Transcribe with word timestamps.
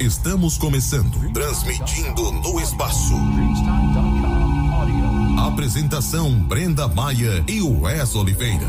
Estamos 0.00 0.56
começando, 0.56 1.30
transmitindo 1.30 2.32
no 2.32 2.58
espaço. 2.58 3.12
Apresentação 5.38 6.32
Brenda 6.32 6.88
Maia 6.88 7.44
e 7.46 7.60
Wes 7.60 8.14
Oliveira. 8.14 8.66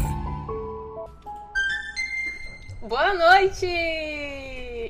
Boa 2.81 3.13
noite! 3.13 3.65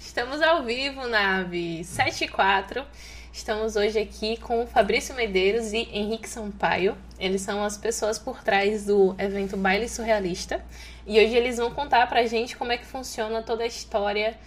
Estamos 0.00 0.40
ao 0.40 0.64
vivo, 0.64 1.06
nave 1.06 1.84
74. 1.84 2.82
Estamos 3.30 3.76
hoje 3.76 3.98
aqui 3.98 4.38
com 4.38 4.66
Fabrício 4.66 5.14
Medeiros 5.14 5.74
e 5.74 5.90
Henrique 5.92 6.26
Sampaio. 6.26 6.96
Eles 7.18 7.42
são 7.42 7.62
as 7.62 7.76
pessoas 7.76 8.18
por 8.18 8.42
trás 8.42 8.86
do 8.86 9.14
evento 9.18 9.58
Baile 9.58 9.90
Surrealista. 9.90 10.64
E 11.06 11.22
hoje 11.22 11.36
eles 11.36 11.58
vão 11.58 11.70
contar 11.70 12.08
pra 12.08 12.24
gente 12.24 12.56
como 12.56 12.72
é 12.72 12.78
que 12.78 12.86
funciona 12.86 13.42
toda 13.42 13.62
a 13.62 13.66
história 13.66 14.38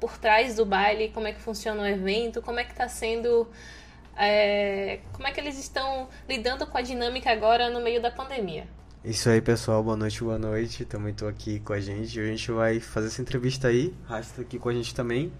por 0.00 0.18
trás 0.18 0.56
do 0.56 0.66
baile, 0.66 1.10
como 1.10 1.26
é 1.26 1.32
que 1.32 1.40
funciona 1.40 1.82
o 1.82 1.86
evento, 1.86 2.42
como 2.42 2.58
é 2.58 2.64
que 2.64 2.72
está 2.72 2.88
sendo. 2.88 3.48
É, 4.18 5.00
como 5.12 5.26
é 5.28 5.30
que 5.30 5.40
eles 5.40 5.58
estão 5.58 6.08
lidando 6.28 6.66
com 6.66 6.78
a 6.78 6.82
dinâmica 6.82 7.30
agora 7.30 7.68
no 7.68 7.80
meio 7.80 8.00
da 8.00 8.10
pandemia. 8.10 8.66
Isso 9.04 9.28
aí, 9.28 9.40
pessoal. 9.40 9.82
Boa 9.84 9.96
noite, 9.96 10.24
boa 10.24 10.38
noite. 10.38 10.84
Também 10.84 11.12
estou 11.12 11.28
aqui 11.28 11.60
com 11.60 11.72
a 11.72 11.80
gente. 11.80 12.18
Hoje 12.18 12.20
a 12.20 12.30
gente 12.30 12.50
vai 12.50 12.80
fazer 12.80 13.08
essa 13.08 13.22
entrevista 13.22 13.68
aí. 13.68 13.94
Rasta 14.04 14.42
aqui 14.42 14.58
com 14.58 14.68
a 14.68 14.72
gente 14.72 14.94
também. 14.94 15.32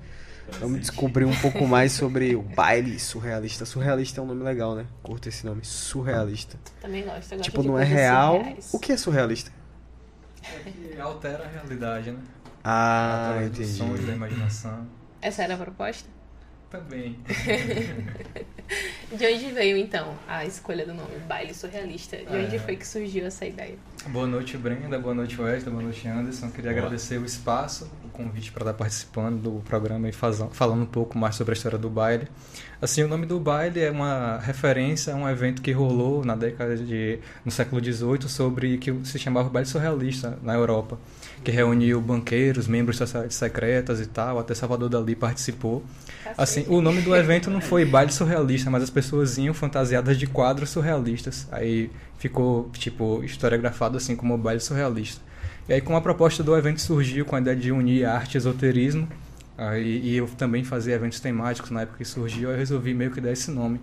Vamos 0.61 0.81
descobrir 0.81 1.25
um 1.25 1.35
pouco 1.35 1.67
mais 1.67 1.93
sobre 1.93 2.37
o 2.37 2.43
baile 2.43 2.99
surrealista. 3.01 3.65
Surrealista 3.65 4.21
é 4.21 4.23
um 4.23 4.27
nome 4.27 4.45
legal, 4.45 4.75
né? 4.75 4.87
Curta 5.03 5.29
esse 5.29 5.45
nome, 5.45 5.65
surrealista. 5.65 6.57
Também 6.81 7.03
gosto. 7.05 7.31
gosto 7.31 7.43
tipo, 7.43 7.63
não 7.63 7.79
é 7.79 7.85
real. 7.85 8.37
Surreais. 8.37 8.75
O 8.75 8.79
que 8.79 8.93
é 8.93 8.97
surrealista? 8.97 9.53
É 10.45 10.71
que 10.71 11.01
altera 11.01 11.45
a 11.45 11.49
realidade, 11.49 12.13
né? 12.13 12.21
Ah, 12.69 13.29
altera 13.29 13.47
entendi. 13.47 13.63
Os 13.63 13.77
sons 13.77 14.05
da 14.05 14.13
imaginação. 14.13 14.87
Essa 15.23 15.43
era 15.45 15.55
a 15.55 15.57
proposta? 15.57 16.09
Também. 16.69 17.17
de 19.17 19.25
onde 19.27 19.53
veio 19.53 19.77
então 19.77 20.15
a 20.27 20.45
escolha 20.45 20.85
do 20.85 20.93
nome 20.93 21.17
Baile 21.29 21.55
Surrealista? 21.55 22.17
De 22.17 22.37
onde 22.37 22.57
É. 22.57 22.59
foi 22.59 22.75
que 22.77 22.87
surgiu 22.87 23.25
essa 23.25 23.47
ideia? 23.47 23.77
Boa 24.09 24.27
noite, 24.27 24.57
Brenda. 24.59 24.99
Boa 24.99 25.15
noite, 25.15 25.41
Wesley. 25.41 25.71
Boa 25.71 25.83
noite, 25.85 26.07
Anderson. 26.09 26.51
Queria 26.51 26.73
agradecer 26.73 27.19
o 27.19 27.25
espaço, 27.25 27.89
o 28.05 28.09
convite 28.09 28.51
para 28.53 28.63
estar 28.65 28.75
participando 28.75 29.41
do 29.41 29.61
programa 29.63 30.09
e 30.09 30.13
faz- 30.13 30.43
falando 30.53 30.83
um 30.83 30.87
pouco 30.87 31.17
mais 31.17 31.37
sobre 31.37 31.53
a 31.53 31.57
história 31.57 31.79
do 31.79 31.89
baile. 31.89 32.27
Assim, 32.83 33.03
o 33.05 33.09
nome 33.09 33.27
do 33.27 33.39
baile 33.39 33.81
é 33.81 33.91
uma 33.91 34.39
referência 34.39 35.13
a 35.13 35.17
um 35.17 35.29
evento 35.29 35.63
que 35.63 35.71
rolou 35.73 36.25
na 36.25 36.35
década 36.35 36.77
de 36.77 37.19
no 37.45 37.51
século 37.51 37.83
XVIII 37.83 38.29
sobre 38.29 38.77
que 38.79 38.93
se 39.05 39.19
chamava 39.21 39.49
baile 39.49 39.69
surrealista 39.69 40.37
na 40.43 40.55
Europa, 40.55 40.99
que 41.47 41.53
reuniu 41.53 42.01
banqueiros, 42.01 42.67
membros 42.67 42.97
de 42.97 42.99
sociedades 42.99 43.37
secretas 43.37 44.01
e 44.01 44.07
tal. 44.07 44.41
Até 44.41 44.53
Salvador 44.53 44.89
Dali 44.89 45.15
participou. 45.15 45.81
Assim, 46.37 46.65
o 46.67 46.81
nome 46.81 47.03
do 47.03 47.15
evento 47.15 47.49
não 47.49 47.61
foi 47.61 47.85
baile 47.85 48.13
surrealista, 48.13 48.69
mas 48.69 48.83
as 48.83 48.91
pessoas 48.91 49.39
iam 49.39 49.55
fantasiadas 49.55 50.19
de 50.19 50.27
quadros 50.27 50.71
surrealistas. 50.71 51.47
Aí 51.53 51.89
ficou, 52.19 52.69
tipo, 52.73 53.23
historiografado 53.23 53.97
assim 53.97 54.17
como 54.17 54.37
baile 54.37 54.59
surrealista. 54.59 55.21
E 55.69 55.75
aí, 55.75 55.81
como 55.81 55.97
a 55.97 56.01
proposta 56.01 56.43
do 56.43 56.57
evento 56.57 56.81
surgiu 56.81 57.25
com 57.25 57.37
a 57.37 57.41
ideia 57.41 57.57
de 57.57 57.71
unir 57.71 58.05
arte 58.07 58.35
e 58.35 58.39
esoterismo, 58.39 59.07
aí, 59.57 60.01
e 60.03 60.17
eu 60.17 60.27
também 60.27 60.65
fazia 60.65 60.97
eventos 60.97 61.21
temáticos 61.21 61.71
na 61.71 61.83
época 61.83 61.99
que 61.99 62.05
surgiu, 62.05 62.51
eu 62.51 62.57
resolvi 62.57 62.93
meio 62.93 63.13
que 63.13 63.21
dar 63.21 63.31
esse 63.31 63.53
nome. 63.53 63.81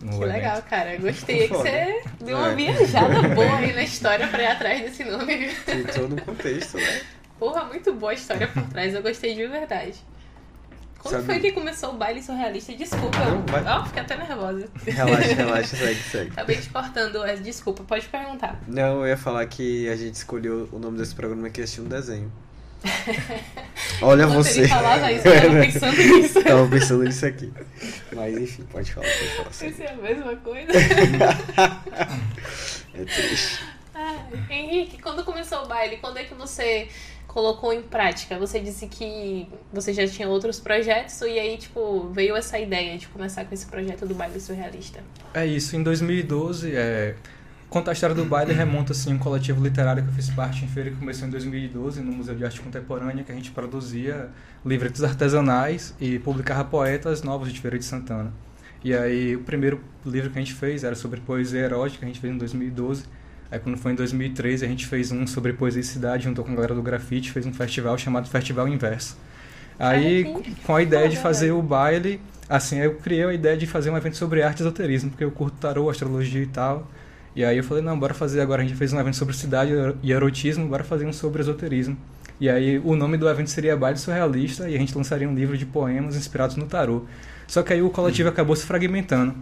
Que 0.00 0.06
evento. 0.06 0.24
legal, 0.26 0.62
cara. 0.62 0.96
Gostei 0.98 1.46
que 1.48 1.54
você 1.54 2.02
deu 2.24 2.36
uma 2.38 2.50
É. 2.52 2.54
viajada 2.54 3.22
boa 3.34 3.56
aí 3.56 3.72
na 3.74 3.82
história 3.82 4.26
pra 4.28 4.42
ir 4.42 4.46
atrás 4.46 4.80
desse 4.82 5.04
nome. 5.04 5.48
Tem 5.66 5.84
todo 5.84 6.14
um 6.14 6.18
contexto, 6.18 6.76
né? 6.78 7.00
Porra, 7.38 7.64
muito 7.64 7.92
boa 7.94 8.12
a 8.12 8.14
história 8.14 8.48
por 8.48 8.62
trás. 8.64 8.94
Eu 8.94 9.02
gostei 9.02 9.34
de 9.34 9.46
verdade. 9.46 9.94
Quando 10.98 11.14
Sabe- 11.14 11.24
foi 11.26 11.40
que 11.40 11.52
começou 11.52 11.90
o 11.94 11.96
baile 11.96 12.22
surrealista? 12.22 12.74
Desculpa. 12.74 13.18
Não, 13.18 13.40
vai- 13.46 13.64
Ó, 13.64 13.86
fiquei 13.86 14.02
até 14.02 14.16
nervosa. 14.18 14.68
Relaxa, 14.84 15.34
relaxa, 15.34 15.76
segue, 15.76 16.00
segue. 16.02 16.30
Acabei 16.32 16.56
te 16.56 16.68
cortando, 16.68 17.20
Wes. 17.22 17.42
Desculpa, 17.42 17.82
pode 17.84 18.06
perguntar. 18.08 18.60
Não, 18.68 19.00
eu 19.00 19.06
ia 19.06 19.16
falar 19.16 19.46
que 19.46 19.88
a 19.88 19.96
gente 19.96 20.14
escolheu 20.16 20.68
o 20.70 20.78
nome 20.78 20.98
desse 20.98 21.14
programa 21.14 21.48
que 21.48 21.62
assistiu 21.62 21.84
um 21.84 21.88
desenho. 21.88 22.30
Olha 24.02 24.26
Quando 24.26 24.36
você. 24.36 24.66
falava 24.66 25.12
isso, 25.12 25.28
eu 25.28 25.40
tava 25.42 25.60
pensando 25.60 25.96
nisso. 26.02 26.42
Tava 26.42 26.68
pensando 26.68 27.04
nisso 27.04 27.26
aqui. 27.26 27.52
Mas 28.12 28.38
enfim, 28.38 28.62
pode 28.70 28.92
falar, 28.92 29.06
pode 29.06 29.36
falar. 29.36 29.52
segue. 29.52 29.72
Isso 29.72 29.82
é 29.82 29.88
a 29.88 29.96
mesma 29.96 30.36
coisa. 30.36 30.68
É 32.92 33.04
triste. 33.04 33.60
Ah, 33.94 34.16
Henrique, 34.50 35.00
quando 35.00 35.24
começou 35.24 35.62
o 35.62 35.66
baile, 35.68 35.98
quando 35.98 36.16
é 36.18 36.24
que 36.24 36.34
você 36.34 36.88
colocou 37.28 37.72
em 37.72 37.82
prática? 37.82 38.36
Você 38.38 38.58
disse 38.58 38.88
que 38.88 39.48
você 39.72 39.92
já 39.94 40.06
tinha 40.08 40.28
outros 40.28 40.58
projetos 40.58 41.20
e 41.20 41.38
aí, 41.38 41.56
tipo, 41.56 42.08
veio 42.12 42.34
essa 42.34 42.58
ideia 42.58 42.98
de 42.98 43.06
começar 43.08 43.44
com 43.44 43.54
esse 43.54 43.66
projeto 43.66 44.06
do 44.06 44.14
baile 44.14 44.40
surrealista. 44.40 45.00
É 45.32 45.46
isso, 45.46 45.76
em 45.76 45.82
2012, 45.84 46.74
é, 46.74 47.14
contar 47.70 47.92
a 47.92 47.94
história 47.94 48.14
do 48.14 48.24
baile 48.24 48.52
remonta 48.52 48.92
assim 48.92 49.14
um 49.14 49.18
coletivo 49.18 49.62
literário 49.62 50.02
que 50.02 50.08
eu 50.08 50.12
fiz 50.12 50.28
parte 50.28 50.64
em 50.64 50.68
feira 50.68 50.90
que 50.90 50.96
começou 50.96 51.28
em 51.28 51.30
2012 51.30 52.02
no 52.02 52.10
Museu 52.10 52.34
de 52.34 52.44
Arte 52.44 52.60
Contemporânea, 52.60 53.22
que 53.22 53.30
a 53.30 53.34
gente 53.34 53.52
produzia 53.52 54.28
livretos 54.66 55.04
artesanais 55.04 55.94
e 56.00 56.18
publicava 56.18 56.64
poetas 56.64 57.22
novos 57.22 57.52
de 57.52 57.60
Feira 57.60 57.78
de 57.78 57.84
Santana. 57.84 58.32
E 58.82 58.92
aí 58.92 59.36
o 59.36 59.40
primeiro 59.40 59.80
livro 60.04 60.30
que 60.30 60.38
a 60.38 60.42
gente 60.42 60.54
fez 60.54 60.82
era 60.82 60.96
sobre 60.96 61.20
poesia 61.20 61.60
erótica, 61.60 62.04
a 62.04 62.08
gente 62.08 62.18
fez 62.18 62.34
em 62.34 62.38
2012. 62.38 63.04
Aí 63.50 63.60
quando 63.60 63.78
foi 63.78 63.92
em 63.92 63.94
2013 63.94 64.64
a 64.64 64.68
gente 64.68 64.86
fez 64.86 65.12
um 65.12 65.24
sobre 65.26 65.52
poesia 65.52 65.80
e 65.80 65.84
cidade, 65.84 66.24
juntou 66.24 66.44
com 66.44 66.50
a 66.50 66.54
galera 66.54 66.74
do 66.74 66.82
grafite, 66.82 67.30
fez 67.30 67.46
um 67.46 67.52
festival 67.52 67.96
chamado 67.96 68.28
Festival 68.28 68.66
Inverso. 68.66 69.16
Aí, 69.78 70.24
com 70.66 70.76
a 70.76 70.82
ideia 70.82 71.08
de 71.08 71.16
fazer 71.16 71.52
o 71.52 71.62
baile, 71.62 72.20
assim, 72.46 72.78
eu 72.80 72.96
criei 72.96 73.24
a 73.24 73.32
ideia 73.32 73.56
de 73.56 73.66
fazer 73.66 73.88
um 73.88 73.96
evento 73.96 74.16
sobre 74.16 74.42
arte 74.42 74.58
e 74.58 74.62
esoterismo, 74.62 75.08
porque 75.08 75.24
eu 75.24 75.30
curto 75.30 75.56
tarô, 75.56 75.88
astrologia 75.88 76.42
e 76.42 76.46
tal. 76.46 76.86
E 77.40 77.44
aí 77.44 77.56
eu 77.56 77.64
falei, 77.64 77.82
não, 77.82 77.98
bora 77.98 78.12
fazer 78.12 78.42
agora, 78.42 78.60
a 78.60 78.66
gente 78.66 78.76
fez 78.76 78.92
um 78.92 79.00
evento 79.00 79.16
sobre 79.16 79.34
cidade 79.34 79.72
e 80.02 80.12
erotismo, 80.12 80.68
bora 80.68 80.84
fazer 80.84 81.06
um 81.06 81.12
sobre 81.12 81.40
esoterismo. 81.40 81.96
E 82.38 82.50
aí 82.50 82.78
o 82.84 82.94
nome 82.94 83.16
do 83.16 83.26
evento 83.26 83.48
seria 83.48 83.74
Baile 83.74 83.96
Surrealista 83.96 84.68
e 84.68 84.74
a 84.74 84.78
gente 84.78 84.94
lançaria 84.94 85.26
um 85.26 85.34
livro 85.34 85.56
de 85.56 85.64
poemas 85.64 86.16
inspirados 86.16 86.56
no 86.56 86.66
tarô. 86.66 87.06
Só 87.46 87.62
que 87.62 87.72
aí 87.72 87.80
o 87.80 87.88
coletivo 87.88 88.28
acabou 88.28 88.54
se 88.54 88.66
fragmentando 88.66 89.34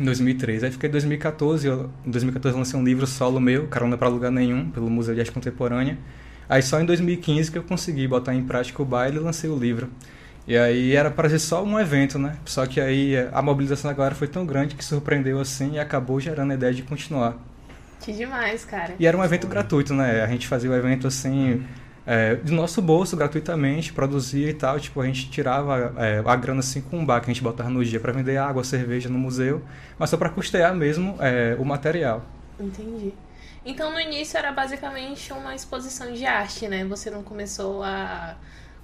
em 0.00 0.04
2013. 0.06 0.64
Aí 0.64 0.72
fiquei 0.72 0.88
em 0.88 0.92
2014, 0.92 1.66
eu, 1.66 1.90
em 2.06 2.10
2014 2.10 2.54
eu 2.54 2.58
lancei 2.60 2.80
um 2.80 2.82
livro 2.82 3.06
solo 3.06 3.38
meu, 3.38 3.66
Carona 3.66 3.98
para 3.98 4.08
Lugar 4.08 4.30
Nenhum, 4.30 4.70
pelo 4.70 4.88
Museu 4.88 5.14
de 5.14 5.20
Arte 5.20 5.30
Contemporânea. 5.30 5.98
Aí 6.48 6.62
só 6.62 6.80
em 6.80 6.86
2015 6.86 7.52
que 7.52 7.58
eu 7.58 7.62
consegui 7.62 8.08
botar 8.08 8.34
em 8.34 8.42
prática 8.42 8.80
o 8.80 8.86
baile 8.86 9.18
e 9.18 9.20
lancei 9.20 9.50
o 9.50 9.58
livro. 9.58 9.90
E 10.48 10.56
aí 10.56 10.96
era 10.96 11.10
para 11.10 11.28
ser 11.28 11.38
só 11.38 11.62
um 11.62 11.78
evento, 11.78 12.18
né? 12.18 12.38
Só 12.46 12.66
que 12.66 12.80
aí 12.80 13.14
a 13.32 13.42
mobilização 13.42 13.90
da 13.90 13.94
galera 13.94 14.14
foi 14.14 14.26
tão 14.26 14.46
grande 14.46 14.74
que 14.74 14.82
surpreendeu 14.82 15.38
assim 15.38 15.74
e 15.74 15.78
acabou 15.78 16.18
gerando 16.18 16.52
a 16.52 16.54
ideia 16.54 16.72
de 16.72 16.82
continuar. 16.82 17.36
Que 18.00 18.14
demais, 18.14 18.64
cara. 18.64 18.94
E 18.98 19.06
era 19.06 19.14
um 19.14 19.22
evento 19.22 19.46
gratuito, 19.46 19.92
né? 19.92 20.22
A 20.22 20.26
gente 20.26 20.48
fazia 20.48 20.70
o 20.70 20.74
evento 20.74 21.06
assim, 21.06 21.62
é, 22.06 22.34
do 22.36 22.54
nosso 22.54 22.80
bolso, 22.80 23.14
gratuitamente, 23.14 23.92
produzia 23.92 24.48
e 24.48 24.54
tal. 24.54 24.80
Tipo, 24.80 25.02
a 25.02 25.06
gente 25.06 25.30
tirava 25.30 25.92
é, 25.98 26.22
a 26.24 26.36
grana 26.36 26.60
assim 26.60 26.80
com 26.80 27.00
um 27.00 27.04
bar 27.04 27.20
que 27.20 27.30
a 27.30 27.34
gente 27.34 27.42
botava 27.42 27.68
no 27.68 27.84
dia 27.84 28.00
para 28.00 28.10
vender 28.10 28.38
água, 28.38 28.64
cerveja 28.64 29.10
no 29.10 29.18
museu, 29.18 29.62
mas 29.98 30.08
só 30.08 30.16
para 30.16 30.30
custear 30.30 30.74
mesmo 30.74 31.14
é, 31.20 31.56
o 31.58 31.64
material. 31.66 32.24
Entendi. 32.58 33.12
Então 33.66 33.92
no 33.92 34.00
início 34.00 34.38
era 34.38 34.50
basicamente 34.50 35.30
uma 35.30 35.54
exposição 35.54 36.10
de 36.10 36.24
arte, 36.24 36.66
né? 36.68 36.86
Você 36.86 37.10
não 37.10 37.22
começou 37.22 37.82
a 37.82 38.34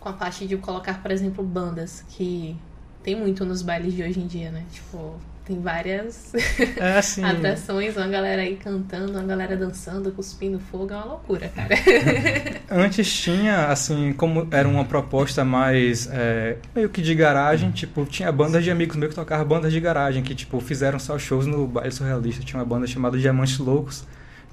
com 0.05 0.11
a 0.11 0.13
parte 0.13 0.47
de 0.47 0.59
colocar, 0.59 1.01
por 1.01 1.11
exemplo, 1.11 1.43
bandas, 1.43 2.05
que 2.11 2.55
tem 3.03 3.17
muito 3.17 3.43
nos 3.47 3.63
bailes 3.63 3.95
de 3.95 4.03
hoje 4.03 4.21
em 4.21 4.27
dia, 4.27 4.51
né? 4.51 4.63
Tipo, 4.71 5.15
tem 5.47 5.59
várias 5.63 6.35
É 6.77 6.99
assim. 6.99 7.25
atrações, 7.25 7.97
uma 7.97 8.07
galera 8.07 8.43
aí 8.43 8.57
cantando, 8.57 9.13
uma 9.13 9.23
galera 9.23 9.57
dançando, 9.57 10.13
cuspindo 10.13 10.61
fogo, 10.61 10.93
é 10.93 10.97
uma 10.97 11.07
loucura, 11.07 11.49
cara. 11.49 11.75
Antes 12.71 13.11
tinha, 13.11 13.69
assim, 13.69 14.13
como 14.13 14.47
era 14.51 14.69
uma 14.69 14.85
proposta 14.85 15.43
mais 15.43 16.07
é, 16.13 16.59
meio 16.75 16.91
que 16.91 17.01
de 17.01 17.15
garagem, 17.15 17.71
tipo, 17.71 18.05
tinha 18.05 18.31
bandas 18.31 18.63
de 18.63 18.71
amigos 18.71 18.97
meus 18.97 19.09
que 19.09 19.17
tocavam 19.17 19.47
bandas 19.47 19.73
de 19.73 19.81
garagem, 19.81 20.23
que, 20.23 20.35
tipo, 20.35 20.61
fizeram 20.61 20.99
só 20.99 21.19
shows 21.19 21.47
no 21.47 21.67
baile 21.67 21.91
surrealista. 21.91 22.45
Tinha 22.45 22.61
uma 22.61 22.67
banda 22.67 22.87
chamada 22.87 23.17
Diamantes 23.17 23.57
Loucos, 23.57 24.05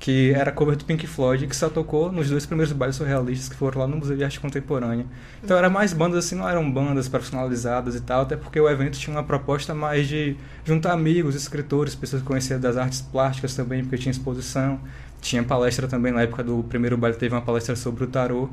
que 0.02 0.34
era 0.34 0.52
cover 0.52 0.76
do 0.76 0.84
Pink 0.84 1.06
Floyd, 1.06 1.46
que 1.46 1.56
só 1.56 1.70
tocou 1.70 2.12
nos 2.12 2.28
dois 2.28 2.44
primeiros 2.44 2.74
bailes 2.74 2.96
surrealistas 2.96 3.48
que 3.48 3.56
foram 3.56 3.82
lá 3.82 3.88
no 3.88 3.98
Museu 3.98 4.18
de 4.18 4.24
Arte 4.24 4.40
Contemporânea. 4.40 5.06
Então 5.44 5.56
era 5.56 5.70
mais 5.70 5.94
bandas 5.94 6.26
assim, 6.26 6.34
não 6.34 6.50
eram 6.50 6.70
bandas 6.72 7.08
profissionalizadas 7.08 7.94
e 7.94 8.02
tal, 8.02 8.24
até 8.24 8.36
porque 8.36 8.60
o 8.60 8.68
evento 8.68 8.98
tinha 8.98 9.16
uma 9.16 9.24
proposta 9.24 9.76
mais 9.76 10.08
de 10.08 10.36
juntar 10.66 10.94
amigos, 10.94 11.36
escritores, 11.36 11.94
pessoas 11.94 12.24
que 12.24 12.28
conheciam 12.28 12.60
das 12.60 12.78
artes 12.78 13.00
plásticas 13.00 13.56
também, 13.56 13.84
porque 13.84 13.96
tinha 13.96 14.10
exposição. 14.10 14.80
Tinha 15.22 15.44
palestra 15.44 15.88
também 15.88 16.12
na 16.12 16.24
época 16.24 16.44
do 16.44 16.64
primeiro 16.64 16.98
baile, 16.98 17.16
teve 17.16 17.36
uma 17.36 17.42
palestra 17.44 17.76
sobre 17.76 18.04
o 18.04 18.08
tarô. 18.08 18.50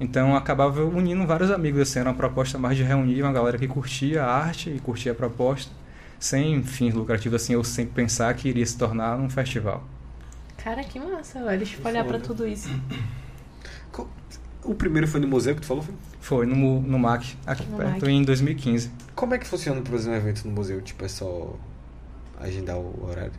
Então 0.00 0.34
acabava 0.34 0.84
unindo 0.84 1.24
vários 1.24 1.52
amigos, 1.52 1.82
assim, 1.82 2.00
era 2.00 2.08
uma 2.10 2.16
proposta 2.16 2.58
mais 2.58 2.76
de 2.76 2.82
reunir 2.82 3.22
uma 3.22 3.32
galera 3.32 3.56
que 3.56 3.68
curtia 3.68 4.24
a 4.24 4.36
arte 4.44 4.70
e 4.70 4.80
curtia 4.80 5.12
a 5.12 5.14
proposta, 5.14 5.70
sem 6.18 6.64
fins 6.64 6.94
lucrativos, 6.94 7.40
assim, 7.40 7.54
ou 7.54 7.62
sem 7.62 7.86
pensar 7.86 8.34
que 8.34 8.48
iria 8.48 8.66
se 8.66 8.76
tornar 8.76 9.16
um 9.16 9.30
festival. 9.30 9.86
Cara, 10.62 10.84
que 10.84 10.98
massa, 10.98 11.42
velho. 11.42 11.58
Deixa 11.58 11.78
eu 11.80 11.86
olhar 11.86 12.04
pra 12.04 12.18
tudo 12.18 12.46
isso. 12.46 12.68
O 14.62 14.74
primeiro 14.74 15.08
foi 15.08 15.20
no 15.20 15.26
museu 15.26 15.54
que 15.54 15.62
tu 15.62 15.66
falou? 15.66 15.82
Foi? 15.82 15.94
Foi, 16.20 16.46
no, 16.46 16.82
no 16.82 16.98
MAC, 16.98 17.34
aqui 17.46 17.66
No 17.66 17.78
perto, 17.78 18.04
MAC. 18.04 18.08
em 18.10 18.22
2015. 18.22 18.90
Como 19.14 19.34
é 19.34 19.38
que 19.38 19.46
funciona 19.46 19.80
pra 19.80 19.92
fazer 19.92 20.10
um 20.10 20.14
evento 20.14 20.46
no 20.46 20.52
museu? 20.52 20.82
Tipo, 20.82 21.04
é 21.06 21.08
só 21.08 21.56
agendar 22.38 22.76
o 22.76 23.08
horário? 23.08 23.32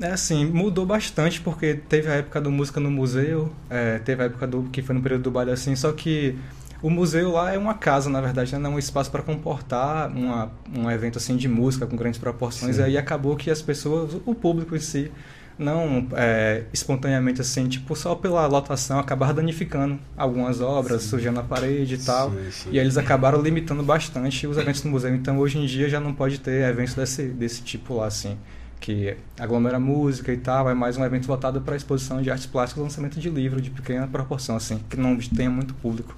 É 0.00 0.10
assim, 0.10 0.46
mudou 0.46 0.86
bastante 0.86 1.40
porque 1.40 1.74
teve 1.74 2.08
a 2.08 2.14
época 2.14 2.40
do 2.40 2.50
música 2.50 2.80
no 2.80 2.90
museu, 2.90 3.52
é, 3.68 3.98
teve 3.98 4.22
a 4.22 4.26
época 4.26 4.46
do 4.46 4.62
que 4.64 4.80
foi 4.80 4.94
no 4.94 5.02
período 5.02 5.24
do 5.24 5.30
baile 5.30 5.50
assim, 5.50 5.76
só 5.76 5.92
que 5.92 6.38
o 6.80 6.88
museu 6.88 7.32
lá 7.32 7.52
é 7.52 7.58
uma 7.58 7.74
casa, 7.74 8.08
na 8.08 8.20
verdade, 8.20 8.52
né? 8.52 8.58
não 8.58 8.72
é 8.72 8.74
um 8.76 8.78
espaço 8.78 9.10
para 9.10 9.22
comportar 9.22 10.08
uma, 10.10 10.52
um 10.74 10.88
evento 10.90 11.18
assim 11.18 11.36
de 11.36 11.48
música 11.48 11.86
com 11.86 11.96
grandes 11.96 12.18
proporções. 12.18 12.76
Sim. 12.76 12.82
E 12.82 12.84
aí 12.84 12.98
acabou 12.98 13.36
que 13.36 13.50
as 13.50 13.60
pessoas, 13.60 14.16
o 14.24 14.34
público 14.34 14.74
em 14.76 14.80
si, 14.80 15.10
não 15.58 16.06
é, 16.12 16.64
espontaneamente 16.72 17.40
assim, 17.40 17.68
tipo 17.68 17.96
só 17.96 18.14
pela 18.14 18.46
lotação, 18.46 18.98
acabar 18.98 19.34
danificando 19.34 19.98
algumas 20.16 20.60
obras, 20.60 21.02
Sim. 21.02 21.08
sujando 21.08 21.40
a 21.40 21.42
parede 21.42 21.96
e 21.96 21.98
tal. 21.98 22.30
Sim, 22.30 22.50
sim. 22.50 22.68
E 22.72 22.78
aí 22.78 22.84
eles 22.84 22.96
acabaram 22.96 23.42
limitando 23.42 23.82
bastante 23.82 24.46
os 24.46 24.56
eventos 24.56 24.84
no 24.84 24.90
museu. 24.90 25.14
Então 25.14 25.38
hoje 25.38 25.58
em 25.58 25.66
dia 25.66 25.88
já 25.88 25.98
não 25.98 26.14
pode 26.14 26.38
ter 26.38 26.68
eventos 26.68 26.94
desse, 26.94 27.24
desse 27.28 27.62
tipo 27.62 27.94
lá, 27.94 28.06
assim. 28.06 28.38
Que 28.80 29.16
aglomera 29.38 29.80
música 29.80 30.32
e 30.32 30.36
tal, 30.36 30.70
é 30.70 30.74
mais 30.74 30.96
um 30.96 31.04
evento 31.04 31.26
voltado 31.26 31.60
para 31.60 31.74
exposição 31.74 32.22
de 32.22 32.30
artes 32.30 32.46
plásticas, 32.46 32.84
lançamento 32.84 33.18
de 33.18 33.28
livro 33.28 33.60
de 33.60 33.70
pequena 33.70 34.06
proporção, 34.06 34.54
assim, 34.54 34.80
que 34.88 34.96
não 34.96 35.18
tenha 35.18 35.50
muito 35.50 35.74
público. 35.74 36.16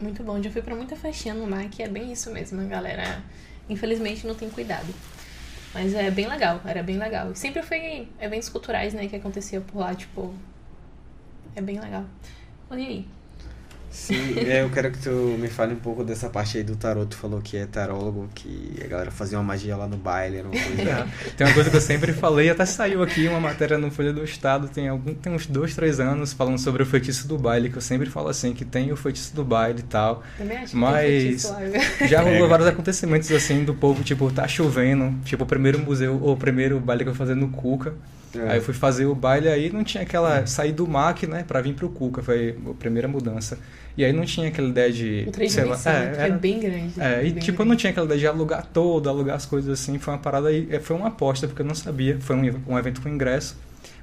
Muito 0.00 0.22
bom. 0.22 0.42
Já 0.42 0.50
fui 0.50 0.62
pra 0.62 0.74
muita 0.74 0.96
festinha 0.96 1.34
no 1.34 1.46
MAC 1.46 1.78
e 1.78 1.82
é 1.82 1.88
bem 1.88 2.10
isso 2.10 2.30
mesmo. 2.30 2.60
A 2.62 2.64
galera, 2.64 3.22
infelizmente, 3.68 4.26
não 4.26 4.34
tem 4.34 4.48
cuidado. 4.48 4.86
Mas 5.74 5.94
é 5.94 6.10
bem 6.10 6.26
legal, 6.26 6.60
era 6.64 6.82
bem 6.82 6.96
legal. 6.98 7.32
E 7.32 7.36
Sempre 7.36 7.62
foi 7.62 8.08
eventos 8.20 8.48
culturais, 8.48 8.94
né, 8.94 9.06
que 9.06 9.16
acontecia 9.16 9.60
por 9.60 9.78
lá, 9.78 9.94
tipo. 9.94 10.34
É 11.54 11.60
bem 11.60 11.78
legal. 11.78 12.04
Olha 12.70 12.86
aí. 12.86 13.06
Sim, 13.90 14.38
é, 14.38 14.62
eu 14.62 14.70
quero 14.70 14.90
que 14.90 14.98
tu 14.98 15.10
me 15.38 15.48
fale 15.48 15.72
um 15.72 15.78
pouco 15.78 16.04
dessa 16.04 16.28
parte 16.28 16.58
aí 16.58 16.64
do 16.64 16.76
tarot. 16.76 17.06
Tu 17.08 17.16
falou 17.16 17.40
que 17.40 17.56
é 17.56 17.66
tarólogo, 17.66 18.28
que 18.34 18.74
a 18.84 18.86
galera 18.86 19.10
fazia 19.10 19.38
uma 19.38 19.44
magia 19.44 19.76
lá 19.76 19.86
no 19.88 19.96
baile, 19.96 20.38
era 20.38 20.48
uma 20.48 20.52
coisa. 20.60 21.06
Tem 21.36 21.46
uma 21.46 21.54
coisa 21.54 21.70
que 21.70 21.76
eu 21.76 21.80
sempre 21.80 22.12
falei, 22.12 22.50
até 22.50 22.66
saiu 22.66 23.02
aqui 23.02 23.26
uma 23.28 23.40
matéria 23.40 23.78
no 23.78 23.90
Folha 23.90 24.12
do 24.12 24.22
Estado, 24.22 24.68
tem, 24.68 24.88
algum, 24.88 25.14
tem 25.14 25.32
uns 25.32 25.46
dois, 25.46 25.74
três 25.74 26.00
anos, 26.00 26.32
falando 26.32 26.58
sobre 26.58 26.82
o 26.82 26.86
feitiço 26.86 27.26
do 27.26 27.38
baile, 27.38 27.70
que 27.70 27.76
eu 27.78 27.82
sempre 27.82 28.08
falo 28.10 28.28
assim, 28.28 28.52
que 28.52 28.64
tem 28.64 28.92
o 28.92 28.96
feitiço 28.96 29.34
do 29.34 29.44
baile 29.44 29.80
e 29.80 29.84
tal. 29.84 30.22
Também 30.36 30.58
acho 30.58 30.70
que 30.72 30.76
Mas- 30.76 31.00
tem 31.06 31.20
feitiço 31.20 31.52
lá, 31.52 31.58
viu? 31.60 32.08
Já 32.08 32.18
rolou 32.20 32.34
Pega. 32.36 32.48
vários 32.48 32.68
acontecimentos 32.68 33.32
assim 33.32 33.64
do 33.64 33.74
povo, 33.74 34.04
tipo, 34.04 34.30
tá 34.30 34.46
chovendo, 34.46 35.14
tipo, 35.24 35.44
o 35.44 35.46
primeiro 35.46 35.78
museu, 35.78 36.18
ou 36.22 36.34
o 36.34 36.36
primeiro 36.36 36.78
baile 36.78 37.04
que 37.04 37.10
eu 37.10 37.14
fazer 37.14 37.34
no 37.34 37.48
Cuca. 37.48 37.94
É. 38.46 38.50
Aí 38.52 38.58
eu 38.58 38.62
fui 38.62 38.74
fazer 38.74 39.06
o 39.06 39.14
baile 39.14 39.48
aí, 39.48 39.70
não 39.72 39.82
tinha 39.84 40.02
aquela. 40.02 40.46
sair 40.46 40.72
do 40.72 40.86
MAC, 40.86 41.26
né, 41.26 41.44
pra 41.46 41.60
vir 41.60 41.74
pro 41.74 41.88
Cuca, 41.88 42.22
foi 42.22 42.56
a 42.70 42.74
primeira 42.74 43.08
mudança. 43.08 43.58
E 43.96 44.04
aí 44.04 44.12
não 44.12 44.24
tinha 44.24 44.48
aquela 44.48 44.68
ideia 44.68 44.92
de. 44.92 45.24
O 45.26 45.32
três 45.32 45.50
sei 45.52 45.64
lá, 45.64 45.76
é, 45.84 45.90
né, 45.92 46.10
que 46.14 46.20
é 46.20 46.24
era- 46.26 46.34
bem 46.36 46.60
grande. 46.60 46.92
é, 47.00 47.26
e 47.26 47.30
bem 47.32 47.42
tipo, 47.42 47.50
eu 47.50 47.56
grande. 47.56 47.68
não 47.70 47.76
tinha 47.76 47.90
aquela 47.90 48.06
ideia 48.06 48.20
de 48.20 48.26
alugar 48.26 48.64
todo, 48.72 49.08
alugar 49.08 49.36
as 49.36 49.44
coisas 49.46 49.70
assim. 49.80 49.98
Foi 49.98 50.14
uma 50.14 50.20
parada 50.20 50.48
aí, 50.48 50.68
é, 50.70 50.78
foi 50.78 50.94
uma 50.96 51.08
aposta, 51.08 51.46
porque 51.48 51.62
eu 51.62 51.66
não 51.66 51.74
sabia. 51.74 52.16
Foi 52.20 52.36
um, 52.36 52.42
um 52.68 52.78
evento 52.78 53.00
com 53.00 53.08
ingresso. 53.08 53.56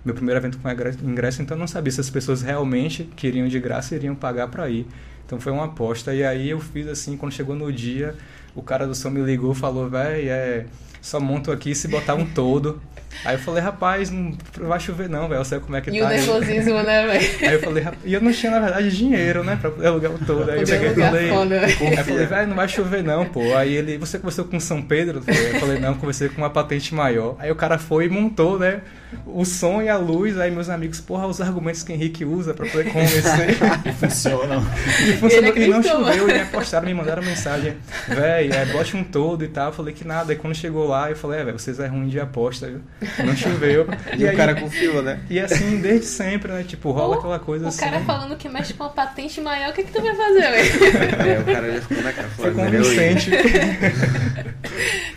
Meu 0.04 0.14
primeiro 0.14 0.40
evento 0.40 0.60
com 0.60 0.70
ingresso, 1.10 1.42
então 1.42 1.56
eu 1.58 1.60
não 1.60 1.68
sabia 1.68 1.92
se 1.92 2.00
as 2.00 2.10
pessoas 2.12 2.42
realmente 2.44 3.06
queriam 3.16 3.48
de 3.48 3.60
graça 3.60 3.96
e 3.96 3.98
iriam 3.98 4.14
pagar 4.14 4.48
pra 4.50 4.70
ir. 4.70 4.86
Então 5.26 5.40
foi 5.40 5.52
uma 5.52 5.66
aposta. 5.66 6.14
E 6.14 6.24
aí 6.24 6.50
eu 6.50 6.60
fiz 6.60 6.88
assim, 6.88 7.18
quando 7.18 7.32
chegou 7.32 7.56
no 7.56 7.72
dia, 7.74 8.14
o 8.54 8.62
cara 8.62 8.86
do 8.86 8.94
som 8.94 9.10
me 9.10 9.20
ligou 9.22 9.54
e 9.54 9.56
falou, 9.56 9.90
véi, 9.90 10.28
é. 10.30 10.66
Só 11.02 11.20
monto 11.20 11.52
aqui 11.52 11.74
se 11.74 11.88
botar 11.88 12.16
um 12.16 12.26
todo. 12.26 12.82
Aí 13.24 13.36
eu 13.36 13.40
falei, 13.40 13.62
rapaz, 13.64 14.12
não 14.12 14.34
vai 14.60 14.80
chover 14.80 15.08
não, 15.10 15.28
velho. 15.28 15.40
Eu 15.42 15.46
sei 15.46 15.60
como 15.60 15.76
é 15.76 15.82
que 15.82 15.90
E 15.90 16.00
tá. 16.00 16.06
o 16.06 16.08
aí. 16.10 16.18
nervosismo, 16.18 16.84
né, 16.84 17.08
velho? 17.08 17.48
Aí 17.50 17.54
eu 17.54 17.60
falei, 17.62 17.84
"Rap-" 17.84 17.98
e 18.04 18.14
eu 18.14 18.22
não 18.22 18.32
tinha, 18.32 18.52
na 18.52 18.60
verdade, 18.60 18.96
dinheiro, 18.96 19.44
né, 19.44 19.58
pra 19.60 19.72
poder 19.72 19.88
alugar 19.88 20.12
o 20.12 20.18
todo. 20.26 20.50
Aí 20.52 20.62
eu 20.62 20.68
peguei 20.68 20.90
e 20.92 20.96
falei. 20.96 21.30
foda, 21.30 21.60
velho. 21.60 21.78
Aí 21.88 21.98
eu 21.98 22.04
falei, 22.06 22.26
velho, 22.26 22.48
não 22.48 22.56
vai 22.56 22.68
chover 22.68 23.04
não, 23.04 23.26
pô. 23.26 23.56
Aí 23.56 23.74
ele, 23.74 23.98
você 23.98 24.18
conversou 24.20 24.46
com 24.46 24.60
São 24.60 24.82
Pedro? 24.82 25.22
Eu 25.26 25.60
falei, 25.60 25.80
não, 25.80 25.94
conversei 25.96 26.30
com 26.30 26.38
uma 26.42 26.50
patente 26.50 26.94
maior. 26.94 27.36
Aí 27.40 27.52
o 27.52 27.56
cara 27.56 27.78
foi 27.78 28.06
e 28.06 28.10
montou, 28.10 28.60
né, 28.60 28.82
o 29.26 29.46
som 29.46 29.82
e 29.82 29.90
a 29.90 29.98
luz. 29.98 30.38
Aí 30.40 30.52
meus 30.52 30.70
amigos, 30.70 31.00
porra, 31.02 31.26
os 31.28 31.40
argumentos 31.42 31.84
que 31.84 31.94
Henrique 31.94 32.26
usa 32.26 32.54
pra 32.54 32.66
poder 32.68 32.92
convencer. 32.92 33.56
Funcionam. 34.00 34.64
E 35.06 35.14
funcionou, 35.18 35.52
Ele 35.56 35.66
e 35.66 35.68
não 35.68 35.84
choveu, 35.84 36.30
e 36.30 36.34
me 36.34 36.40
apostaram, 36.42 36.86
me 36.88 36.94
mandaram 36.94 37.22
mensagem, 37.24 37.76
véi, 38.08 38.50
é, 38.52 38.66
bote 38.66 38.96
um 38.96 39.04
todo 39.04 39.44
e 39.44 39.48
tal. 39.48 39.68
Eu 39.68 39.74
falei 39.74 39.94
que 39.94 40.06
nada. 40.08 40.32
Aí 40.32 40.38
quando 40.38 40.56
chegou 40.56 40.88
lá, 40.88 41.10
eu 41.10 41.16
falei, 41.16 41.42
é, 41.42 41.44
velho, 41.46 41.60
vocês 41.60 41.80
é 41.80 41.88
ruim 41.88 42.08
de 42.08 42.20
aposta, 42.20 42.68
viu? 42.68 42.82
Não 43.24 43.36
choveu. 43.36 43.88
E, 44.18 44.24
o 44.26 44.30
aí- 44.30 44.36
cara 44.36 44.56
confiou, 44.56 45.02
né? 45.02 45.20
E 45.30 45.40
assim, 45.40 45.80
desde 45.82 46.06
sempre, 46.08 46.52
né? 46.52 46.64
Tipo, 46.68 46.92
rola 46.92 47.18
aquela 47.18 47.40
coisa 47.40 47.66
O 47.66 47.68
assim. 47.68 47.80
cara 47.80 48.00
falando 48.02 48.36
que 48.38 48.48
mexe 48.50 48.74
com 48.74 48.84
uma 48.84 48.90
patente 48.90 49.40
maior, 49.42 49.70
o 49.70 49.74
que, 49.74 49.84
que 49.84 49.92
tu 49.92 50.02
vai 50.02 50.16
fazer, 50.16 50.42
velho? 50.42 51.30
É, 51.30 51.40
o 51.40 51.46
cara 51.46 51.74
já 51.74 51.82
ficou 51.82 52.04
na 52.04 52.14
cara. 52.14 52.28
Foi 52.30 52.52
falando, 52.54 52.72
"Meu, 52.72 52.84
convincente. 52.84 53.32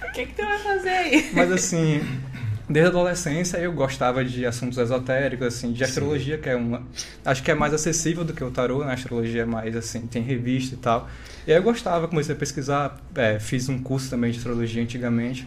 O 0.08 0.12
que, 0.12 0.26
que 0.26 0.34
tu 0.34 0.42
vai 0.44 0.58
fazer 0.58 0.88
aí? 0.88 1.30
Mas 1.32 1.52
assim, 1.52 2.00
desde 2.68 2.86
a 2.86 2.90
adolescência 2.90 3.56
eu 3.58 3.72
gostava 3.72 4.24
de 4.24 4.44
assuntos 4.46 4.76
esotéricos, 4.78 5.46
assim, 5.46 5.72
de 5.72 5.84
astrologia, 5.84 6.36
que 6.38 6.48
é 6.48 6.56
uma. 6.56 6.82
Acho 7.24 7.42
que 7.42 7.50
é 7.50 7.54
mais 7.54 7.72
acessível 7.72 8.24
do 8.24 8.32
que 8.32 8.42
o 8.42 8.50
tarô, 8.50 8.84
né? 8.84 8.90
A 8.90 8.94
astrologia 8.94 9.42
é 9.42 9.44
mais 9.44 9.76
assim, 9.76 10.00
tem 10.06 10.22
revista 10.22 10.74
e 10.74 10.78
tal. 10.78 11.08
E 11.46 11.52
aí 11.52 11.58
eu 11.58 11.62
gostava, 11.62 12.08
comecei 12.08 12.34
a 12.34 12.38
pesquisar, 12.38 12.96
é, 13.14 13.38
fiz 13.38 13.68
um 13.68 13.78
curso 13.78 14.10
também 14.10 14.30
de 14.32 14.38
astrologia 14.38 14.82
antigamente. 14.82 15.46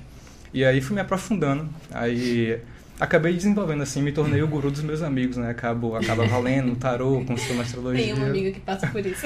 E 0.54 0.64
aí 0.66 0.82
fui 0.82 0.96
me 0.96 1.02
aprofundando. 1.02 1.68
Aí 1.92 2.60
acabei 3.00 3.34
desenvolvendo 3.34 3.82
assim, 3.84 4.02
me 4.02 4.12
tornei 4.12 4.42
o 4.44 4.48
guru 4.48 4.70
dos 4.70 4.82
meus 4.84 5.02
amigos, 5.02 5.38
né? 5.38 5.50
Acabo, 5.50 5.96
acaba 5.96 6.26
valendo 6.26 6.76
tarô, 6.76 7.24
consultando 7.26 7.62
astrologia. 7.62 8.04
Tem 8.04 8.14
uma 8.14 8.28
amiga 8.28 8.52
que 8.52 8.60
passa 8.60 8.88
por 8.88 9.04
isso. 9.06 9.26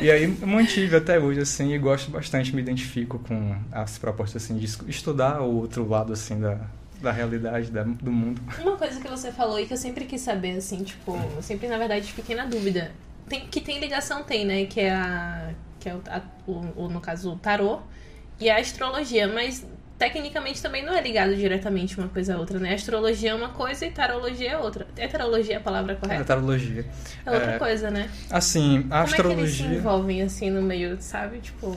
E 0.00 0.10
aí 0.10 0.26
mantive 0.26 0.96
até 0.96 1.18
hoje, 1.18 1.40
assim, 1.40 1.72
e 1.72 1.78
gosto 1.78 2.10
bastante, 2.10 2.54
me 2.54 2.60
identifico 2.60 3.18
com 3.20 3.56
as 3.72 3.98
propostas, 3.98 4.42
assim, 4.44 4.56
de 4.58 4.66
estudar 4.88 5.40
o 5.40 5.54
outro 5.56 5.88
lado, 5.88 6.12
assim, 6.12 6.38
da, 6.40 6.58
da 7.00 7.12
realidade, 7.12 7.70
da, 7.70 7.82
do 7.84 8.10
mundo. 8.12 8.42
Uma 8.60 8.76
coisa 8.76 9.00
que 9.00 9.08
você 9.08 9.30
falou 9.32 9.58
e 9.60 9.66
que 9.66 9.72
eu 9.72 9.78
sempre 9.78 10.04
quis 10.04 10.20
saber, 10.20 10.56
assim, 10.58 10.82
tipo, 10.82 11.16
eu 11.36 11.42
sempre, 11.42 11.68
na 11.68 11.78
verdade, 11.78 12.12
fiquei 12.12 12.34
na 12.36 12.44
dúvida. 12.46 12.90
Tem, 13.28 13.46
que 13.46 13.60
tem 13.60 13.78
ligação, 13.80 14.22
tem, 14.22 14.44
né? 14.44 14.66
Que 14.66 14.80
é 14.80 14.90
a. 14.92 15.50
Que 15.80 15.88
é 15.88 15.94
o, 15.94 16.02
a- 16.08 16.22
o- 16.46 16.84
o- 16.84 16.88
no 16.88 17.00
caso, 17.00 17.32
o 17.32 17.36
tarô 17.36 17.78
e 18.38 18.50
a 18.50 18.58
astrologia, 18.58 19.26
mas 19.28 19.64
tecnicamente 19.98 20.60
também 20.60 20.84
não 20.84 20.92
é 20.92 21.00
ligado 21.00 21.34
diretamente 21.36 21.98
uma 21.98 22.08
coisa 22.08 22.34
a 22.34 22.38
outra, 22.38 22.58
né? 22.58 22.74
Astrologia 22.74 23.30
é 23.30 23.34
uma 23.34 23.50
coisa 23.50 23.86
e 23.86 23.90
tarologia 23.90 24.50
é 24.52 24.58
outra. 24.58 24.86
É 24.96 25.06
tarologia 25.06 25.58
a 25.58 25.60
palavra 25.60 25.92
É 25.92 25.96
correta? 25.96 26.24
tarologia. 26.24 26.84
É 27.24 27.30
outra 27.30 27.52
é, 27.52 27.58
coisa, 27.58 27.90
né? 27.90 28.10
Assim, 28.30 28.86
a 28.90 29.04
Como 29.04 29.14
é 29.14 29.16
que 29.16 29.22
eles 29.22 29.50
se 29.50 29.62
astrologia... 29.62 29.66
envolvem, 29.66 30.22
assim, 30.22 30.50
no 30.50 30.62
meio, 30.62 30.96
sabe? 31.00 31.38
Tipo. 31.38 31.74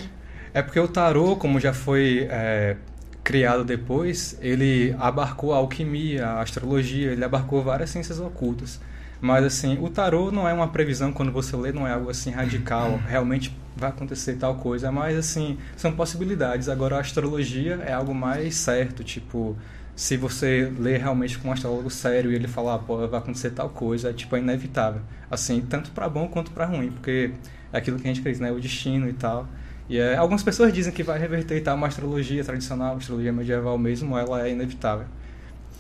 É 0.53 0.61
porque 0.61 0.79
o 0.79 0.87
tarô, 0.87 1.35
como 1.35 1.59
já 1.59 1.73
foi 1.73 2.27
é, 2.29 2.77
criado 3.23 3.63
depois, 3.63 4.37
ele 4.41 4.95
abarcou 4.97 5.53
a 5.53 5.57
alquimia, 5.57 6.25
a 6.25 6.41
astrologia, 6.41 7.11
ele 7.11 7.23
abarcou 7.23 7.61
várias 7.63 7.89
ciências 7.89 8.19
ocultas. 8.19 8.79
Mas 9.19 9.43
assim, 9.43 9.77
o 9.81 9.89
tarô 9.89 10.31
não 10.31 10.47
é 10.47 10.53
uma 10.53 10.67
previsão 10.69 11.11
quando 11.11 11.31
você 11.31 11.55
lê, 11.55 11.71
não 11.71 11.87
é 11.87 11.91
algo 11.91 12.09
assim 12.09 12.31
radical, 12.31 12.97
realmente 13.07 13.55
vai 13.77 13.89
acontecer 13.89 14.35
tal 14.35 14.55
coisa, 14.55 14.91
mas 14.91 15.17
assim, 15.17 15.57
são 15.75 15.91
possibilidades. 15.93 16.69
Agora 16.69 16.97
a 16.97 16.99
astrologia 16.99 17.75
é 17.85 17.93
algo 17.93 18.13
mais 18.13 18.55
certo, 18.55 19.03
tipo, 19.03 19.55
se 19.95 20.15
você 20.15 20.71
lê 20.77 20.97
realmente 20.97 21.39
com 21.39 21.49
um 21.49 21.51
astrólogo 21.51 21.89
sério 21.89 22.31
e 22.31 22.35
ele 22.35 22.47
falar, 22.47 22.79
pô, 22.79 23.07
vai 23.07 23.19
acontecer 23.19 23.51
tal 23.51 23.69
coisa, 23.69 24.09
é 24.11 24.13
tipo 24.13 24.35
é 24.35 24.39
inevitável. 24.39 25.01
Assim, 25.29 25.61
tanto 25.61 25.91
para 25.91 26.07
bom 26.07 26.27
quanto 26.27 26.51
para 26.51 26.65
ruim, 26.65 26.91
porque 26.91 27.31
é 27.73 27.77
aquilo 27.77 27.97
que 27.97 28.03
a 28.03 28.07
gente 28.07 28.19
acredita, 28.19 28.45
né, 28.45 28.51
o 28.51 28.59
destino 28.59 29.09
e 29.09 29.13
tal. 29.13 29.47
E 29.89 29.97
é, 29.97 30.15
algumas 30.17 30.43
pessoas 30.43 30.73
dizem 30.73 30.93
que 30.93 31.01
vai 31.01 31.17
reverter 31.17 31.57
e 31.57 31.61
tal, 31.61 31.75
uma 31.75 31.87
astrologia 31.87 32.43
tradicional, 32.43 32.93
a 32.93 32.97
astrologia 32.97 33.33
medieval 33.33 33.77
mesmo, 33.77 34.17
ela 34.17 34.45
é 34.45 34.51
inevitável. 34.51 35.07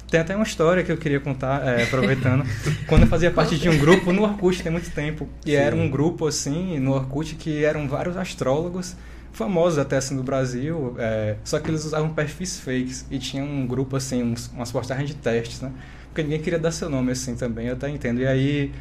Tem 0.09 0.21
até 0.21 0.35
uma 0.35 0.45
história 0.45 0.83
que 0.83 0.91
eu 0.91 0.97
queria 0.97 1.19
contar, 1.19 1.67
é, 1.67 1.83
aproveitando. 1.83 2.45
Quando 2.87 3.01
eu 3.01 3.07
fazia 3.07 3.29
parte 3.29 3.57
de 3.57 3.67
um 3.67 3.77
grupo 3.77 4.13
no 4.13 4.23
Orkut 4.23 4.63
tem 4.63 4.71
muito 4.71 4.89
tempo. 4.91 5.27
E 5.45 5.53
era 5.53 5.75
um 5.75 5.89
grupo, 5.89 6.27
assim, 6.27 6.79
no 6.79 6.93
Orkut, 6.93 7.35
que 7.35 7.65
eram 7.65 7.87
vários 7.89 8.15
astrólogos, 8.15 8.95
famosos 9.33 9.77
até 9.77 9.97
assim 9.97 10.15
no 10.15 10.23
Brasil. 10.23 10.95
é, 10.97 11.35
só 11.43 11.59
que 11.59 11.69
eles 11.69 11.83
usavam 11.83 12.13
perfis 12.13 12.59
fakes. 12.59 13.05
E 13.11 13.19
tinha 13.19 13.43
um 13.43 13.67
grupo, 13.67 13.97
assim, 13.97 14.23
uns, 14.23 14.47
umas 14.53 14.71
postagens 14.71 15.09
de 15.09 15.15
testes, 15.15 15.59
né? 15.59 15.71
Porque 16.07 16.23
ninguém 16.23 16.39
queria 16.39 16.57
dar 16.57 16.71
seu 16.71 16.89
nome, 16.89 17.11
assim, 17.11 17.35
também, 17.35 17.67
eu 17.67 17.73
até 17.73 17.89
entendo. 17.89 18.21
E 18.21 18.25
aí, 18.27 18.71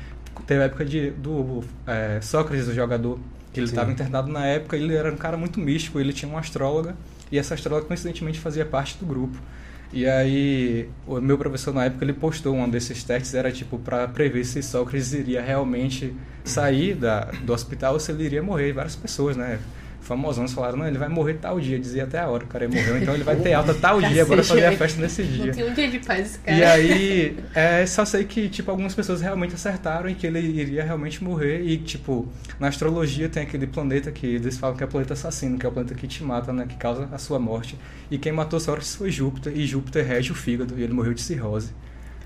teve 0.47 0.63
a 0.63 0.67
época 0.67 0.85
de, 0.85 1.11
do 1.11 1.65
é, 1.87 2.21
Sócrates, 2.23 2.69
o 2.69 2.73
jogador, 2.73 3.19
que 3.53 3.59
ele 3.59 3.67
Sim. 3.67 3.73
estava 3.73 3.91
internado 3.91 4.31
na 4.31 4.47
época. 4.47 4.77
Ele 4.77 4.95
era 4.95 5.13
um 5.13 5.17
cara 5.17 5.37
muito 5.37 5.59
místico, 5.59 5.99
ele 5.99 6.13
tinha 6.13 6.29
uma 6.29 6.41
astróloga. 6.41 6.95
E 7.33 7.39
essa 7.39 7.55
astróloga, 7.55 7.89
coincidentemente, 7.89 8.39
fazia 8.39 8.65
parte 8.65 8.97
do 8.97 9.05
grupo. 9.05 9.37
E 9.93 10.07
aí, 10.07 10.89
o 11.07 11.21
meu 11.21 11.39
professor 11.39 11.73
na 11.73 11.85
época 11.85 12.05
ele 12.05 12.13
postou 12.13 12.55
um 12.55 12.69
desses 12.69 13.03
testes, 13.05 13.35
era 13.35 13.53
tipo 13.53 13.79
para 13.79 14.07
prever 14.09 14.45
se 14.45 14.63
Sócrates 14.63 15.13
iria 15.13 15.41
realmente 15.41 16.15
sair 16.45 16.95
da, 16.95 17.25
do 17.43 17.53
hospital 17.53 17.95
ou 17.95 18.01
se 18.01 18.13
ele 18.13 18.25
iria 18.25 18.43
morrer. 18.43 18.73
Várias 18.73 18.97
pessoas, 18.97 19.37
né? 19.37 19.59
Famosões 20.07 20.53
falaram, 20.53 20.79
não, 20.79 20.87
ele 20.87 20.99
vai 20.99 21.09
morrer 21.09 21.35
tal 21.35 21.61
dia, 21.61 21.79
dizia 21.79 22.05
até 22.05 22.19
a 22.19 22.29
hora, 22.29 22.45
o 22.45 22.47
cara 22.47 22.69
morreu, 22.69 22.97
então 22.97 23.13
ele 23.13 23.25
vai 23.25 23.37
ter 23.37 23.53
alta 23.55 23.75
tal 23.75 24.01
dia, 24.01 24.25
bora 24.25 24.43
fazer 24.43 24.65
a 24.65 24.73
festa 24.73 25.01
nesse 25.01 25.23
dia. 25.25 25.47
Não 25.47 25.53
tem 25.53 25.71
um 25.71 25.75
dia 25.75 25.91
de 25.91 25.99
paz 25.99 26.27
esse 26.27 26.39
cara. 26.39 26.57
E 26.57 26.65
aí, 26.65 27.39
é, 27.55 27.85
só 27.85 28.05
sei 28.05 28.25
que, 28.25 28.49
tipo, 28.49 28.71
algumas 28.71 28.95
pessoas 28.95 29.21
realmente 29.21 29.55
acertaram 29.55 30.09
e 30.09 30.15
que 30.15 30.27
ele 30.27 30.39
iria 30.39 30.85
realmente 30.85 31.23
morrer. 31.23 31.63
E, 31.63 31.77
tipo, 31.79 32.29
na 32.61 32.69
astrologia 32.69 33.29
tem 33.29 33.43
aquele 33.43 33.67
planeta 33.67 34.11
que 34.13 34.27
eles 34.27 34.57
falam 34.57 34.77
que 34.77 34.83
é 34.83 34.87
o 34.87 34.89
planeta 34.89 35.15
assassino, 35.15 35.59
que 35.59 35.67
é 35.67 35.69
o 35.69 35.73
planeta 35.73 35.95
que 35.95 36.07
te 36.07 36.23
mata, 36.23 36.53
né? 36.53 36.67
Que 36.69 36.77
causa 36.77 37.09
a 37.13 37.19
sua 37.19 37.39
morte. 37.39 37.77
E 38.11 38.17
quem 38.17 38.33
matou 38.33 38.61
Sócrates 38.61 38.95
foi 38.95 39.11
Júpiter, 39.11 39.57
e 39.57 39.67
Júpiter 39.67 40.07
rege 40.07 40.31
o 40.31 40.35
fígado, 40.35 40.79
e 40.79 40.83
ele 40.83 40.93
morreu 40.93 41.15
de 41.15 41.21
cirrose. 41.21 41.73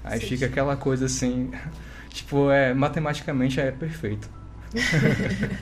Aí 0.04 0.20
Sim. 0.20 0.26
fica 0.26 0.46
aquela 0.46 0.76
coisa 0.76 1.06
assim, 1.06 1.50
tipo, 2.12 2.50
é, 2.50 2.74
matematicamente 2.74 3.58
é 3.60 3.70
perfeito. 3.70 4.39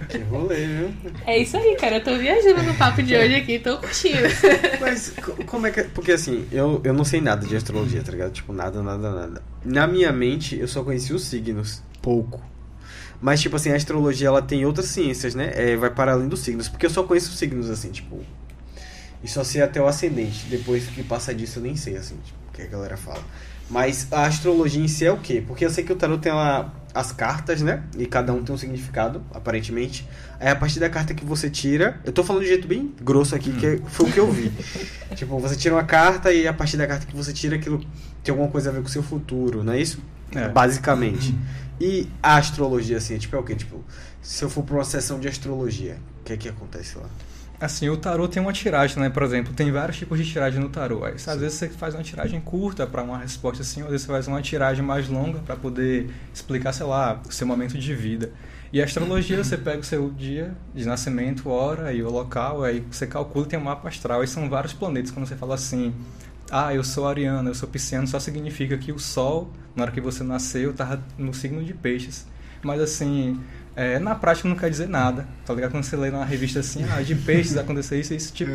Que 0.09 0.19
rolê, 0.31 0.67
viu? 0.67 0.91
É 1.27 1.39
isso 1.39 1.57
aí, 1.57 1.77
cara. 1.77 1.97
Eu 1.97 2.05
tô 2.05 2.17
viajando 2.19 2.63
no 2.63 2.75
papo 2.75 3.03
de 3.03 3.17
hoje 3.17 3.35
aqui, 3.37 3.59
tô 3.59 3.79
curtindo. 3.79 4.19
Mas 4.81 5.11
co- 5.23 5.33
como 5.47 5.67
é 5.67 5.71
que. 5.71 5.85
Porque 5.85 6.13
assim, 6.13 6.47
eu, 6.53 6.81
eu 6.85 6.93
não 6.93 7.05
sei 7.05 7.21
nada 7.21 7.47
de 7.47 7.57
astrologia, 7.57 8.03
tá 8.03 8.13
ligado? 8.13 8.33
Tipo, 8.33 8.53
nada, 8.53 8.83
nada, 8.83 9.11
nada. 9.11 9.43
Na 9.65 9.87
minha 9.87 10.13
mente, 10.13 10.59
eu 10.59 10.69
só 10.69 10.83
conheci 10.83 11.13
os 11.13 11.25
signos. 11.25 11.83
Pouco. 12.03 12.41
Mas, 13.21 13.41
tipo 13.41 13.57
assim, 13.57 13.71
a 13.73 13.77
astrologia 13.77 14.29
ela 14.29 14.43
tem 14.43 14.65
outras 14.65 14.87
ciências, 14.87 15.35
né? 15.35 15.51
É, 15.55 15.77
vai 15.77 15.91
para 15.91 16.13
além 16.13 16.29
dos 16.29 16.41
signos. 16.41 16.69
Porque 16.69 16.87
eu 16.87 16.91
só 16.91 17.03
conheço 17.03 17.31
os 17.31 17.39
signos, 17.39 17.69
assim, 17.71 17.91
tipo. 17.91 18.21
E 19.25 19.29
só 19.29 19.43
sei 19.43 19.63
até 19.63 19.81
o 19.83 19.87
ascendente. 19.89 20.47
Depois 20.49 20.87
que 20.87 21.03
passa 21.03 21.35
disso, 21.35 21.59
eu 21.59 21.63
nem 21.63 21.75
sei, 21.75 21.97
assim, 21.97 22.17
tipo, 22.25 22.39
o 22.49 22.53
que 22.53 22.63
a 22.63 22.67
galera 22.67 22.97
fala. 22.97 23.23
Mas 23.69 24.07
a 24.13 24.25
astrologia 24.27 24.83
em 24.83 24.87
si 24.89 25.05
é 25.05 25.11
o 25.13 25.17
quê? 25.19 25.43
Porque 25.47 25.65
eu 25.65 25.71
sei 25.71 25.83
que 25.83 25.93
o 25.93 25.97
tarot 25.97 26.21
tem 26.23 26.33
lá 26.33 26.73
as 26.99 27.13
cartas, 27.13 27.63
né? 27.63 27.85
E 27.97 28.07
cada 28.07 28.33
um 28.33 28.43
tem 28.43 28.53
um 28.53 28.59
significado, 28.59 29.23
aparentemente. 29.33 30.05
Aí 30.41 30.49
a 30.49 30.57
partir 30.57 30.81
da 30.81 30.91
carta 30.91 31.15
que 31.15 31.25
você 31.25 31.49
tira. 31.49 32.01
Eu 32.05 32.13
tô 32.13 32.25
falando 32.25 32.43
de 32.43 32.49
jeito 32.49 32.67
bem 32.67 32.93
grosso 33.01 33.37
aqui, 33.37 33.53
que 33.53 33.81
foi 33.87 34.09
o 34.09 34.13
que 34.13 34.19
eu 34.19 34.31
vi. 34.31 34.51
tipo, 35.15 35.39
você 35.39 35.55
tira 35.55 35.77
uma 35.77 35.85
carta 35.85 36.33
e 36.33 36.49
a 36.49 36.53
partir 36.53 36.77
da 36.77 36.89
carta 36.89 37.07
que 37.07 37.15
você 37.15 37.33
tira, 37.33 37.55
aquilo 37.55 37.79
tem 38.25 38.33
alguma 38.33 38.51
coisa 38.51 38.71
a 38.71 38.73
ver 38.73 38.81
com 38.81 38.89
o 38.89 38.91
seu 38.91 39.03
futuro, 39.03 39.63
não 39.63 39.75
é 39.75 39.81
isso? 39.81 40.03
É. 40.35 40.49
Basicamente. 40.49 41.39
E 41.81 42.09
a 42.21 42.37
astrologia, 42.37 42.97
assim, 42.97 43.17
tipo, 43.17 43.37
é 43.37 43.39
o 43.39 43.45
quê? 43.45 43.55
Tipo, 43.55 43.85
se 44.21 44.45
eu 44.45 44.51
for 44.51 44.65
pra 44.65 44.75
uma 44.75 44.85
sessão 44.85 45.21
de 45.21 45.29
astrologia, 45.29 45.99
o 46.21 46.25
que 46.25 46.33
é 46.33 46.37
que 46.37 46.49
acontece 46.49 46.99
lá? 46.99 47.09
Assim, 47.61 47.89
o 47.89 47.97
tarô 47.97 48.29
tem 48.29 48.41
uma 48.41 48.53
tiragem, 48.53 49.01
né? 49.01 49.11
Por 49.11 49.25
exemplo, 49.25 49.53
tem 49.53 49.73
vários 49.73 49.99
tipos 49.99 50.17
de 50.17 50.25
tiragem 50.25 50.61
no 50.61 50.69
tarô. 50.69 51.05
Aí, 51.05 51.15
às 51.15 51.41
vezes 51.41 51.55
você 51.55 51.69
faz 51.69 51.93
uma 51.93 52.05
tiragem 52.05 52.41
curta 52.41 52.87
para 52.87 53.03
uma 53.03 53.19
resposta 53.19 53.63
assim, 53.63 53.83
às 53.83 53.89
vezes 53.89 54.03
você 54.03 54.13
faz 54.13 54.29
uma 54.29 54.41
tiragem 54.41 54.85
mais 54.85 55.09
longa 55.09 55.41
para 55.41 55.57
poder 55.57 56.09
explicar, 56.33 56.73
sei 56.73 56.87
lá, 56.87 57.21
o 57.29 57.33
seu 57.33 57.47
momento 57.47 57.77
de 57.77 57.95
vida. 57.95 58.33
E 58.73 58.81
a 58.81 58.85
astrologia, 58.85 59.43
você 59.43 59.57
pega 59.57 59.81
o 59.81 59.83
seu 59.83 60.09
dia 60.09 60.55
de 60.73 60.85
nascimento, 60.87 61.49
hora 61.49 61.93
e 61.93 62.01
o 62.01 62.11
local, 62.11 62.63
aí 62.63 62.85
você 62.89 63.09
calcula 63.09 63.47
e 63.47 63.49
tem 63.49 63.59
um 63.59 63.65
mapa 63.65 63.89
astral. 63.89 64.21
Aí 64.21 64.29
são 64.29 64.49
vários 64.49 64.73
planetas. 64.73 65.11
Quando 65.11 65.27
você 65.27 65.35
fala 65.35 65.57
assim, 65.57 65.93
ah, 66.51 66.73
eu 66.73 66.85
sou 66.85 67.09
ariano, 67.09 67.51
eu 67.51 67.55
sou 67.57 67.69
pisciano, 67.69 68.07
só 68.07 68.21
significa 68.21 68.79
que 68.79 68.93
o 68.93 69.01
Sol, 69.01 69.51
na 69.75 69.83
hora 69.83 69.93
que 69.93 70.01
você 70.01 70.23
nasceu, 70.23 70.71
estava 70.71 71.03
no 71.19 71.35
signo 71.35 71.65
de 71.65 71.75
peixes. 71.75 72.25
Mas 72.63 72.81
assim, 72.81 73.41
é, 73.79 73.97
na 74.01 74.13
prática 74.17 74.49
não 74.49 74.57
quer 74.57 74.69
dizer 74.69 74.89
nada, 74.89 75.25
tá 75.47 75.55
ligado? 75.55 75.71
Quando 75.71 75.85
você 75.85 75.97
lê 75.97 76.11
na 76.11 76.25
revista 76.25 76.59
assim, 76.59 76.85
ah, 76.91 77.01
de 77.01 77.15
peixes 77.15 77.57
acontecer 77.57 78.01
isso, 78.01 78.13
isso 78.13 78.33
tipo, 78.33 78.51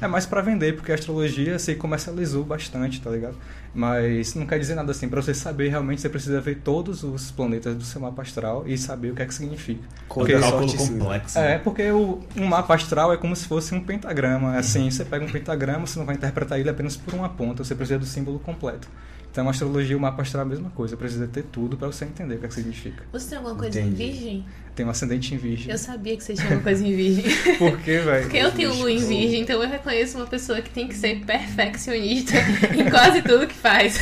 é 0.00 0.08
mais 0.08 0.26
para 0.26 0.40
vender, 0.40 0.74
porque 0.74 0.90
a 0.90 0.96
astrologia 0.96 1.60
se 1.60 1.76
comercializou 1.76 2.42
bastante, 2.42 3.00
tá 3.00 3.08
ligado? 3.08 3.36
Mas 3.72 4.34
não 4.34 4.44
quer 4.44 4.58
dizer 4.58 4.74
nada 4.74 4.90
assim, 4.90 5.08
para 5.08 5.22
você 5.22 5.32
saber 5.32 5.68
realmente 5.68 6.00
você 6.00 6.08
precisa 6.08 6.40
ver 6.40 6.56
todos 6.56 7.04
os 7.04 7.30
planetas 7.30 7.76
do 7.76 7.84
seu 7.84 8.00
mapa 8.00 8.22
astral 8.22 8.64
e 8.66 8.76
saber 8.76 9.12
o 9.12 9.14
que 9.14 9.22
é 9.22 9.26
que 9.26 9.34
significa. 9.34 9.84
Porque 10.08 10.34
da 10.34 10.40
cálculo 10.40 10.76
complexo. 10.76 11.38
É, 11.38 11.58
porque 11.58 11.92
o, 11.92 12.20
um 12.36 12.44
mapa 12.44 12.74
astral 12.74 13.12
é 13.12 13.16
como 13.16 13.36
se 13.36 13.46
fosse 13.46 13.72
um 13.76 13.80
pentagrama. 13.80 14.56
Assim, 14.56 14.90
você 14.90 15.04
pega 15.04 15.24
um 15.24 15.30
pentagrama, 15.30 15.86
você 15.86 16.00
não 16.00 16.06
vai 16.06 16.16
interpretar 16.16 16.58
ele 16.58 16.68
apenas 16.68 16.96
por 16.96 17.14
uma 17.14 17.28
ponta, 17.28 17.62
você 17.62 17.76
precisa 17.76 18.00
do 18.00 18.06
símbolo 18.06 18.40
completo. 18.40 18.88
Então, 19.34 19.48
a 19.48 19.50
astrologia, 19.50 19.96
o 19.96 20.00
mapa 20.00 20.22
astral 20.22 20.44
é 20.44 20.46
a 20.46 20.48
mesma 20.48 20.70
coisa, 20.70 20.96
precisa 20.96 21.26
ter 21.26 21.42
tudo 21.42 21.76
para 21.76 21.88
você 21.88 22.04
entender 22.04 22.36
o 22.36 22.38
que, 22.38 22.44
é 22.44 22.48
que 22.48 22.54
significa. 22.54 23.02
Você 23.10 23.30
tem 23.30 23.38
alguma 23.38 23.56
coisa 23.56 23.80
Entendi. 23.80 24.04
em 24.04 24.12
virgem? 24.12 24.46
Tem 24.76 24.86
um 24.86 24.90
ascendente 24.90 25.34
em 25.34 25.36
virgem. 25.36 25.72
Eu 25.72 25.76
sabia 25.76 26.16
que 26.16 26.22
você 26.22 26.34
tinha 26.34 26.44
alguma 26.44 26.62
coisa 26.62 26.86
em 26.86 26.94
virgem. 26.94 27.24
Por 27.58 27.76
quê, 27.80 27.98
velho? 27.98 28.22
Porque 28.22 28.36
eu 28.36 28.52
tenho 28.52 28.72
lua 28.74 28.92
em 28.92 29.04
virgem, 29.04 29.40
então 29.40 29.60
eu 29.60 29.68
reconheço 29.68 30.18
uma 30.18 30.26
pessoa 30.28 30.62
que 30.62 30.70
tem 30.70 30.86
que 30.86 30.94
ser 30.94 31.24
perfeccionista 31.24 32.34
em 32.78 32.88
quase 32.88 33.22
tudo 33.22 33.48
que 33.48 33.54
faz. 33.54 33.98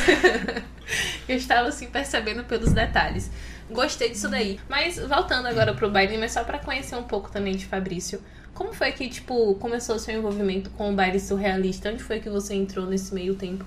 eu 1.26 1.34
estava 1.34 1.68
assim 1.68 1.86
percebendo 1.86 2.44
pelos 2.44 2.74
detalhes. 2.74 3.30
Gostei 3.70 4.10
disso 4.10 4.28
daí. 4.28 4.60
Mas 4.68 4.98
voltando 4.98 5.46
agora 5.48 5.72
pro 5.72 5.90
baile, 5.90 6.18
mas 6.18 6.32
só 6.32 6.44
pra 6.44 6.58
conhecer 6.58 6.96
um 6.96 7.04
pouco 7.04 7.30
também 7.30 7.56
de 7.56 7.64
Fabrício. 7.64 8.20
Como 8.52 8.74
foi 8.74 8.92
que, 8.92 9.08
tipo, 9.08 9.54
começou 9.54 9.96
o 9.96 9.98
seu 9.98 10.14
envolvimento 10.14 10.68
com 10.68 10.92
o 10.92 10.94
baile 10.94 11.18
surrealista? 11.18 11.88
Onde 11.88 12.02
foi 12.02 12.20
que 12.20 12.28
você 12.28 12.54
entrou 12.54 12.84
nesse 12.84 13.14
meio 13.14 13.34
tempo? 13.34 13.64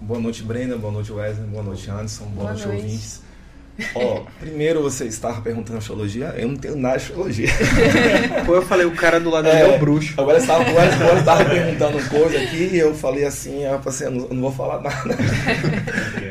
Boa 0.00 0.20
noite, 0.20 0.42
Brenda. 0.42 0.76
Boa 0.76 0.92
noite, 0.92 1.12
Wesley. 1.12 1.46
Boa 1.46 1.62
noite, 1.62 1.90
Anderson. 1.90 2.24
Boa, 2.26 2.34
Boa 2.34 2.50
noite, 2.52 2.66
noite. 2.66 2.82
ouvintes. 2.82 3.28
Ó, 3.94 4.22
primeiro 4.40 4.82
você 4.82 5.04
estava 5.04 5.40
perguntando 5.40 5.78
astrologia. 5.78 6.34
Eu 6.36 6.48
não 6.48 6.56
tenho 6.56 6.74
nada 6.76 6.96
de 6.98 7.04
astrologia. 7.04 7.48
Pô, 8.44 8.56
eu 8.56 8.62
falei, 8.62 8.84
o 8.84 8.90
cara 8.90 9.20
do 9.20 9.30
lado 9.30 9.46
É. 9.46 9.60
é 9.60 9.76
o 9.76 9.78
bruxo. 9.78 10.14
Agora 10.20 10.38
estava, 10.38 10.64
o 10.68 10.74
Wesley 10.74 11.02
agora 11.02 11.20
estava 11.20 11.44
perguntando 11.44 12.08
coisa 12.08 12.38
aqui 12.38 12.70
e 12.72 12.78
eu 12.78 12.92
falei 12.92 13.24
assim, 13.24 13.62
eu 13.64 13.78
pensei, 13.78 14.08
eu 14.08 14.10
não, 14.10 14.24
eu 14.26 14.34
não 14.34 14.40
vou 14.42 14.52
falar 14.52 14.80
nada. 14.82 15.16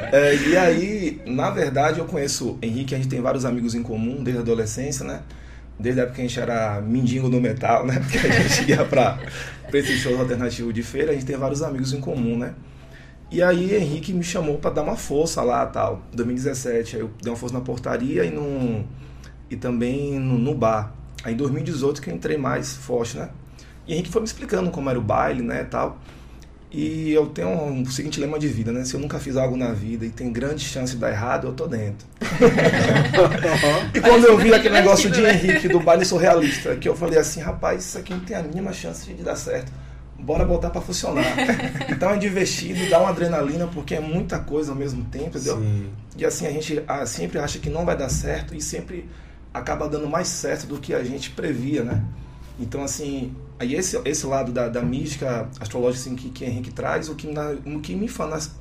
É, 0.09 0.35
e 0.35 0.55
aí, 0.55 1.21
na 1.25 1.49
verdade, 1.49 1.99
eu 1.99 2.05
conheço 2.05 2.51
o 2.51 2.57
Henrique, 2.61 2.95
a 2.95 2.97
gente 2.97 3.09
tem 3.09 3.19
vários 3.21 3.43
amigos 3.43 3.75
em 3.75 3.83
comum 3.83 4.23
desde 4.23 4.39
a 4.39 4.41
adolescência, 4.41 5.05
né? 5.05 5.19
Desde 5.77 5.99
a 5.99 6.03
época 6.03 6.15
que 6.15 6.21
a 6.21 6.27
gente 6.27 6.39
era 6.39 6.79
mendigo 6.81 7.27
no 7.27 7.41
metal, 7.41 7.85
né? 7.85 7.99
Porque 7.99 8.17
a 8.25 8.31
gente 8.31 8.69
ia 8.71 8.85
pra, 8.85 9.19
pra 9.69 9.79
esse 9.79 9.97
show 9.97 10.17
alternativo 10.17 10.71
de 10.71 10.81
feira, 10.81 11.11
a 11.11 11.13
gente 11.13 11.25
tem 11.25 11.35
vários 11.35 11.61
amigos 11.61 11.93
em 11.93 11.99
comum, 11.99 12.37
né? 12.37 12.53
E 13.29 13.43
aí 13.43 13.75
Henrique 13.75 14.13
me 14.13 14.23
chamou 14.23 14.57
pra 14.57 14.71
dar 14.71 14.83
uma 14.83 14.95
força 14.95 15.41
lá, 15.41 15.65
tal, 15.65 16.01
2017. 16.13 16.95
Aí 16.95 17.01
eu 17.01 17.11
dei 17.21 17.31
uma 17.31 17.37
força 17.37 17.53
na 17.53 17.61
portaria 17.61 18.23
e 18.23 18.31
no 18.31 18.85
e 19.49 19.55
também 19.55 20.19
no, 20.19 20.37
no 20.37 20.53
bar. 20.53 20.93
Aí 21.23 21.33
em 21.33 21.37
2018 21.37 22.01
que 22.01 22.09
eu 22.09 22.15
entrei 22.15 22.37
mais 22.37 22.75
forte, 22.75 23.17
né? 23.17 23.29
E 23.87 23.93
Henrique 23.93 24.09
foi 24.09 24.21
me 24.21 24.27
explicando 24.27 24.69
como 24.69 24.89
era 24.89 24.99
o 24.99 25.01
baile, 25.01 25.41
né, 25.41 25.63
tal. 25.63 25.97
E 26.69 27.13
eu 27.13 27.27
tenho 27.27 27.49
um, 27.49 27.85
seguinte 27.85 28.19
lema 28.19 28.37
de 28.37 28.47
vida, 28.47 28.73
né? 28.73 28.83
Se 28.83 28.93
eu 28.93 28.99
nunca 28.99 29.17
fiz 29.19 29.37
algo 29.37 29.55
na 29.55 29.71
vida 29.71 30.05
e 30.05 30.09
tem 30.09 30.31
grande 30.31 30.65
chance 30.65 30.93
de 30.93 30.99
dar 30.99 31.09
errado, 31.09 31.47
eu 31.47 31.53
tô 31.53 31.65
dentro. 31.67 32.05
E 33.93 34.01
quando 34.01 34.25
eu 34.25 34.37
vi 34.37 34.53
aquele 34.53 34.75
negócio 34.75 35.09
de 35.09 35.21
né? 35.21 35.33
Henrique 35.33 35.67
do 35.69 35.79
baile 35.79 36.05
surrealista, 36.05 36.75
que 36.75 36.87
eu 36.87 36.95
falei 36.95 37.17
assim, 37.17 37.39
rapaz, 37.39 37.83
isso 37.83 37.97
aqui 37.97 38.13
não 38.13 38.19
tem 38.19 38.35
a 38.35 38.43
mínima 38.43 38.71
chance 38.73 39.11
de 39.11 39.23
dar 39.23 39.35
certo. 39.35 39.71
Bora 40.19 40.45
botar 40.45 40.69
pra 40.69 40.81
funcionar. 40.81 41.23
Então 41.89 42.11
é 42.11 42.17
divertido, 42.17 42.89
dá 42.89 42.99
uma 42.99 43.09
adrenalina, 43.09 43.67
porque 43.67 43.95
é 43.95 43.99
muita 43.99 44.39
coisa 44.39 44.71
ao 44.71 44.77
mesmo 44.77 45.03
tempo, 45.05 45.37
entendeu? 45.37 45.57
Sim. 45.59 45.89
E 46.17 46.25
assim, 46.25 46.45
a 46.45 46.51
gente 46.51 46.83
ah, 46.87 47.05
sempre 47.05 47.39
acha 47.39 47.59
que 47.59 47.69
não 47.69 47.85
vai 47.85 47.95
dar 47.97 48.09
certo 48.09 48.53
e 48.55 48.61
sempre 48.61 49.07
acaba 49.53 49.87
dando 49.87 50.07
mais 50.07 50.27
certo 50.27 50.67
do 50.67 50.79
que 50.79 50.93
a 50.93 51.03
gente 51.03 51.31
previa, 51.31 51.83
né? 51.83 52.03
Então, 52.59 52.83
assim, 52.83 53.35
aí 53.59 53.75
esse, 53.75 53.99
esse 54.03 54.25
lado 54.25 54.51
da, 54.51 54.67
da 54.67 54.81
mística 54.81 55.47
astrológica 55.59 56.01
assim, 56.01 56.15
que, 56.15 56.29
que 56.29 56.43
Henrique 56.45 56.71
traz, 56.71 57.07
o 57.07 57.15
que, 57.15 57.27
na, 57.27 57.51
o 57.51 57.79
que 57.79 57.95
me, 57.95 58.09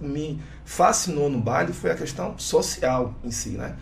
me 0.00 0.40
fascinou 0.64 1.28
no 1.30 1.40
baile 1.40 1.72
foi 1.72 1.90
a 1.90 1.94
questão 1.94 2.38
social 2.38 3.14
em 3.24 3.30
si, 3.30 3.50
né? 3.50 3.74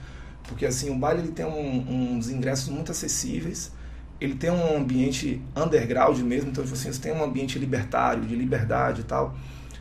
Porque, 0.44 0.66
assim, 0.66 0.90
o 0.90 0.96
baile 0.98 1.20
ele 1.22 1.32
tem 1.32 1.44
um- 1.44 2.16
uns 2.16 2.28
ingressos 2.30 2.68
muito 2.68 2.92
acessíveis, 2.92 3.72
ele 4.24 4.34
tem 4.34 4.50
um 4.50 4.76
ambiente 4.76 5.40
underground 5.54 6.18
mesmo, 6.20 6.50
então, 6.50 6.64
tipo 6.64 6.76
assim, 6.76 6.92
você 6.92 7.00
tem 7.00 7.12
um 7.12 7.22
ambiente 7.22 7.58
libertário, 7.58 8.24
de 8.24 8.34
liberdade 8.34 9.02
e 9.02 9.04
tal. 9.04 9.34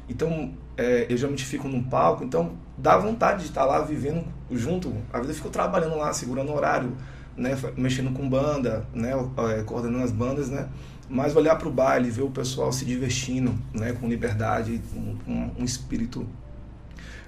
Então, 0.07 0.53
é, 0.77 1.05
eu 1.09 1.17
geralmente 1.17 1.45
fico 1.45 1.67
num 1.67 1.83
palco, 1.83 2.23
então 2.23 2.53
dá 2.77 2.97
vontade 2.97 3.41
de 3.41 3.50
estar 3.50 3.65
lá 3.65 3.79
vivendo 3.81 4.25
junto. 4.51 4.93
Às 5.12 5.21
vezes 5.21 5.38
eu 5.38 5.43
fico 5.43 5.50
trabalhando 5.50 5.97
lá, 5.97 6.12
segurando 6.13 6.51
horário, 6.51 6.95
né, 7.38 7.57
mexendo 7.77 8.12
com 8.13 8.27
banda, 8.27 8.85
né, 8.93 9.12
é, 9.57 9.63
coordenando 9.63 10.03
as 10.03 10.12
bandas, 10.12 10.50
né. 10.50 10.67
Mas 11.09 11.35
olhar 11.35 11.55
para 11.55 11.67
o 11.67 11.71
baile, 11.71 12.09
ver 12.09 12.23
o 12.23 12.29
pessoal 12.29 12.71
se 12.71 12.85
divertindo, 12.85 13.53
né, 13.73 13.93
com 13.93 14.07
liberdade, 14.07 14.81
com, 14.93 15.15
com 15.17 15.51
um 15.62 15.63
espírito 15.63 16.27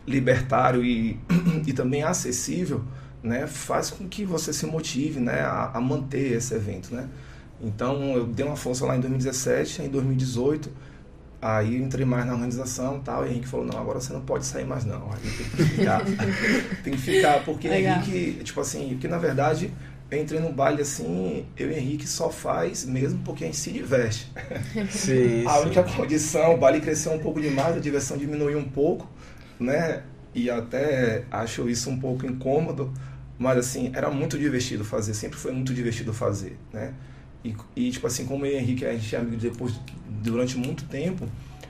libertário 0.07 0.83
e, 0.83 1.19
e 1.65 1.73
também 1.73 2.03
acessível, 2.03 2.83
né, 3.25 3.47
faz 3.47 3.89
com 3.89 4.07
que 4.07 4.23
você 4.23 4.53
se 4.53 4.65
motive, 4.65 5.19
né, 5.19 5.41
a, 5.41 5.71
a 5.73 5.81
manter 5.81 6.33
esse 6.33 6.53
evento, 6.53 6.93
né. 6.93 7.07
Então 7.61 8.15
eu 8.15 8.25
dei 8.25 8.45
uma 8.45 8.55
força 8.55 8.85
lá 8.85 8.95
em 8.95 8.99
2017, 8.99 9.83
em 9.83 9.89
2018 9.89 10.71
Aí 11.45 11.75
eu 11.75 11.83
entrei 11.83 12.03
mais 12.05 12.25
na 12.25 12.33
organização 12.33 12.97
e 12.97 12.99
tal, 13.01 13.23
e 13.23 13.29
Henrique 13.29 13.47
falou, 13.47 13.67
não, 13.67 13.77
agora 13.77 13.99
você 13.99 14.11
não 14.11 14.21
pode 14.21 14.47
sair 14.47 14.65
mais 14.65 14.83
não, 14.83 15.11
aí 15.11 15.19
tem 15.21 15.45
que 15.45 15.63
ficar. 15.75 16.01
tem 16.83 16.93
que 16.93 16.99
ficar, 16.99 17.43
porque 17.43 17.67
Legal. 17.67 17.99
Henrique, 17.99 18.43
tipo 18.43 18.61
assim, 18.61 18.89
porque 18.89 19.07
na 19.07 19.19
verdade 19.19 19.71
eu 20.09 20.19
entrei 20.19 20.39
no 20.39 20.51
baile 20.51 20.81
assim, 20.81 21.45
eu 21.55 21.69
e 21.69 21.75
Henrique 21.75 22.07
só 22.07 22.31
faz 22.31 22.83
mesmo 22.83 23.19
porque 23.23 23.43
a 23.43 23.47
gente 23.47 23.57
se 23.57 23.71
diverte. 23.71 24.31
Sim, 24.89 25.45
A 25.47 25.51
sim. 25.51 25.61
única 25.65 25.83
condição, 25.83 26.55
o 26.55 26.57
baile 26.57 26.81
cresceu 26.81 27.11
um 27.11 27.19
pouco 27.19 27.39
demais, 27.39 27.77
a 27.77 27.79
diversão 27.79 28.17
diminuiu 28.17 28.57
um 28.57 28.67
pouco, 28.67 29.07
né? 29.59 30.01
E 30.33 30.49
até 30.49 31.25
acho 31.29 31.69
isso 31.69 31.91
um 31.91 31.99
pouco 31.99 32.25
incômodo, 32.25 32.91
mas 33.37 33.57
assim, 33.57 33.91
era 33.93 34.09
muito 34.09 34.37
divertido 34.37 34.83
fazer, 34.83 35.13
sempre 35.13 35.37
foi 35.37 35.51
muito 35.51 35.73
divertido 35.73 36.13
fazer, 36.13 36.57
né? 36.71 36.93
E, 37.43 37.55
e, 37.75 37.91
tipo 37.91 38.07
assim, 38.07 38.25
como 38.25 38.45
eu 38.45 38.53
e 38.53 38.55
o 38.55 38.57
Henrique, 38.57 38.85
a 38.85 38.91
gente 38.93 39.15
é 39.15 39.19
amigo 39.19 39.37
depois, 39.37 39.79
durante 40.23 40.57
muito 40.57 40.85
tempo, 40.85 41.27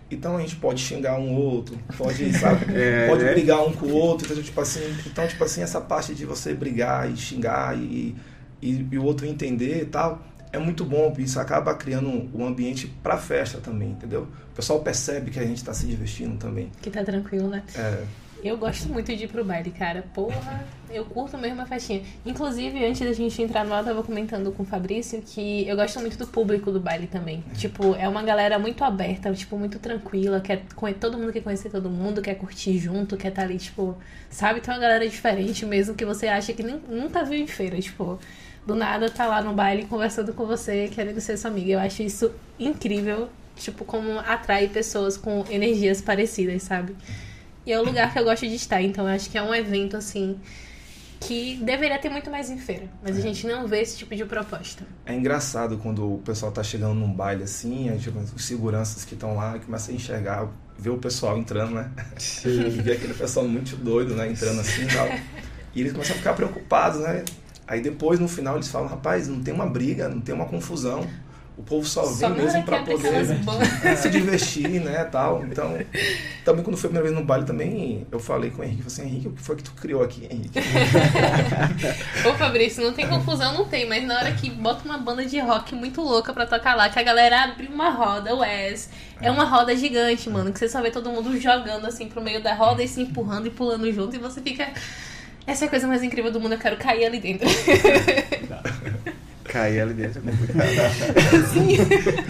então 0.09 0.37
a 0.37 0.41
gente 0.41 0.55
pode 0.55 0.79
xingar 0.81 1.19
um 1.19 1.33
outro, 1.33 1.77
pode, 1.97 2.31
sabe, 2.37 2.65
É, 2.73 3.07
pode 3.07 3.23
né? 3.23 3.33
brigar 3.33 3.67
um 3.67 3.73
com 3.73 3.87
o 3.87 3.93
outro, 3.93 4.31
então 4.31 4.41
tipo 4.41 4.61
assim, 4.61 4.79
então, 5.05 5.27
tipo 5.27 5.43
assim, 5.43 5.61
essa 5.61 5.81
parte 5.81 6.13
de 6.15 6.25
você 6.25 6.53
brigar 6.53 7.11
e 7.11 7.17
xingar 7.17 7.77
e, 7.77 8.15
e, 8.61 8.87
e 8.91 8.97
o 8.97 9.03
outro 9.03 9.25
entender 9.25 9.81
e 9.81 9.85
tal, 9.85 10.25
é 10.53 10.59
muito 10.59 10.85
bom, 10.85 11.09
porque 11.09 11.23
isso 11.23 11.39
acaba 11.39 11.75
criando 11.75 12.09
um 12.33 12.45
ambiente 12.45 12.87
pra 13.03 13.17
festa 13.17 13.57
também, 13.59 13.89
entendeu? 13.89 14.27
O 14.51 14.55
pessoal 14.55 14.79
percebe 14.79 15.29
que 15.29 15.39
a 15.39 15.43
gente 15.45 15.61
tá 15.61 15.73
se 15.73 15.85
divertindo 15.85 16.37
também. 16.37 16.71
Que 16.81 16.89
tá 16.89 17.03
tranquilo, 17.03 17.49
né? 17.49 17.61
É, 17.75 18.03
Eu 18.45 18.57
gosto 18.57 18.87
muito 18.89 19.07
de 19.15 19.23
ir 19.23 19.27
pro 19.27 19.43
baile, 19.43 19.71
cara. 19.71 20.05
Porra, 20.13 20.63
eu 20.91 21.03
curto 21.03 21.35
mesmo 21.35 21.63
a 21.63 21.65
festinha. 21.65 22.03
Inclusive, 22.23 22.85
antes 22.85 22.99
da 22.99 23.11
gente 23.11 23.41
entrar 23.41 23.65
no 23.65 23.73
ar, 23.73 23.79
eu 23.79 23.85
tava 23.85 24.03
comentando 24.03 24.51
com 24.51 24.61
o 24.61 24.65
Fabrício 24.65 25.19
que 25.19 25.67
eu 25.67 25.75
gosto 25.75 25.99
muito 25.99 26.15
do 26.15 26.27
público 26.27 26.71
do 26.71 26.79
baile 26.79 27.07
também. 27.07 27.43
Tipo, 27.55 27.95
é 27.95 28.07
uma 28.07 28.21
galera 28.21 28.59
muito 28.59 28.83
aberta, 28.83 29.33
tipo, 29.33 29.57
muito 29.57 29.79
tranquila, 29.79 30.39
quer 30.39 30.63
todo 30.99 31.17
mundo 31.17 31.33
quer 31.33 31.41
conhecer 31.41 31.71
todo 31.71 31.89
mundo, 31.89 32.21
quer 32.21 32.35
curtir 32.35 32.77
junto, 32.77 33.17
quer 33.17 33.29
estar 33.29 33.41
ali, 33.41 33.57
tipo, 33.57 33.97
sabe? 34.29 34.61
Tem 34.61 34.71
uma 34.71 34.79
galera 34.79 35.09
diferente 35.09 35.65
mesmo 35.65 35.95
que 35.95 36.05
você 36.05 36.27
acha 36.27 36.53
que 36.53 36.61
nem, 36.61 36.79
nunca 36.87 37.23
viu 37.23 37.39
em 37.39 37.47
feira, 37.47 37.81
tipo. 37.81 38.19
Do 38.63 38.75
nada 38.75 39.09
tá 39.09 39.25
lá 39.25 39.41
no 39.41 39.53
baile 39.53 39.85
conversando 39.85 40.33
com 40.33 40.45
você, 40.45 40.87
querendo 40.93 41.19
ser 41.19 41.35
sua 41.37 41.49
amiga. 41.49 41.71
Eu 41.71 41.79
acho 41.79 42.03
isso 42.03 42.31
incrível, 42.59 43.27
tipo, 43.55 43.83
como 43.85 44.19
atrai 44.19 44.67
pessoas 44.67 45.17
com 45.17 45.43
energias 45.49 45.99
parecidas, 45.99 46.61
sabe? 46.61 46.95
E 47.65 47.71
é 47.71 47.79
o 47.79 47.83
lugar 47.83 48.13
que 48.13 48.19
eu 48.19 48.23
gosto 48.23 48.47
de 48.47 48.55
estar. 48.55 48.81
Então, 48.81 49.07
eu 49.07 49.15
acho 49.15 49.29
que 49.29 49.37
é 49.37 49.41
um 49.41 49.53
evento, 49.53 49.97
assim, 49.97 50.39
que 51.19 51.57
deveria 51.57 51.97
ter 51.97 52.09
muito 52.09 52.29
mais 52.29 52.49
em 52.49 52.57
feira. 52.57 52.87
Mas 53.01 53.17
a 53.17 53.21
gente 53.21 53.47
não 53.47 53.67
vê 53.67 53.81
esse 53.81 53.97
tipo 53.97 54.15
de 54.15 54.23
proposta. 54.25 54.85
é 55.05 55.13
engraçado 55.13 55.77
quando 55.77 56.15
o 56.15 56.17
pessoal 56.19 56.51
tá 56.51 56.61
chegando 56.63 56.93
num 56.93 57.11
baile 57.11 57.43
assim, 57.43 57.89
aí, 57.89 57.97
tipo, 57.97 58.19
os 58.19 58.45
seguranças 58.45 59.03
que 59.03 59.15
estão 59.15 59.35
lá 59.35 59.57
começam 59.59 59.93
a 59.93 59.97
enxergar, 59.97 60.47
ver 60.77 60.91
o 60.91 60.97
pessoal 60.97 61.37
entrando, 61.37 61.73
né? 61.73 61.91
E 62.45 62.69
ver 62.81 62.93
aquele 62.93 63.13
pessoal 63.13 63.47
muito 63.47 63.75
doido, 63.75 64.13
né? 64.13 64.29
Entrando 64.29 64.59
assim 64.61 64.83
e 64.83 64.87
tal. 64.87 65.07
E 65.73 65.81
eles 65.81 65.91
começam 65.91 66.15
a 66.15 66.19
ficar 66.19 66.33
preocupados, 66.33 66.99
né? 67.01 67.25
Aí 67.67 67.81
depois, 67.81 68.19
no 68.19 68.27
final, 68.27 68.55
eles 68.55 68.67
falam, 68.67 68.87
rapaz, 68.87 69.27
não 69.27 69.41
tem 69.41 69.53
uma 69.53 69.65
briga, 69.65 70.07
não 70.07 70.21
tem 70.21 70.35
uma 70.35 70.45
confusão. 70.45 71.07
O 71.57 71.63
povo 71.63 71.87
só 71.87 72.03
Só 72.03 72.29
vem 72.29 72.43
mesmo 72.43 72.63
pra 72.63 72.79
abre 72.79 72.95
poder 72.97 73.95
se 73.97 74.09
divertir, 74.09 74.81
né, 74.81 75.05
tal. 75.05 75.45
Então, 75.45 75.77
também 76.43 76.63
quando 76.63 76.75
foi 76.75 76.89
a 76.89 76.91
primeira 76.91 77.07
vez 77.07 77.17
no 77.17 77.25
baile 77.25 77.45
também, 77.45 78.05
eu 78.11 78.19
falei 78.19 78.51
com 78.51 78.61
o 78.61 78.65
Henrique, 78.65 78.83
falei 78.83 78.93
assim, 78.93 79.07
Henrique, 79.07 79.27
o 79.29 79.31
que 79.31 79.41
foi 79.41 79.55
que 79.55 79.63
tu 79.63 79.71
criou 79.71 80.03
aqui, 80.03 80.27
Henrique? 80.29 80.59
Ô, 82.27 82.33
Fabrício, 82.33 82.83
não 82.83 82.91
tem 82.91 83.07
confusão, 83.07 83.53
não 83.53 83.65
tem. 83.65 83.87
Mas 83.87 84.05
na 84.05 84.17
hora 84.17 84.33
que 84.33 84.49
bota 84.49 84.83
uma 84.83 84.97
banda 84.97 85.25
de 85.25 85.39
rock 85.39 85.73
muito 85.73 86.01
louca 86.01 86.33
pra 86.33 86.45
tocar 86.45 86.75
lá, 86.75 86.89
que 86.89 86.99
a 86.99 87.03
galera 87.03 87.43
abre 87.43 87.67
uma 87.67 87.89
roda, 87.89 88.35
o 88.35 88.39
Wes. 88.39 88.89
É 89.21 89.31
uma 89.31 89.45
roda 89.45 89.73
gigante, 89.77 90.29
mano. 90.29 90.51
Que 90.51 90.59
você 90.59 90.67
só 90.67 90.81
vê 90.81 90.91
todo 90.91 91.09
mundo 91.09 91.39
jogando 91.39 91.87
assim 91.87 92.09
pro 92.09 92.21
meio 92.21 92.43
da 92.43 92.53
roda 92.53 92.83
e 92.83 92.87
se 92.87 93.01
empurrando 93.01 93.47
e 93.47 93.49
pulando 93.49 93.89
junto. 93.93 94.13
E 94.15 94.19
você 94.19 94.41
fica. 94.41 94.67
Essa 95.47 95.65
é 95.65 95.67
a 95.67 95.69
coisa 95.69 95.87
mais 95.87 96.03
incrível 96.03 96.31
do 96.31 96.39
mundo, 96.39 96.53
eu 96.53 96.59
quero 96.59 96.75
cair 96.75 97.05
ali 97.05 97.19
dentro. 97.19 97.47
Cair 99.55 99.81
ali 99.83 99.93
dentro 99.93 100.19
é 100.19 100.21
complicado. 100.31 100.67
Sim. 101.53 101.77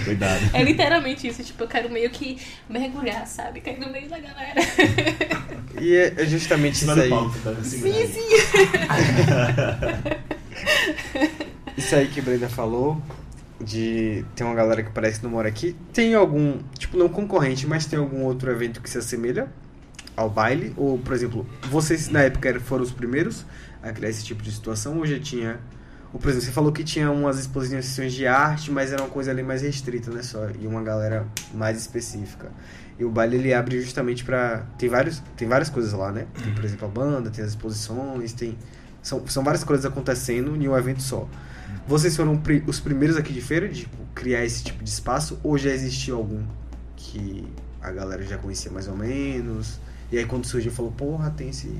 Cuidado. 0.05 0.41
É 0.53 0.61
literalmente 0.63 1.27
isso, 1.27 1.43
tipo, 1.43 1.63
eu 1.63 1.67
quero 1.67 1.89
meio 1.89 2.07
que 2.11 2.37
mergulhar, 2.69 3.25
sabe? 3.25 3.61
Cair 3.61 3.79
no 3.79 3.91
meio 3.91 4.07
da 4.07 4.19
galera. 4.19 4.61
E 5.81 5.93
é 5.93 6.13
é 6.17 6.25
justamente 6.25 6.75
isso 6.75 6.85
do 6.95 7.01
aí. 7.01 7.09
palco, 7.09 7.37
tá 7.39 7.53
segurando. 7.61 7.97
Sim, 7.97 8.07
sim. 8.07 8.29
Isso 11.77 11.93
aí 11.95 12.07
que 12.07 12.19
a 12.21 12.23
Brenda 12.23 12.47
falou, 12.47 13.01
de 13.59 14.23
tem 14.35 14.45
uma 14.47 14.55
galera 14.55 14.81
que 14.83 14.91
parece 14.91 15.17
que 15.19 15.25
não 15.25 15.31
mora 15.31 15.49
aqui. 15.49 15.75
Tem 15.93 16.13
algum, 16.13 16.59
tipo, 16.77 16.95
não 16.97 17.09
concorrente, 17.09 17.67
mas 17.67 17.85
tem 17.85 17.99
algum 17.99 18.23
outro 18.23 18.49
evento 18.49 18.81
que 18.81 18.89
se 18.89 18.97
assemelha 18.97 19.49
ao 20.15 20.29
baile? 20.29 20.73
Ou, 20.77 20.97
por 20.97 21.13
exemplo, 21.13 21.45
vocês 21.69 22.07
na 22.07 22.21
época 22.21 22.47
eram- 22.47 22.61
foram 22.61 22.83
os 22.83 22.91
primeiros 22.91 23.45
a 23.83 23.91
criar 23.91 24.09
esse 24.09 24.23
tipo 24.23 24.41
de 24.41 24.51
situação? 24.53 24.97
Ou 24.99 25.05
já 25.05 25.19
tinha. 25.19 25.59
Ou, 26.15 26.19
por 26.19 26.29
exemplo, 26.29 26.45
você 26.45 26.51
falou 26.53 26.71
que 26.71 26.81
tinha 26.81 27.11
umas 27.11 27.37
exposições 27.37 28.13
de 28.13 28.25
arte, 28.25 28.71
mas 28.71 28.89
era 28.93 29.01
uma 29.03 29.09
coisa 29.09 29.31
ali 29.31 29.43
mais 29.43 29.61
restrita, 29.61 30.09
né? 30.09 30.21
Só, 30.23 30.47
e 30.57 30.65
uma 30.65 30.81
galera 30.81 31.27
mais 31.53 31.77
específica. 31.77 32.49
E 32.97 33.03
o 33.03 33.09
baile 33.11 33.35
ele 33.35 33.53
abre 33.53 33.81
justamente 33.81 34.23
pra. 34.23 34.63
Tem, 34.77 34.87
vários, 34.87 35.21
tem 35.35 35.45
várias 35.45 35.69
coisas 35.69 35.91
lá, 35.91 36.13
né? 36.13 36.25
Tem, 36.41 36.53
por 36.53 36.63
exemplo, 36.63 36.87
a 36.87 36.89
banda, 36.89 37.29
tem 37.29 37.43
as 37.43 37.49
exposições, 37.49 38.31
tem. 38.31 38.57
São, 39.03 39.27
são 39.27 39.43
várias 39.43 39.65
coisas 39.65 39.85
acontecendo 39.85 40.55
em 40.55 40.69
um 40.69 40.77
evento 40.77 41.01
só. 41.03 41.27
Vocês 41.85 42.15
foram 42.15 42.37
pri- 42.37 42.63
os 42.65 42.79
primeiros 42.79 43.17
aqui 43.17 43.33
de 43.33 43.41
feira 43.41 43.67
de 43.67 43.81
tipo, 43.81 43.97
criar 44.15 44.45
esse 44.45 44.63
tipo 44.63 44.81
de 44.81 44.89
espaço 44.89 45.37
ou 45.43 45.57
já 45.57 45.69
existiu 45.71 46.15
algum 46.15 46.41
que 46.95 47.45
a 47.81 47.91
galera 47.91 48.23
já 48.23 48.37
conhecia 48.37 48.71
mais 48.71 48.87
ou 48.87 48.95
menos? 48.95 49.81
E 50.11 50.17
aí 50.17 50.25
quando 50.25 50.45
surgiu 50.45 50.71
falou, 50.71 50.93
porra, 50.93 51.29
tem 51.29 51.49
esse. 51.49 51.75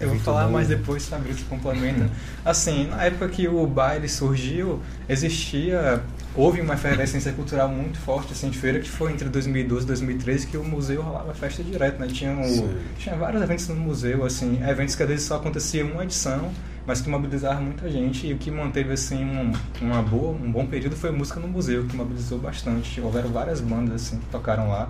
Eu 0.00 0.08
vou 0.10 0.18
falar 0.20 0.48
mais 0.48 0.68
depois, 0.68 1.08
Fabrício 1.08 1.44
complementa. 1.46 2.08
Assim, 2.44 2.86
na 2.86 3.04
época 3.04 3.28
que 3.28 3.48
o 3.48 3.66
baile 3.66 4.08
surgiu, 4.08 4.80
existia, 5.08 6.02
houve 6.34 6.60
uma 6.60 6.74
efervescência 6.74 7.32
cultural 7.32 7.68
muito 7.68 7.98
forte 7.98 8.32
assim, 8.32 8.48
de 8.48 8.56
feira, 8.58 8.78
que 8.80 8.88
foi 8.88 9.12
entre 9.12 9.28
2012 9.28 9.84
e 9.84 9.86
2013, 9.88 10.46
que 10.46 10.56
o 10.56 10.64
museu 10.64 11.02
rolava 11.02 11.34
festa 11.34 11.62
direto, 11.64 11.98
né? 11.98 12.06
Tinha, 12.06 12.32
o- 12.32 12.74
tinha 12.96 13.16
vários 13.16 13.42
eventos 13.42 13.66
no 13.68 13.74
museu, 13.74 14.24
assim, 14.24 14.60
eventos 14.66 14.94
que 14.94 15.02
às 15.02 15.08
vezes 15.08 15.26
só 15.26 15.36
acontecia 15.36 15.84
uma 15.84 16.04
edição, 16.04 16.52
mas 16.86 17.00
que 17.00 17.08
mobilizavam 17.10 17.62
muita 17.62 17.90
gente 17.90 18.26
e 18.26 18.32
o 18.32 18.38
que 18.38 18.50
manteve, 18.50 18.92
assim, 18.92 19.24
um, 19.24 19.52
uma 19.82 20.00
boa, 20.02 20.30
um 20.30 20.50
bom 20.50 20.64
período 20.66 20.96
foi 20.96 21.10
a 21.10 21.12
música 21.12 21.40
no 21.40 21.48
museu, 21.48 21.84
que 21.86 21.96
mobilizou 21.96 22.38
bastante. 22.38 23.00
Houveram 23.00 23.30
várias 23.30 23.60
bandas, 23.60 24.02
assim, 24.06 24.18
que 24.18 24.26
tocaram 24.26 24.68
lá. 24.68 24.88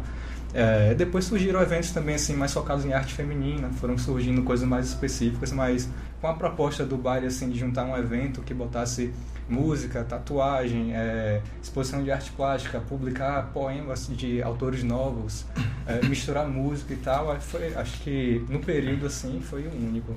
É, 0.55 0.95
depois 0.95 1.27
surgiram 1.27 1.61
eventos 1.61 1.91
também 1.91 2.15
assim 2.15 2.35
mais 2.35 2.53
focados 2.53 2.85
em 2.85 2.93
arte 2.93 3.13
feminina, 3.13 3.69
foram 3.71 3.99
surgindo 3.99 4.43
coisas 4.43 4.67
mais 4.67 4.87
específicas, 4.87 5.53
mas 5.53 5.89
com 6.21 6.27
a 6.27 6.35
proposta 6.35 6.85
do 6.85 6.97
baile 6.97 7.27
assim 7.27 7.51
de 7.51 7.59
juntar 7.59 7.85
um 7.85 7.97
evento 7.97 8.41
que 8.41 8.55
botasse 8.55 9.13
música, 9.49 10.05
tatuagem, 10.05 10.95
é, 10.95 11.43
exposição 11.63 12.03
de 12.03 12.11
arte 12.11 12.31
plástica, 12.33 12.81
publicar 12.81 13.51
poemas 13.53 14.09
de 14.09 14.43
autores 14.43 14.83
novos, 14.83 15.45
é, 15.87 16.05
misturar 16.07 16.47
música 16.47 16.95
e 16.95 16.97
tal, 16.97 17.39
foi, 17.41 17.75
acho 17.75 18.01
que 18.01 18.45
no 18.49 18.61
período 18.61 19.07
assim 19.07 19.41
foi 19.41 19.67
o 19.67 19.71
único. 19.71 20.15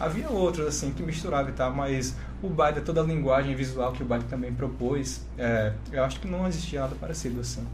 Havia 0.00 0.28
outros 0.28 0.66
assim 0.66 0.92
que 0.92 1.02
misturavam 1.02 1.50
e 1.50 1.54
tal, 1.54 1.72
mas 1.72 2.16
o 2.42 2.48
baile, 2.48 2.80
toda 2.80 3.00
a 3.00 3.04
linguagem 3.04 3.54
visual 3.54 3.92
que 3.92 4.02
o 4.02 4.06
baile 4.06 4.24
também 4.24 4.52
propôs, 4.52 5.24
é, 5.38 5.72
eu 5.92 6.02
acho 6.02 6.20
que 6.20 6.26
não 6.26 6.48
existia 6.48 6.80
nada 6.80 6.96
parecido 6.96 7.40
assim. 7.40 7.64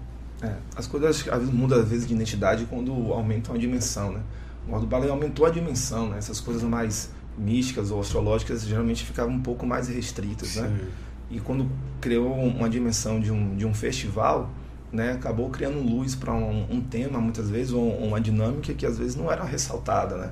É, 0.43 0.55
as 0.75 0.87
coisas 0.87 1.27
às 1.29 1.39
vezes, 1.39 1.53
mudam 1.53 1.79
às 1.79 1.89
vezes 1.89 2.07
de 2.07 2.15
identidade 2.15 2.67
quando 2.69 2.93
aumentam 3.13 3.55
a 3.55 3.59
dimensão, 3.59 4.13
né? 4.13 4.21
O 4.69 4.79
do 4.79 4.87
balé 4.87 5.09
aumentou 5.09 5.45
a 5.47 5.51
dimensão, 5.51 6.09
né? 6.09 6.19
Essas 6.19 6.41
coisas 6.41 6.63
mais 6.63 7.11
místicas 7.37 7.91
ou 7.91 8.01
astrológicas 8.01 8.65
geralmente 8.67 9.05
ficavam 9.05 9.35
um 9.35 9.41
pouco 9.41 9.67
mais 9.67 9.89
restritas, 9.89 10.57
né? 10.57 10.69
Sim. 10.69 10.87
E 11.31 11.41
quando 11.41 11.71
criou 12.01 12.35
uma 12.35 12.69
dimensão 12.69 13.21
de 13.21 13.31
um, 13.31 13.57
de 13.57 13.65
um 13.65 13.73
festival, 13.73 14.51
né, 14.93 15.13
acabou 15.13 15.49
criando 15.49 15.79
luz 15.79 16.15
para 16.17 16.33
um, 16.33 16.67
um 16.69 16.81
tema, 16.81 17.21
muitas 17.21 17.49
vezes, 17.49 17.73
ou 17.73 17.97
uma 17.99 18.21
dinâmica 18.21 18.75
que 18.75 18.85
às 18.85 18.99
vezes 18.99 19.15
não 19.15 19.31
era 19.31 19.45
ressaltada, 19.45 20.17
né? 20.17 20.31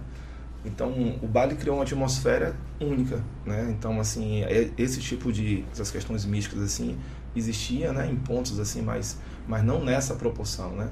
Então, 0.68 0.92
o 1.22 1.26
baile 1.26 1.54
criou 1.57 1.76
uma 1.76 1.83
atmosfera 1.83 2.54
única, 2.81 3.22
né? 3.46 3.68
Então, 3.76 4.00
assim, 4.00 4.42
é- 4.44 4.70
esse 4.78 5.00
tipo 5.00 5.33
de 5.33 5.64
essas 5.72 5.90
questões 5.90 6.24
místicas 6.24 6.62
assim 6.62 6.96
existia, 7.35 7.92
né, 7.92 8.09
em 8.11 8.16
pontos 8.16 8.59
assim, 8.59 8.83
mas 8.83 9.18
mas 9.46 9.64
não 9.64 9.83
nessa 9.85 10.14
proporção, 10.14 10.72
né? 10.72 10.90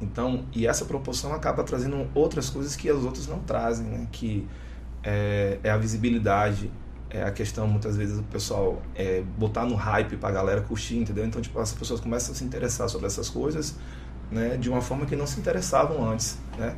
Então, 0.00 0.44
e 0.52 0.66
essa 0.66 0.84
proporção 0.84 1.32
acaba 1.32 1.62
trazendo 1.62 2.08
outras 2.14 2.50
coisas 2.50 2.74
que 2.74 2.88
as 2.90 3.04
outras 3.04 3.26
não 3.28 3.38
trazem, 3.40 3.86
né? 3.86 4.08
Que 4.10 4.46
é, 5.04 5.58
é 5.62 5.70
a 5.70 5.76
visibilidade, 5.76 6.70
é 7.10 7.22
a 7.22 7.30
questão 7.30 7.66
muitas 7.68 7.96
vezes 7.96 8.18
o 8.18 8.22
pessoal 8.24 8.82
é, 8.94 9.22
botar 9.38 9.64
no 9.66 9.74
hype 9.76 10.16
pra 10.16 10.30
galera 10.30 10.60
curtir, 10.62 10.96
entendeu? 10.98 11.24
Então, 11.26 11.40
tipo, 11.42 11.58
as 11.60 11.72
pessoas 11.72 12.00
começam 12.00 12.32
a 12.32 12.36
se 12.36 12.44
interessar 12.44 12.88
sobre 12.88 13.06
essas 13.06 13.28
coisas, 13.28 13.76
né, 14.30 14.56
de 14.56 14.68
uma 14.70 14.80
forma 14.80 15.06
que 15.06 15.14
não 15.14 15.26
se 15.26 15.38
interessavam 15.38 16.04
antes, 16.10 16.38
né? 16.58 16.76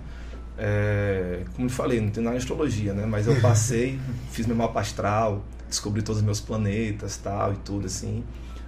É, 0.56 1.42
como 1.54 1.66
eu 1.66 1.70
falei, 1.70 2.00
não 2.00 2.10
tem 2.10 2.22
nada 2.22 2.36
de 2.36 2.42
astrologia, 2.42 2.92
né? 2.94 3.06
Mas 3.06 3.26
eu 3.26 3.40
passei, 3.40 3.98
fiz 4.30 4.46
meu 4.46 4.56
mapa 4.56 4.80
astral, 4.80 5.44
descobri 5.68 6.02
todos 6.02 6.20
os 6.20 6.24
meus 6.24 6.40
planetas, 6.40 7.16
tal 7.16 7.52
e 7.52 7.56
tudo 7.56 7.86
assim. 7.86 8.24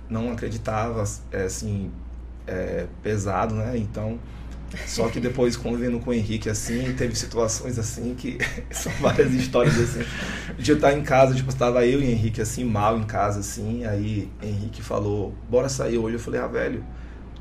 Não 0.08 0.32
acreditava, 0.32 1.04
é, 1.32 1.42
assim, 1.42 1.90
é, 2.46 2.86
pesado, 3.02 3.54
né? 3.54 3.76
Então, 3.76 4.18
só 4.86 5.08
que 5.08 5.20
depois 5.20 5.56
convivendo 5.56 5.98
com 6.00 6.10
o 6.10 6.14
Henrique 6.14 6.48
assim, 6.48 6.92
teve 6.94 7.14
situações 7.14 7.78
assim 7.78 8.14
que 8.14 8.38
são 8.70 8.92
várias 9.00 9.32
histórias 9.32 9.78
assim. 9.78 10.04
De 10.58 10.72
eu 10.72 10.76
estar 10.76 10.92
em 10.92 11.02
casa, 11.02 11.34
tipo, 11.34 11.48
estava 11.50 11.86
eu 11.86 12.00
e 12.00 12.10
Henrique 12.10 12.40
assim, 12.40 12.64
mal 12.64 12.98
em 12.98 13.04
casa 13.04 13.40
assim, 13.40 13.84
aí 13.84 14.28
Henrique 14.42 14.82
falou: 14.82 15.34
"Bora 15.48 15.68
sair 15.68 15.98
hoje". 15.98 16.16
Eu 16.16 16.20
falei: 16.20 16.40
"Ah, 16.40 16.46
velho, 16.46 16.84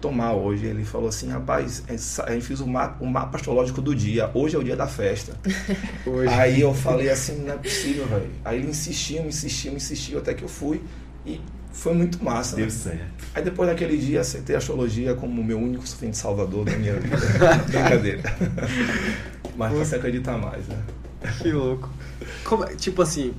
tô 0.01 0.11
mal 0.11 0.39
hoje". 0.41 0.65
Ele 0.65 0.83
falou 0.85 1.09
assim: 1.09 1.29
"Rapaz, 1.29 1.83
aí 2.25 2.41
fiz 2.41 2.59
o 2.59 2.67
mapa, 2.67 3.03
o 3.03 3.07
mapa 3.07 3.37
astrológico 3.37 3.81
do 3.81 3.93
dia. 3.95 4.29
Hoje 4.33 4.55
é 4.55 4.59
o 4.59 4.63
dia 4.63 4.75
da 4.75 4.87
festa". 4.87 5.33
Hoje. 6.05 6.27
Aí 6.33 6.61
eu 6.61 6.73
falei 6.73 7.09
assim, 7.09 7.43
não 7.43 7.53
é 7.53 7.57
possível, 7.57 8.05
velho. 8.07 8.29
Aí 8.43 8.57
ele 8.59 8.67
insistiu, 8.69 9.25
insistiu, 9.25 9.73
insistiu, 9.73 10.19
até 10.19 10.33
que 10.33 10.43
eu 10.43 10.49
fui 10.49 10.81
e 11.25 11.41
Foi 11.71 11.93
muito 11.93 12.23
massa. 12.23 12.55
Deu 12.55 12.65
né? 12.65 12.71
certo. 12.71 13.25
Aí 13.33 13.43
depois 13.43 13.67
daquele 13.69 13.97
dia 13.97 14.21
aceitei 14.21 14.55
a 14.55 14.59
astrologia 14.59 15.13
como 15.15 15.41
o 15.41 15.43
meu 15.43 15.57
único 15.57 15.85
fim 15.85 16.09
de 16.11 16.17
salvador 16.17 16.63
da 16.65 16.75
minha 16.77 16.93
vida. 16.99 17.17
Brincadeira. 17.67 18.21
Mas 19.57 19.73
você 19.73 19.95
acredita 19.95 20.37
mais, 20.37 20.65
né? 20.67 20.77
Que 21.41 21.51
louco. 21.51 21.89
Como 22.43 22.63
é- 22.63 22.75
tipo 22.75 23.01
assim, 23.01 23.33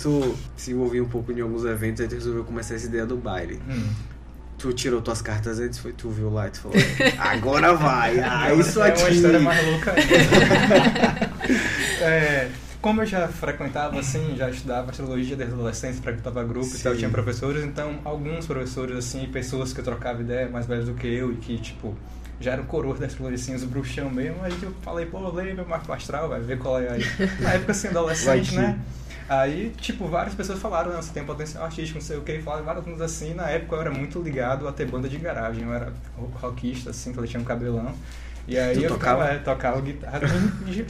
tu 0.00 0.34
se 0.56 0.70
envolveu 0.72 1.04
um 1.04 1.08
pouco 1.08 1.30
em 1.32 1.40
alguns 1.40 1.64
eventos, 1.64 2.00
aí 2.00 2.08
tu 2.08 2.14
resolveu 2.14 2.42
começar 2.44 2.74
essa 2.74 2.86
ideia 2.86 3.04
do 3.06 3.16
baile. 3.16 3.60
Hum. 3.68 3.84
Tu 4.62 4.72
tirou 4.74 5.02
tuas 5.02 5.20
cartas 5.20 5.58
antes, 5.58 5.80
foi 5.80 5.92
tu 5.92 6.08
viu 6.08 6.32
lá 6.32 6.46
e 6.46 6.50
tu 6.52 6.60
falou, 6.60 6.76
agora 7.18 7.74
vai, 7.74 8.20
ah, 8.20 8.48
Não, 8.50 8.60
isso 8.60 8.80
é 8.80 8.90
aqui. 8.90 9.00
uma 9.02 9.10
história 9.10 9.40
mais 9.40 9.66
louca 9.66 9.92
ainda. 9.92 11.32
É, 12.00 12.48
como 12.80 13.02
eu 13.02 13.06
já 13.06 13.26
frequentava, 13.28 13.98
assim, 13.98 14.34
já 14.36 14.48
estudava 14.50 14.90
astrologia 14.90 15.34
desde 15.36 15.54
adolescência, 15.54 16.00
frequentava 16.02 16.42
grupo 16.44 16.66
e 16.66 16.78
tal, 16.78 16.92
Sim. 16.92 16.98
tinha 16.98 17.10
professores, 17.10 17.64
então 17.64 17.98
alguns 18.04 18.46
professores, 18.46 18.96
assim, 18.96 19.26
pessoas 19.26 19.72
que 19.72 19.80
eu 19.80 19.84
trocava 19.84 20.20
ideia 20.20 20.48
mais 20.48 20.66
velhos 20.66 20.86
do 20.86 20.94
que 20.94 21.06
eu 21.06 21.32
e 21.32 21.36
que, 21.36 21.58
tipo, 21.58 21.96
já 22.40 22.52
eram 22.52 22.64
coroas 22.64 22.98
da 23.00 23.06
astrologia, 23.06 23.36
assim, 23.36 23.54
os 23.54 23.64
bruxão 23.64 24.10
mesmo, 24.10 24.36
aí 24.42 24.52
eu 24.62 24.72
falei, 24.82 25.06
pô, 25.06 25.28
leia 25.30 25.54
meu 25.54 25.66
mapa 25.66 25.94
astral, 25.94 26.28
vai 26.28 26.40
ver 26.40 26.58
qual 26.58 26.80
é 26.80 26.88
aí. 26.88 27.04
Na 27.40 27.50
época, 27.54 27.72
assim, 27.72 27.88
adolescente, 27.88 28.54
né? 28.54 28.78
Aí, 29.40 29.70
tipo, 29.80 30.06
várias 30.08 30.34
pessoas 30.34 30.58
falaram, 30.58 30.90
né, 30.90 30.96
você 30.96 31.12
tem 31.12 31.24
potencial 31.24 31.64
artístico, 31.64 31.98
não 31.98 32.04
sei 32.04 32.18
o 32.18 32.22
que, 32.22 32.40
falaram 32.42 32.64
várias 32.64 32.84
coisas 32.84 33.00
assim. 33.00 33.32
Na 33.32 33.48
época 33.48 33.76
eu 33.76 33.80
era 33.80 33.90
muito 33.90 34.20
ligado 34.20 34.68
a 34.68 34.72
ter 34.72 34.86
banda 34.86 35.08
de 35.08 35.16
garagem, 35.16 35.64
eu 35.64 35.72
era 35.72 35.92
rockista, 36.40 36.90
assim, 36.90 37.14
eu 37.16 37.26
tinha 37.26 37.40
um 37.40 37.44
cabelão. 37.44 37.94
E 38.46 38.58
aí 38.58 38.74
Tu 38.76 38.82
eu 38.82 38.88
tocava? 38.88 39.22
ficava, 39.22 39.36
é, 39.36 39.38
tocava 39.38 39.80
guitarra, 39.80 40.20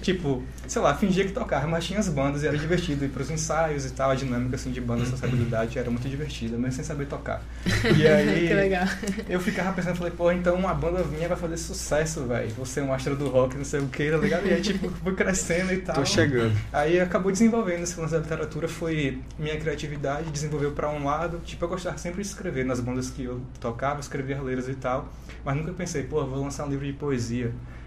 tipo, 0.00 0.42
sei 0.66 0.80
lá, 0.80 0.94
fingia 0.94 1.24
que 1.24 1.32
tocava, 1.32 1.66
mas 1.66 1.84
tinha 1.84 1.98
as 1.98 2.08
bandas 2.08 2.42
e 2.42 2.46
era 2.46 2.56
divertido. 2.56 3.04
Ir 3.04 3.08
pros 3.08 3.30
ensaios 3.30 3.84
e 3.84 3.90
tal, 3.90 4.10
a 4.10 4.14
dinâmica 4.14 4.56
assim, 4.56 4.70
de 4.70 4.80
banda, 4.80 5.02
essa 5.02 5.26
habilidade 5.26 5.78
era 5.78 5.90
muito 5.90 6.08
divertida, 6.08 6.56
mesmo 6.56 6.72
sem 6.72 6.84
saber 6.84 7.06
tocar. 7.06 7.42
E 7.96 8.06
aí 8.06 8.48
que 8.48 8.54
legal. 8.54 8.86
eu 9.28 9.40
ficava 9.40 9.72
pensando, 9.72 9.96
falei, 9.96 10.12
pô, 10.16 10.30
então 10.32 10.54
uma 10.54 10.72
banda 10.72 11.02
minha 11.04 11.28
vai 11.28 11.36
fazer 11.36 11.56
sucesso, 11.56 12.24
velho. 12.26 12.48
Você 12.56 12.80
é 12.80 12.82
um 12.82 12.92
astro 12.92 13.16
do 13.16 13.28
rock, 13.28 13.56
não 13.56 13.64
sei 13.64 13.80
o 13.80 13.88
que, 13.88 14.10
tá 14.10 14.16
ligado? 14.16 14.46
E 14.46 14.52
aí, 14.54 14.62
tipo, 14.62 14.88
fui 14.90 15.14
crescendo 15.14 15.72
e 15.72 15.78
tal. 15.78 15.96
Tô 15.96 16.04
chegando. 16.04 16.56
Aí 16.72 17.00
acabou 17.00 17.30
desenvolvendo 17.30 17.82
esse 17.82 17.98
lance 18.00 18.12
da 18.12 18.18
literatura, 18.20 18.66
foi 18.68 19.20
minha 19.38 19.58
criatividade, 19.58 20.30
desenvolveu 20.30 20.72
pra 20.72 20.88
um 20.88 21.04
lado. 21.04 21.40
Tipo, 21.44 21.64
eu 21.64 21.68
gostava 21.68 21.98
sempre 21.98 22.22
de 22.22 22.28
escrever 22.28 22.64
nas 22.64 22.80
bandas 22.80 23.10
que 23.10 23.24
eu 23.24 23.40
tocava, 23.60 24.00
escrevia 24.00 24.40
letras 24.40 24.68
e 24.68 24.74
tal. 24.74 25.08
Mas 25.44 25.56
nunca 25.56 25.72
pensei, 25.72 26.04
pô, 26.04 26.24
vou 26.24 26.40
lançar 26.42 26.64
um 26.66 26.70
livro 26.70 26.86
de 26.86 26.92
poesia, 26.92 27.41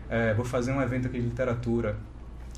é, 0.10 0.34
vou 0.34 0.46
fazer 0.46 0.72
um 0.72 0.82
evento 0.82 1.08
aqui 1.08 1.20
de 1.20 1.28
literatura. 1.28 1.98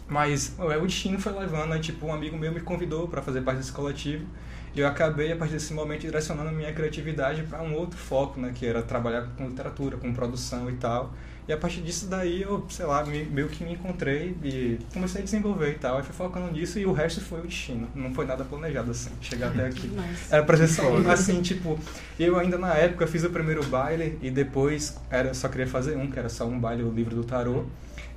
Mas 0.08 0.56
o 0.58 0.86
destino 0.86 1.20
foi 1.20 1.34
levando, 1.34 1.78
tipo, 1.82 2.06
um 2.06 2.14
amigo 2.14 2.38
meu 2.38 2.52
me 2.52 2.62
convidou 2.62 3.08
para 3.08 3.22
fazer 3.22 3.42
parte 3.42 3.58
desse 3.58 3.74
coletivo. 3.74 4.26
E 4.74 4.80
eu 4.80 4.88
acabei, 4.88 5.32
a 5.32 5.36
partir 5.36 5.54
desse 5.54 5.74
momento, 5.74 6.02
direcionando 6.02 6.50
a 6.50 6.52
minha 6.52 6.72
criatividade 6.72 7.44
para 7.44 7.62
um 7.62 7.74
outro 7.74 7.98
foco, 7.98 8.40
né? 8.40 8.52
Que 8.54 8.66
era 8.66 8.82
trabalhar 8.82 9.28
com 9.38 9.48
literatura, 9.48 9.98
com 9.98 10.14
produção 10.14 10.70
e 10.70 10.76
tal. 10.76 11.14
E 11.48 11.54
a 11.54 11.58
partir 11.58 11.80
disso 11.82 12.08
daí 12.08 12.42
eu, 12.42 12.66
sei 12.70 12.86
lá, 12.86 13.06
me- 13.06 13.24
meio 13.24 13.48
que 13.48 13.64
me 13.64 13.72
encontrei 13.74 14.36
e 14.44 14.78
comecei 14.94 15.22
a 15.22 15.24
desenvolver 15.24 15.72
e 15.72 15.76
tal. 15.76 15.98
Aí 15.98 16.04
fui 16.04 16.14
focando 16.14 16.52
nisso 16.52 16.78
e 16.78 16.86
o 16.86 16.92
resto 16.92 17.22
foi 17.22 17.40
o 17.40 17.44
destino. 17.44 17.88
Não 17.96 18.14
foi 18.14 18.26
nada 18.26 18.44
planejado 18.44 18.92
assim, 18.92 19.12
chegar 19.22 19.48
até 19.48 19.66
aqui. 19.68 19.90
Era 20.30 20.44
pra 20.44 20.58
ser 20.58 20.68
só 20.68 20.84
assim, 21.10 21.42
tipo, 21.42 21.80
eu 22.20 22.38
ainda 22.38 22.58
na 22.58 22.74
época 22.74 23.08
fiz 23.08 23.24
o 23.24 23.30
primeiro 23.30 23.64
baile 23.68 24.20
e 24.22 24.30
depois 24.30 24.98
era, 25.10 25.34
só 25.34 25.48
queria 25.48 25.68
fazer 25.68 25.96
um, 25.96 26.12
que 26.12 26.20
era 26.20 26.28
só 26.28 26.46
um 26.46 26.60
baile, 26.60 26.84
o 26.84 26.92
livro 26.92 27.16
do 27.16 27.24
tarô. 27.24 27.64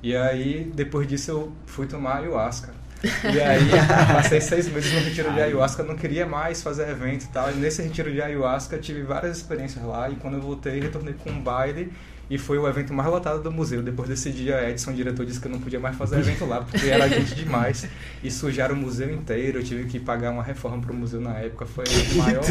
E 0.03 0.15
aí, 0.15 0.69
depois 0.75 1.07
disso, 1.07 1.31
eu 1.31 1.51
fui 1.67 1.85
tomar 1.87 2.17
ayahuasca. 2.17 2.73
E 3.03 3.39
aí, 3.39 3.69
passei 4.13 4.41
seis 4.41 4.67
meses 4.67 4.91
no 4.93 4.99
retiro 4.99 5.31
de 5.31 5.39
ayahuasca, 5.39 5.83
não 5.83 5.95
queria 5.95 6.25
mais 6.25 6.61
fazer 6.61 6.89
evento 6.89 7.23
e 7.25 7.27
tal. 7.29 7.49
E 7.51 7.55
nesse 7.55 7.81
retiro 7.81 8.11
de 8.11 8.21
ayahuasca, 8.21 8.77
tive 8.77 9.03
várias 9.03 9.37
experiências 9.37 9.83
lá. 9.85 10.09
E 10.09 10.15
quando 10.15 10.35
eu 10.35 10.41
voltei, 10.41 10.79
retornei 10.81 11.13
com 11.13 11.29
um 11.29 11.39
baile. 11.41 11.93
E 12.31 12.37
foi 12.37 12.57
o 12.57 12.65
evento 12.65 12.93
mais 12.93 13.09
lotado 13.09 13.43
do 13.43 13.51
museu. 13.51 13.83
Depois 13.83 14.07
desse 14.07 14.31
dia, 14.31 14.69
Edson, 14.69 14.91
o 14.91 14.93
diretor, 14.93 15.25
disse 15.25 15.37
que 15.37 15.47
eu 15.47 15.51
não 15.51 15.59
podia 15.59 15.81
mais 15.81 15.97
fazer 15.97 16.17
evento 16.17 16.45
lá, 16.45 16.61
porque 16.61 16.87
era 16.87 17.05
gente 17.09 17.35
demais. 17.35 17.85
E 18.23 18.31
sujaram 18.31 18.73
o 18.73 18.77
museu 18.77 19.13
inteiro. 19.13 19.59
Eu 19.59 19.63
tive 19.65 19.83
que 19.83 19.99
pagar 19.99 20.31
uma 20.31 20.41
reforma 20.41 20.79
pro 20.79 20.93
museu 20.93 21.19
na 21.19 21.37
época. 21.39 21.65
Foi 21.65 21.83
a 21.83 22.15
maior. 22.15 22.41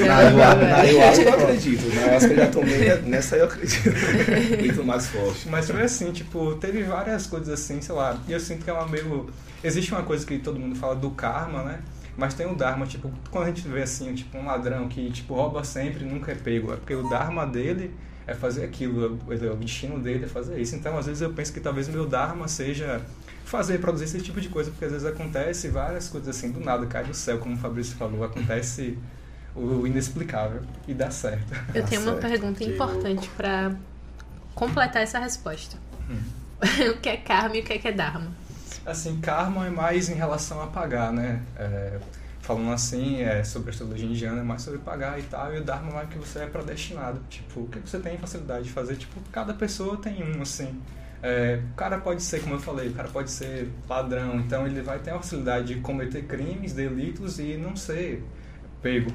Na 0.00 0.16
ayahuasca, 0.16 0.56
velho. 0.56 0.70
na 0.70 0.76
ayahuasca 0.76 1.22
eu 1.24 1.34
acredito. 1.34 1.94
Na 1.94 2.00
ayahuasca 2.00 2.32
eu 2.32 2.36
já 2.36 2.46
tomei, 2.46 3.02
nessa 3.02 3.36
eu 3.36 3.44
acredito. 3.44 3.90
Muito 4.64 4.82
mais 4.82 5.08
forte. 5.08 5.46
Mas 5.50 5.70
foi 5.70 5.82
assim, 5.82 6.10
tipo, 6.10 6.54
teve 6.54 6.82
várias 6.84 7.26
coisas 7.26 7.50
assim, 7.50 7.82
sei 7.82 7.94
lá. 7.94 8.18
E 8.26 8.32
eu 8.32 8.40
sinto 8.40 8.64
que 8.64 8.70
é 8.70 8.72
uma 8.72 8.88
meio. 8.88 9.28
Existe 9.62 9.92
uma 9.92 10.04
coisa 10.04 10.24
que 10.24 10.38
todo 10.38 10.58
mundo 10.58 10.74
fala 10.74 10.96
do 10.96 11.10
karma, 11.10 11.62
né? 11.62 11.80
Mas 12.16 12.32
tem 12.32 12.46
o 12.46 12.54
Dharma, 12.54 12.86
tipo, 12.86 13.12
quando 13.30 13.44
a 13.44 13.48
gente 13.48 13.68
vê 13.68 13.82
assim, 13.82 14.14
tipo, 14.14 14.38
um 14.38 14.46
ladrão 14.46 14.88
que, 14.88 15.10
tipo, 15.10 15.34
rouba 15.34 15.62
sempre 15.64 16.02
e 16.02 16.08
nunca 16.08 16.32
é 16.32 16.34
pego. 16.34 16.72
É 16.72 16.76
porque 16.76 16.94
o 16.94 17.06
Dharma 17.10 17.46
dele 17.46 17.94
é 18.26 18.34
fazer 18.34 18.64
aquilo, 18.64 19.18
o 19.26 19.32
o 19.52 19.56
destino 19.56 19.98
dele 20.00 20.24
é 20.24 20.28
fazer 20.28 20.58
isso. 20.60 20.74
Então, 20.74 20.98
às 20.98 21.06
vezes 21.06 21.22
eu 21.22 21.32
penso 21.32 21.52
que 21.52 21.60
talvez 21.60 21.88
o 21.88 21.92
meu 21.92 22.06
Dharma 22.06 22.48
seja 22.48 23.00
fazer, 23.44 23.78
produzir 23.78 24.04
esse 24.04 24.20
tipo 24.20 24.40
de 24.40 24.48
coisa, 24.48 24.70
porque 24.70 24.84
às 24.84 24.92
vezes 24.92 25.06
acontece 25.06 25.68
várias 25.68 26.08
coisas 26.08 26.36
assim, 26.36 26.50
do 26.50 26.58
nada, 26.60 26.84
cai 26.86 27.04
do 27.04 27.14
céu, 27.14 27.38
como 27.38 27.54
o 27.54 27.58
Fabrício 27.58 27.96
falou, 27.96 28.24
acontece 28.24 28.98
o 29.54 29.86
inexplicável 29.86 30.62
e 30.86 30.92
dá 30.92 31.10
certo. 31.10 31.54
Eu 31.74 31.82
Tá 31.82 31.88
tenho 31.88 32.02
uma 32.02 32.12
certo. 32.12 32.28
pergunta 32.28 32.58
Que 32.58 32.64
importante 32.70 33.28
pra 33.36 33.72
completar 34.54 35.02
essa 35.02 35.18
resposta. 35.18 35.76
Hum. 36.10 36.20
o 36.90 36.98
que 37.00 37.08
é 37.08 37.16
karma 37.16 37.56
e 37.56 37.60
o 37.60 37.64
que 37.64 37.72
é, 37.74 37.78
que 37.78 37.88
é 37.88 37.92
dharma? 37.92 38.26
Assim, 38.84 39.20
karma 39.20 39.66
é 39.66 39.70
mais 39.70 40.08
em 40.08 40.14
relação 40.14 40.60
a 40.62 40.66
pagar, 40.66 41.12
né? 41.12 41.42
É, 41.56 41.98
falando 42.46 42.70
assim, 42.72 43.22
é, 43.22 43.42
sobre 43.42 43.70
a 43.70 43.72
astrologia 43.72 44.06
indiana, 44.06 44.40
é 44.40 44.44
mais 44.44 44.62
sobre 44.62 44.78
pagar 44.78 45.18
e 45.18 45.22
tal, 45.24 45.52
e 45.52 45.58
o 45.58 45.64
Dharma 45.64 45.90
é 45.90 45.94
mais 45.94 46.08
que 46.08 46.16
você 46.16 46.38
é 46.38 46.46
predestinado. 46.46 47.20
Tipo, 47.28 47.62
o 47.62 47.66
que 47.66 47.80
você 47.80 47.98
tem 47.98 48.16
facilidade 48.16 48.64
de 48.64 48.70
fazer, 48.70 48.94
tipo, 48.94 49.20
cada 49.32 49.52
pessoa 49.52 49.96
tem 49.96 50.22
um, 50.22 50.40
assim. 50.40 50.80
É, 51.20 51.60
o 51.72 51.74
cara 51.74 51.98
pode 51.98 52.22
ser, 52.22 52.40
como 52.42 52.54
eu 52.54 52.60
falei, 52.60 52.88
o 52.88 52.92
cara 52.92 53.08
pode 53.08 53.32
ser 53.32 53.68
ladrão, 53.88 54.36
então 54.36 54.64
ele 54.64 54.80
vai 54.80 55.00
ter 55.00 55.10
a 55.10 55.16
facilidade 55.16 55.74
de 55.74 55.80
cometer 55.80 56.22
crimes, 56.22 56.72
delitos 56.72 57.40
e 57.40 57.56
não 57.56 57.74
ser 57.74 58.22
pego. 58.80 59.10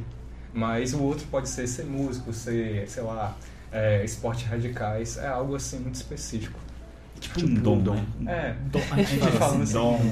Mas 0.53 0.93
o 0.93 1.01
outro 1.01 1.25
pode 1.27 1.47
ser 1.47 1.67
ser 1.67 1.85
músico, 1.85 2.33
ser, 2.33 2.85
sei 2.89 3.03
lá, 3.03 3.33
é, 3.71 4.03
esportes 4.03 4.45
radicais, 4.45 5.17
é 5.17 5.27
algo 5.27 5.55
assim 5.55 5.79
muito 5.79 5.95
específico. 5.95 6.59
Tipo 7.17 7.45
um 7.45 7.53
dom, 7.53 7.79
dom. 7.79 8.05
né? 8.19 8.33
É, 8.33 8.55
Dom, 8.69 8.81
a 8.91 8.95
gente 8.97 9.19
fala 9.37 9.53
assim, 9.53 9.61
assim, 9.61 9.73
dom. 9.73 10.11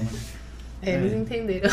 É, 0.81 0.95
Eles 0.95 1.13
entenderam. 1.13 1.69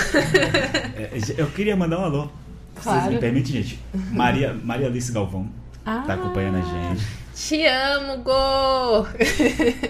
É, 0.97 1.11
eu 1.39 1.47
queria 1.49 1.77
mandar 1.77 2.01
um 2.01 2.05
alô. 2.05 2.23
Se 2.25 2.83
Vocês 2.83 2.83
Claro. 2.97 3.13
me 3.13 3.19
permitem, 3.19 3.53
gente. 3.63 3.81
Maria, 4.11 4.53
Maria 4.53 4.87
Alice 4.89 5.11
Galvão 5.13 5.49
Ah, 5.85 6.03
tá 6.07 6.15
acompanhando 6.15 6.57
a 6.57 6.61
gente. 6.63 7.07
Te 7.35 7.65
amo, 7.67 8.23
Go! 8.23 9.07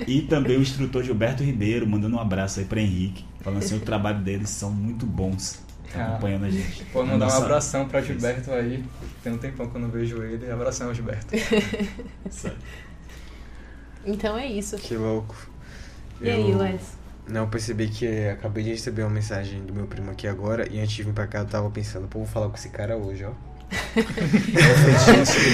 E 0.06 0.22
também 0.22 0.56
o 0.56 0.60
instrutor 0.62 1.02
Gilberto 1.02 1.42
Ribeiro, 1.42 1.86
mandando 1.86 2.16
um 2.16 2.20
abraço 2.20 2.60
aí 2.60 2.66
pra 2.66 2.80
Henrique. 2.80 3.24
Falando 3.40 3.60
assim, 3.64 3.76
o 3.76 3.80
trabalho 3.80 4.18
deles 4.20 4.50
são 4.50 4.70
muito 4.70 5.06
bons. 5.06 5.60
Tá 5.92 6.00
Ah. 6.02 6.06
acompanhando 6.08 6.44
a 6.46 6.50
gente. 6.50 6.84
Pode 6.86 7.08
mandar 7.08 7.28
um 7.28 7.32
abração 7.44 7.88
pra 7.88 8.02
Gilberto 8.02 8.50
aí. 8.52 8.84
Tem 9.22 9.32
um 9.32 9.38
tempão 9.38 9.68
que 9.70 9.76
eu 9.76 9.80
não 9.80 9.88
vejo 9.88 10.22
ele. 10.22 10.50
Abração 10.50 10.88
ao 10.88 10.94
Gilberto. 10.94 11.34
Então 14.04 14.36
é 14.38 14.46
isso. 14.46 14.76
Que 14.76 14.96
louco. 14.96 15.34
E 16.20 16.30
aí, 16.30 16.54
Wes? 16.54 16.95
Não, 17.28 17.42
eu 17.42 17.48
percebi 17.48 17.88
que 17.88 18.28
acabei 18.28 18.62
de 18.62 18.70
receber 18.70 19.02
uma 19.02 19.10
mensagem 19.10 19.64
do 19.64 19.74
meu 19.74 19.86
primo 19.86 20.10
aqui 20.10 20.28
agora 20.28 20.68
e 20.70 20.78
antes 20.78 20.94
de 20.94 21.02
vir 21.02 21.12
pra 21.12 21.26
cá 21.26 21.40
eu 21.40 21.46
tava 21.46 21.68
pensando, 21.70 22.06
pô, 22.06 22.20
vou 22.20 22.28
falar 22.28 22.48
com 22.48 22.56
esse 22.56 22.68
cara 22.68 22.96
hoje, 22.96 23.24
ó. 23.24 23.32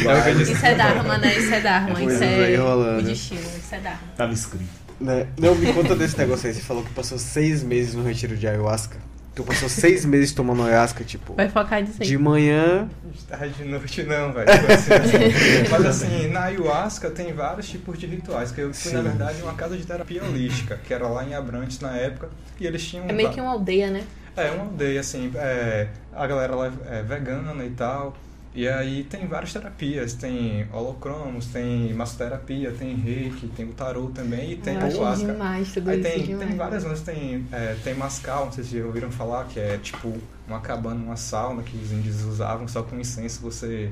É 0.04 0.30
É. 0.30 0.42
Isso 0.42 0.66
é 0.66 0.74
Dharma, 0.74 1.18
né? 1.18 1.38
Isso 1.38 1.54
é 1.54 1.60
Dharma. 1.60 2.02
Isso 2.02 2.22
é 2.22 2.60
o 2.60 3.02
destino. 3.02 3.40
Isso 3.40 3.74
é 3.74 3.80
Dharma. 3.80 4.00
Tava 4.16 4.32
escrito. 4.32 4.82
Né? 5.00 5.26
Não, 5.38 5.54
me 5.54 5.72
conta 5.72 5.96
desse 5.96 6.16
negócio 6.18 6.46
aí. 6.46 6.54
Você 6.54 6.60
falou 6.60 6.84
que 6.84 6.90
passou 6.90 7.18
seis 7.18 7.62
meses 7.62 7.94
no 7.94 8.04
retiro 8.04 8.36
de 8.36 8.46
ayahuasca. 8.46 8.98
Tu 9.34 9.42
passou 9.44 9.66
seis 9.68 10.04
meses 10.04 10.32
tomando 10.32 10.62
ayahuasca, 10.62 11.02
tipo, 11.04 11.32
Vai 11.34 11.48
focar 11.48 11.80
nisso 11.80 12.02
aí. 12.02 12.06
de 12.06 12.18
manhã. 12.18 12.86
Tarde 13.26 13.54
de 13.54 13.64
noite 13.64 14.02
não, 14.02 14.30
velho. 14.32 14.46
Foi 14.46 14.74
assim. 14.74 15.68
Mas 15.70 15.86
assim, 15.86 16.28
na 16.28 16.44
ayahuasca 16.44 17.10
tem 17.10 17.32
vários 17.32 17.68
tipos 17.68 17.98
de 17.98 18.06
rituais. 18.06 18.52
Que 18.52 18.60
eu 18.60 18.74
fui, 18.74 18.92
na 18.92 18.98
Sim. 18.98 19.04
verdade, 19.04 19.38
em 19.38 19.42
uma 19.42 19.54
casa 19.54 19.74
de 19.76 19.86
terapia 19.86 20.22
holística, 20.22 20.78
que 20.84 20.92
era 20.92 21.08
lá 21.08 21.24
em 21.24 21.34
Abrantes 21.34 21.80
na 21.80 21.96
época. 21.96 22.28
E 22.60 22.66
eles 22.66 22.86
tinham. 22.86 23.06
É 23.08 23.12
meio 23.12 23.30
que 23.30 23.40
uma 23.40 23.52
aldeia, 23.52 23.90
né? 23.90 24.04
É, 24.36 24.50
uma 24.50 24.64
aldeia, 24.64 25.00
assim, 25.00 25.30
é, 25.34 25.88
a 26.14 26.26
galera 26.26 26.54
lá 26.54 26.72
é 26.90 27.02
vegana 27.02 27.64
e 27.64 27.70
tal. 27.70 28.14
E 28.54 28.68
aí 28.68 29.04
tem 29.04 29.26
várias 29.26 29.50
terapias, 29.52 30.12
tem 30.12 30.66
holocromos, 30.70 31.46
tem 31.46 31.94
massoterapia, 31.94 32.70
tem 32.72 32.94
reiki, 32.94 33.48
tem 33.48 33.64
o 33.66 33.72
tarô 33.72 34.10
também 34.10 34.52
e 34.52 34.56
tem 34.56 34.74
Eu 34.74 34.80
acho 34.80 34.96
ayahuasca. 34.98 35.32
demais 35.32 35.72
tudo 35.72 35.90
Aí 35.90 36.00
isso. 36.00 36.10
tem, 36.10 36.22
demais. 36.26 36.48
tem 36.48 36.56
várias 36.58 36.84
lances, 36.84 37.02
tem, 37.02 37.46
é, 37.50 37.76
tem 37.82 37.94
mascal, 37.94 38.44
não 38.46 38.52
sei 38.52 38.64
se 38.64 38.78
já 38.78 38.84
ouviram 38.84 39.10
falar, 39.10 39.44
que 39.46 39.58
é 39.58 39.78
tipo 39.78 40.18
uma 40.46 40.60
cabana, 40.60 41.02
uma 41.02 41.16
sauna 41.16 41.62
que 41.62 41.74
os 41.78 41.92
índios 41.92 42.22
usavam, 42.24 42.68
só 42.68 42.82
com 42.82 42.98
incenso 43.00 43.40
você 43.40 43.90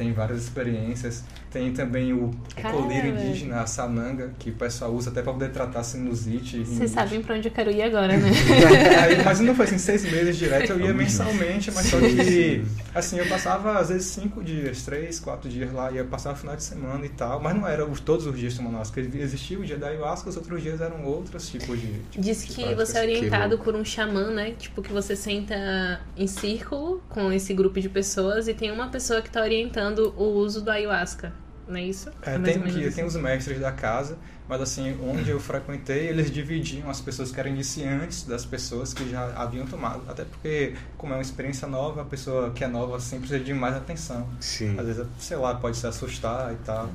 tem 0.00 0.14
várias 0.14 0.42
experiências. 0.42 1.22
Tem 1.50 1.72
também 1.72 2.12
o, 2.12 2.26
o 2.26 2.34
Cara, 2.56 2.74
colírio 2.74 3.10
indígena, 3.10 3.60
a 3.60 3.66
sananga, 3.66 4.32
que 4.38 4.50
o 4.50 4.54
pessoal 4.54 4.92
usa 4.94 5.10
até 5.10 5.20
para 5.20 5.32
poder 5.32 5.50
tratar 5.50 5.82
sinusite. 5.82 6.64
Vocês 6.64 6.90
sabem 6.92 7.20
pra 7.20 7.34
onde 7.34 7.48
eu 7.48 7.52
quero 7.52 7.70
ir 7.70 7.82
agora, 7.82 8.16
né? 8.16 8.30
Aí, 9.02 9.22
mas 9.24 9.40
não 9.40 9.54
foi 9.54 9.66
assim, 9.66 9.76
seis 9.76 10.04
meses 10.10 10.36
direto, 10.38 10.70
eu 10.72 10.80
ia 10.80 10.94
mensalmente, 10.94 11.70
mas 11.72 11.86
só 11.86 11.98
que, 11.98 12.64
assim, 12.94 13.18
eu 13.18 13.26
passava 13.26 13.78
às 13.78 13.88
vezes 13.90 14.06
cinco 14.06 14.42
dias, 14.42 14.82
três, 14.84 15.18
quatro 15.20 15.50
dias 15.50 15.70
lá, 15.72 15.90
ia 15.90 16.04
passar 16.04 16.32
o 16.32 16.36
final 16.36 16.54
de 16.56 16.62
semana 16.62 17.04
e 17.04 17.08
tal, 17.10 17.40
mas 17.42 17.54
não 17.54 17.66
era 17.66 17.84
os- 17.84 18.00
todos 18.00 18.26
os 18.26 18.38
dias 18.38 18.54
tomando 18.54 18.74
ayahuasca, 18.76 19.00
existia 19.00 19.58
o 19.58 19.64
dia 19.64 19.76
da 19.76 19.88
ayahuasca, 19.88 20.30
os 20.30 20.36
outros 20.36 20.62
dias 20.62 20.80
eram 20.80 21.04
outros 21.04 21.50
tipos 21.50 21.78
de. 21.80 21.88
de 22.12 22.20
Diz 22.20 22.44
que 22.44 22.62
práticas. 22.62 22.88
você 22.88 22.98
é 22.98 23.02
orientado 23.02 23.58
por 23.58 23.74
um 23.74 23.84
xamã, 23.84 24.30
né? 24.30 24.52
Tipo, 24.56 24.80
que 24.82 24.92
você 24.92 25.14
senta 25.16 26.00
em 26.16 26.28
círculo 26.28 27.02
com 27.08 27.30
esse 27.32 27.52
grupo 27.52 27.80
de 27.80 27.88
pessoas 27.88 28.46
e 28.46 28.54
tem 28.54 28.70
uma 28.70 28.88
pessoa 28.88 29.20
que 29.20 29.28
tá 29.30 29.42
orientando 29.42 29.89
o 29.98 30.24
uso 30.34 30.60
do 30.60 30.70
ayahuasca. 30.70 31.32
Não 31.66 31.76
é 31.76 31.84
isso? 31.84 32.10
É, 32.22 32.36
mais 32.36 32.52
tem, 32.52 32.62
que, 32.62 32.68
assim. 32.68 32.96
tem 32.96 33.04
os 33.04 33.14
mestres 33.14 33.60
da 33.60 33.70
casa, 33.70 34.18
mas 34.48 34.60
assim, 34.60 34.98
onde 35.08 35.30
eu 35.30 35.38
frequentei, 35.38 36.08
eles 36.08 36.28
dividiam 36.28 36.90
as 36.90 37.00
pessoas 37.00 37.30
que 37.30 37.38
eram 37.38 37.50
iniciantes 37.50 38.24
das 38.24 38.44
pessoas 38.44 38.92
que 38.92 39.08
já 39.08 39.32
haviam 39.36 39.64
tomado. 39.66 40.02
Até 40.08 40.24
porque, 40.24 40.74
como 40.98 41.12
é 41.12 41.16
uma 41.16 41.22
experiência 41.22 41.68
nova, 41.68 42.02
a 42.02 42.04
pessoa 42.04 42.50
que 42.50 42.64
é 42.64 42.66
nova 42.66 42.98
sempre 42.98 43.28
precisa 43.28 43.44
de 43.44 43.54
mais 43.54 43.76
atenção. 43.76 44.28
Sim. 44.40 44.76
Às 44.76 44.86
vezes, 44.86 45.06
sei 45.20 45.36
lá, 45.36 45.54
pode 45.54 45.76
se 45.76 45.86
assustar 45.86 46.52
e 46.52 46.56
tal. 46.64 46.90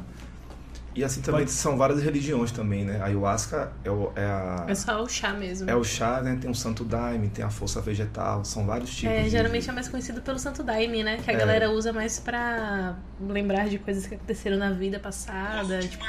E 0.96 1.04
assim 1.04 1.22
também 1.22 1.46
são 1.46 1.78
várias 1.78 2.02
religiões 2.02 2.52
também, 2.54 2.86
né? 2.86 3.02
A 3.02 3.06
ayahuasca 3.08 3.70
é, 3.84 3.92
o, 3.92 4.14
é 4.16 4.24
a... 4.24 4.64
É 4.68 4.74
só 4.74 5.04
o 5.04 5.10
chá 5.10 5.34
mesmo. 5.34 5.70
É 5.70 5.76
o 5.76 5.84
chá, 5.84 6.22
né? 6.22 6.38
Tem 6.40 6.50
o 6.50 6.56
santo 6.56 6.86
daime, 6.86 7.28
tem 7.28 7.44
a 7.44 7.50
força 7.50 7.82
vegetal, 7.82 8.46
são 8.46 8.66
vários 8.66 8.96
tipos. 8.96 9.14
É, 9.14 9.24
de- 9.24 9.30
geralmente 9.30 9.70
é 9.70 9.74
mais 9.74 9.90
conhecido 9.90 10.22
pelo 10.22 10.40
Santo 10.40 10.64
Daime, 10.64 11.04
né? 11.04 11.18
Que 11.22 11.30
a 11.30 11.34
É. 11.34 11.38
galera 11.38 11.70
usa 11.70 11.92
mais 11.92 12.18
pra 12.20 12.96
lembrar 13.20 13.68
de 13.68 13.78
coisas 13.78 14.08
que 14.08 14.16
aconteceram 14.16 14.56
na 14.58 14.72
vida 14.72 14.98
passada, 14.98 15.80
tipo, 15.80 16.06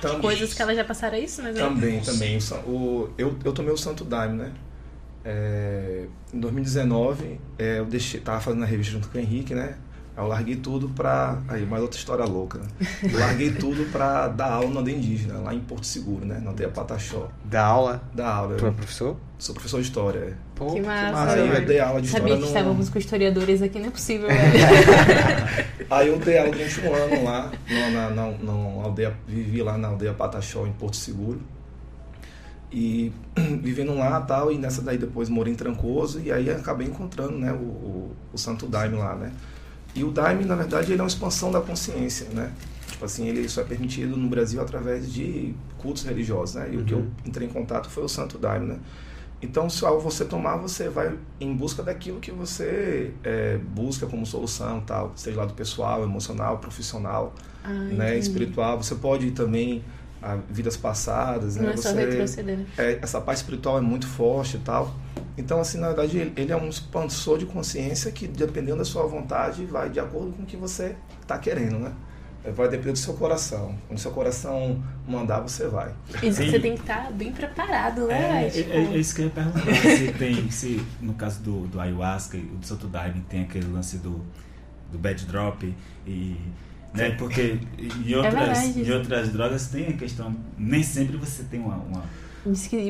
Tam- 0.00 0.20
coisas 0.22 0.54
que 0.54 0.62
elas 0.62 0.74
já 0.74 0.84
passaram, 0.84 1.16
é 1.16 1.20
isso, 1.20 1.42
mas 1.42 1.54
é- 1.56 1.60
Também, 1.60 2.00
também. 2.00 2.36
O, 2.38 2.40
san- 2.40 2.60
o- 2.66 3.10
eu, 3.18 3.36
eu 3.44 3.52
tomei 3.52 3.72
o 3.74 3.76
santo 3.76 4.04
daime, 4.06 4.38
né? 4.38 4.52
É, 5.22 6.06
em 6.32 6.40
2019, 6.40 7.38
é, 7.58 7.78
eu 7.80 7.84
deixei, 7.84 8.20
tava 8.20 8.40
fazendo 8.40 8.62
a 8.62 8.66
revista 8.66 8.92
junto 8.92 9.08
com 9.10 9.18
o 9.18 9.20
Henrique, 9.20 9.54
né? 9.54 9.76
Aí 10.20 10.26
eu 10.26 10.28
larguei 10.28 10.56
tudo 10.56 10.88
pra. 10.90 11.38
Aí, 11.48 11.64
mais 11.64 11.80
outra 11.82 11.98
história 11.98 12.24
louca, 12.26 12.58
né? 12.58 12.66
Eu 13.10 13.18
larguei 13.18 13.52
tudo 13.52 13.90
pra 13.90 14.28
dar 14.28 14.52
aula 14.52 14.68
na 14.68 14.76
aldeia 14.80 14.96
indígena, 14.96 15.38
lá 15.38 15.54
em 15.54 15.60
Porto 15.60 15.86
Seguro, 15.86 16.26
né? 16.26 16.38
Na 16.44 16.50
aldeia 16.50 16.68
Pataxó. 16.68 17.28
Da 17.44 17.64
aula. 17.64 18.02
Dar 18.14 18.28
aula. 18.28 18.56
Tu 18.56 18.66
é 18.66 18.70
professor? 18.70 19.16
sou 19.38 19.54
professor 19.54 19.80
de 19.80 19.86
história. 19.86 20.18
é. 20.18 20.32
Pô, 20.54 20.74
Que 20.74 20.82
massa, 20.82 21.32
Aí 21.32 21.48
eu 21.48 21.64
dei 21.66 21.80
aula 21.80 22.02
de 22.02 22.08
Sabia 22.08 22.34
história 22.34 22.34
que 22.36 22.40
no... 22.42 22.46
estávamos 22.46 22.90
com 22.90 22.98
historiadores 22.98 23.62
aqui, 23.62 23.78
não 23.78 23.86
é 23.86 23.90
possível, 23.90 24.28
velho. 24.28 25.86
Aí 25.90 26.08
eu 26.08 26.18
dei 26.18 26.38
aula 26.38 26.50
durante 26.52 26.80
um 26.82 26.94
ano 26.94 27.24
lá, 27.24 27.50
na, 27.70 27.90
na, 27.90 28.10
na- 28.10 28.38
na 28.38 28.82
aldeia, 28.84 29.16
vivi 29.26 29.62
lá 29.62 29.78
na 29.78 29.88
aldeia 29.88 30.12
Pataxó, 30.12 30.66
em 30.66 30.72
Porto 30.72 30.96
Seguro. 30.98 31.40
E 32.70 33.10
vivendo 33.62 33.94
lá 33.96 34.20
tal, 34.20 34.52
e 34.52 34.58
nessa 34.58 34.82
daí 34.82 34.98
depois 34.98 35.30
morei 35.30 35.52
em 35.54 35.56
Trancoso, 35.56 36.20
e 36.20 36.30
aí 36.30 36.50
acabei 36.50 36.86
encontrando 36.86 37.32
né, 37.38 37.50
o, 37.52 37.56
o, 37.56 38.16
o 38.34 38.38
Santo 38.38 38.66
Daime 38.66 38.96
lá, 38.96 39.14
né? 39.16 39.32
E 39.94 40.04
o 40.04 40.10
Daime, 40.10 40.44
na 40.44 40.54
verdade, 40.54 40.92
ele 40.92 41.00
é 41.00 41.02
uma 41.02 41.08
expansão 41.08 41.50
da 41.50 41.60
consciência, 41.60 42.26
né? 42.32 42.52
Tipo 42.88 43.04
assim, 43.04 43.26
ele 43.28 43.48
só 43.48 43.62
é 43.62 43.64
permitido 43.64 44.16
no 44.16 44.28
Brasil 44.28 44.60
através 44.60 45.12
de 45.12 45.54
cultos 45.78 46.04
religiosos, 46.04 46.54
né? 46.56 46.68
E 46.72 46.76
o 46.76 46.84
que 46.84 46.92
eu 46.94 47.06
entrei 47.24 47.48
em 47.48 47.50
contato 47.50 47.88
foi 47.90 48.04
o 48.04 48.08
Santo 48.08 48.38
Daime, 48.38 48.66
né? 48.66 48.78
Então, 49.42 49.70
se 49.70 49.82
ao 49.86 49.98
você 49.98 50.24
tomar, 50.26 50.56
você 50.58 50.88
vai 50.90 51.16
em 51.40 51.54
busca 51.54 51.82
daquilo 51.82 52.20
que 52.20 52.30
você 52.30 53.10
é, 53.24 53.56
busca 53.56 54.06
como 54.06 54.26
solução, 54.26 54.80
tal, 54.82 55.12
seja 55.16 55.38
lá 55.38 55.46
do 55.46 55.54
pessoal, 55.54 56.02
emocional, 56.02 56.58
profissional, 56.58 57.34
Ah, 57.64 57.68
né, 57.72 58.10
entendi. 58.10 58.18
espiritual. 58.18 58.76
Você 58.82 58.94
pode 58.96 59.30
também 59.30 59.82
a 60.22 60.36
vidas 60.50 60.76
passadas, 60.76 61.56
né? 61.56 61.62
Não 61.62 61.70
é 61.70 61.76
só 61.76 61.90
você, 61.90 62.04
retroceder. 62.04 62.58
né? 62.58 62.66
é, 62.78 62.98
essa 63.02 63.20
parte 63.20 63.38
espiritual 63.38 63.78
é 63.78 63.80
muito 63.80 64.06
forte 64.06 64.56
e 64.56 64.60
tal. 64.60 64.94
Então, 65.38 65.60
assim, 65.60 65.78
na 65.78 65.86
verdade, 65.88 66.18
ele, 66.18 66.32
ele 66.36 66.52
é 66.52 66.56
um 66.56 66.68
expansor 66.68 67.38
de 67.38 67.46
consciência 67.46 68.10
que, 68.12 68.28
dependendo 68.28 68.78
da 68.78 68.84
sua 68.84 69.06
vontade, 69.06 69.64
vai 69.64 69.88
de 69.88 69.98
acordo 69.98 70.32
com 70.32 70.42
o 70.42 70.46
que 70.46 70.56
você 70.56 70.94
está 71.22 71.38
querendo, 71.38 71.78
né? 71.78 71.92
Vai 72.54 72.68
depender 72.68 72.92
do 72.92 72.98
seu 72.98 73.14
coração. 73.14 73.74
Quando 73.86 73.98
o 73.98 74.00
seu 74.00 74.10
coração 74.12 74.82
mandar, 75.06 75.40
você 75.40 75.66
vai. 75.68 75.92
E 76.22 76.30
você 76.32 76.58
tem 76.58 76.74
que 76.74 76.80
estar 76.80 77.10
bem 77.12 77.32
preparado, 77.32 78.10
É, 78.10 78.18
né? 78.18 78.46
é, 78.46 78.50
Tipo, 78.50 78.70
é- 78.72 78.76
é 78.76 78.96
isso 78.98 79.14
que 79.14 79.20
eu 79.22 79.24
ia 79.26 79.30
perguntar. 79.30 79.60
Se 79.96 80.12
tem, 80.12 80.50
se 80.50 80.82
no 81.02 81.12
caso 81.14 81.40
do, 81.42 81.66
do 81.66 81.78
ayahuasca 81.80 82.36
e 82.38 82.40
do 82.40 82.66
Santo 82.66 82.86
Daime 82.86 83.22
tem 83.28 83.42
aquele 83.42 83.70
lance 83.70 83.98
do, 83.98 84.22
do 84.90 84.98
bad 84.98 85.24
drop 85.26 85.74
e. 86.06 86.36
Né, 86.92 87.10
porque 87.12 87.58
em 88.04 88.14
outras, 88.14 88.34
verdade. 88.34 88.82
em 88.82 88.90
outras 88.90 89.32
drogas 89.32 89.68
tem 89.68 89.88
a 89.88 89.92
questão. 89.92 90.34
Nem 90.58 90.82
sempre 90.82 91.16
você 91.16 91.44
tem 91.44 91.60
uma, 91.60 91.76
uma, 91.76 92.02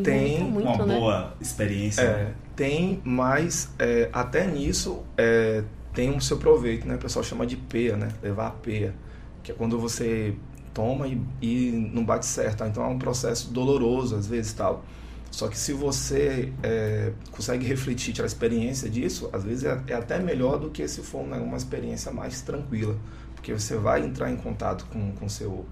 Tem 0.03 0.45
muito, 0.45 0.69
uma 0.69 0.87
né? 0.87 0.99
boa 0.99 1.35
experiência. 1.41 2.03
É, 2.03 2.25
né? 2.25 2.35
tem, 2.55 3.01
mas 3.05 3.71
é, 3.79 4.09
até 4.13 4.47
nisso 4.47 5.03
é, 5.19 5.65
tem 5.93 6.11
um 6.11 6.21
seu 6.21 6.39
proveito, 6.39 6.87
né? 6.87 6.95
O 6.95 6.99
pessoal 6.99 7.25
chama 7.25 7.47
de 7.47 7.57
peia, 7.57 7.97
né? 7.97 8.09
Levar 8.23 8.47
a 8.47 8.51
peia. 8.51 8.95
Que 9.43 9.53
é 9.53 9.55
quando 9.55 9.79
você 9.79 10.35
toma 10.73 11.09
e, 11.09 11.21
e 11.43 11.91
não 11.93 12.05
bate 12.05 12.27
certo. 12.27 12.59
tá? 12.59 12.69
Então 12.69 12.83
é 12.85 12.87
um 12.87 12.99
processo 12.99 13.53
doloroso, 13.53 14.17
às 14.17 14.27
vezes, 14.27 14.53
tal. 14.53 14.85
Só 15.31 15.49
que 15.49 15.57
se 15.57 15.73
você 15.73 16.53
é, 16.63 17.13
consegue 17.31 17.65
refletir, 17.65 18.13
tirar 18.13 18.25
a 18.25 18.27
experiência 18.27 18.91
disso, 18.91 19.31
às 19.33 19.45
vezes 19.45 19.65
é, 19.65 19.81
é 19.87 19.95
até 19.95 20.19
melhor 20.19 20.59
do 20.59 20.71
que 20.71 20.87
se 20.89 21.03
for 21.03 21.25
né, 21.25 21.39
uma 21.39 21.57
experiência 21.57 22.11
mais 22.11 22.41
tranquila. 22.43 22.97
Porque 23.40 23.55
você 23.55 23.74
vai 23.74 24.05
entrar 24.05 24.31
em 24.31 24.37
contato 24.37 24.85
com 24.92 25.24
o 25.24 25.31
seu, 25.31 25.64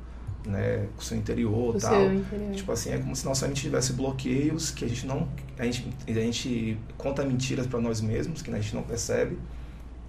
né, 0.46 0.88
com 0.96 1.02
o 1.02 1.04
seu 1.04 1.18
interior 1.18 1.76
O 1.76 1.78
tal. 1.78 1.92
seu 1.92 2.14
interior. 2.14 2.54
Tipo 2.54 2.72
assim, 2.72 2.90
é 2.90 2.96
como 2.98 3.14
se 3.14 3.26
nossa 3.26 3.46
mente 3.46 3.60
tivesse 3.60 3.92
bloqueios 3.92 4.70
que 4.70 4.86
a 4.86 4.88
gente 4.88 5.06
não. 5.06 5.28
A 5.58 5.64
gente, 5.64 5.86
a 6.06 6.12
gente 6.12 6.78
conta 6.96 7.22
mentiras 7.26 7.66
para 7.66 7.78
nós 7.78 8.00
mesmos, 8.00 8.40
que 8.40 8.50
a 8.50 8.54
gente 8.54 8.74
não 8.74 8.82
percebe. 8.82 9.38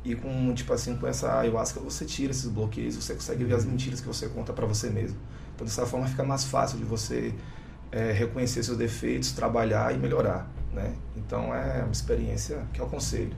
E 0.05 0.15
com, 0.15 0.53
tipo 0.53 0.71
assim, 0.71 0.95
com 0.95 1.05
essa 1.05 1.37
ayahuasca 1.37 1.81
você 1.81 2.05
tira 2.05 2.31
esses 2.31 2.47
bloqueios, 2.49 2.95
você 2.95 3.13
consegue 3.13 3.43
ver 3.43 3.55
as 3.55 3.65
mentiras 3.65 3.99
que 3.99 4.07
você 4.07 4.29
conta 4.29 4.53
para 4.53 4.65
você 4.65 4.89
mesmo. 4.89 5.17
Então 5.53 5.67
dessa 5.67 5.85
forma 5.85 6.07
fica 6.07 6.23
mais 6.23 6.45
fácil 6.45 6.77
de 6.77 6.85
você 6.85 7.33
é, 7.91 8.13
reconhecer 8.13 8.63
seus 8.63 8.77
defeitos, 8.77 9.33
trabalhar 9.33 9.93
e 9.93 9.97
melhorar, 9.97 10.49
né? 10.73 10.93
Então 11.17 11.53
é 11.53 11.83
uma 11.83 11.91
experiência 11.91 12.65
que 12.71 12.79
eu 12.79 12.85
aconselho. 12.85 13.35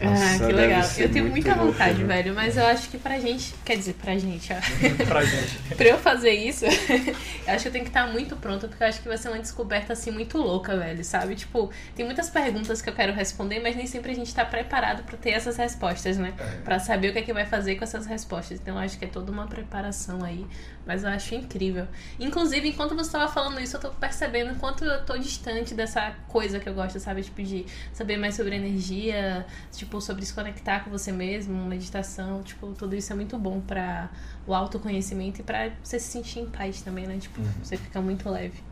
Ah, 0.00 0.04
Nossa, 0.04 0.46
que 0.46 0.52
legal. 0.52 0.82
Eu 0.98 1.10
tenho 1.10 1.26
muita 1.30 1.54
louco, 1.54 1.72
vontade, 1.72 2.02
né? 2.04 2.14
velho, 2.16 2.34
mas 2.34 2.56
eu 2.56 2.64
acho 2.66 2.88
que 2.88 2.98
pra 2.98 3.18
gente, 3.18 3.54
quer 3.64 3.76
dizer, 3.76 3.94
pra 3.94 4.16
gente, 4.18 4.52
ó. 4.52 4.56
pra 5.06 5.24
gente. 5.24 5.58
pra 5.74 5.88
eu 5.88 5.98
fazer 5.98 6.32
isso, 6.32 6.64
eu 7.46 7.54
acho 7.54 7.62
que 7.62 7.68
eu 7.68 7.72
tenho 7.72 7.84
que 7.84 7.90
estar 7.90 8.06
muito 8.06 8.36
pronta, 8.36 8.68
porque 8.68 8.82
eu 8.82 8.88
acho 8.88 9.00
que 9.00 9.08
vai 9.08 9.16
ser 9.16 9.28
uma 9.28 9.38
descoberta 9.38 9.92
assim 9.92 10.10
muito 10.10 10.38
louca, 10.38 10.76
velho, 10.76 11.04
sabe? 11.04 11.34
Tipo, 11.34 11.70
tem 11.94 12.04
muitas 12.04 12.28
perguntas 12.30 12.82
que 12.82 12.88
eu 12.88 12.94
quero 12.94 13.12
responder, 13.12 13.60
mas 13.60 13.74
nem 13.74 13.86
sempre 13.86 14.12
a 14.12 14.14
gente 14.14 14.34
tá 14.34 14.44
preparado 14.44 15.02
pra 15.02 15.16
ter 15.16 15.30
essas 15.30 15.56
respostas, 15.56 16.16
né? 16.18 16.34
É. 16.38 16.44
Pra 16.62 16.78
saber 16.78 17.08
o 17.08 17.12
que 17.12 17.18
é 17.18 17.22
que 17.22 17.32
vai 17.32 17.46
fazer 17.46 17.76
com 17.76 17.84
essas 17.84 18.06
respostas. 18.06 18.60
Então 18.60 18.74
eu 18.74 18.80
acho 18.80 18.98
que 18.98 19.04
é 19.04 19.08
toda 19.08 19.32
uma 19.32 19.46
preparação 19.46 20.22
aí, 20.24 20.46
mas 20.86 21.04
eu 21.04 21.10
acho 21.10 21.34
incrível. 21.34 21.86
Inclusive, 22.18 22.68
enquanto 22.68 22.94
você 22.94 23.12
tava 23.12 23.30
falando 23.30 23.60
isso, 23.60 23.76
eu 23.76 23.80
tô 23.80 23.90
percebendo 23.90 24.52
o 24.52 24.56
quanto 24.56 24.84
eu 24.84 25.04
tô 25.04 25.16
distante 25.16 25.74
dessa 25.74 26.14
coisa 26.28 26.58
que 26.58 26.68
eu 26.68 26.74
gosto, 26.74 26.98
sabe? 26.98 27.22
Tipo, 27.22 27.42
de 27.42 27.66
saber 27.92 28.16
mais 28.16 28.34
sobre 28.34 28.56
energia, 28.56 29.46
tipo, 29.72 30.00
sobre 30.00 30.24
se 30.24 30.32
conectar 30.32 30.80
com 30.80 30.90
você 30.90 31.12
mesmo, 31.12 31.64
meditação, 31.66 32.42
tipo, 32.42 32.72
tudo 32.74 32.94
isso 32.96 33.12
é 33.12 33.16
muito 33.16 33.38
bom 33.38 33.60
pra 33.60 34.10
o 34.46 34.54
autoconhecimento 34.54 35.40
e 35.40 35.44
pra 35.44 35.70
você 35.82 35.98
se 35.98 36.10
sentir 36.10 36.40
em 36.40 36.46
paz 36.46 36.82
também, 36.82 37.06
né? 37.06 37.18
Tipo, 37.18 37.40
você 37.62 37.76
fica 37.76 38.00
muito 38.00 38.28
leve. 38.28 38.70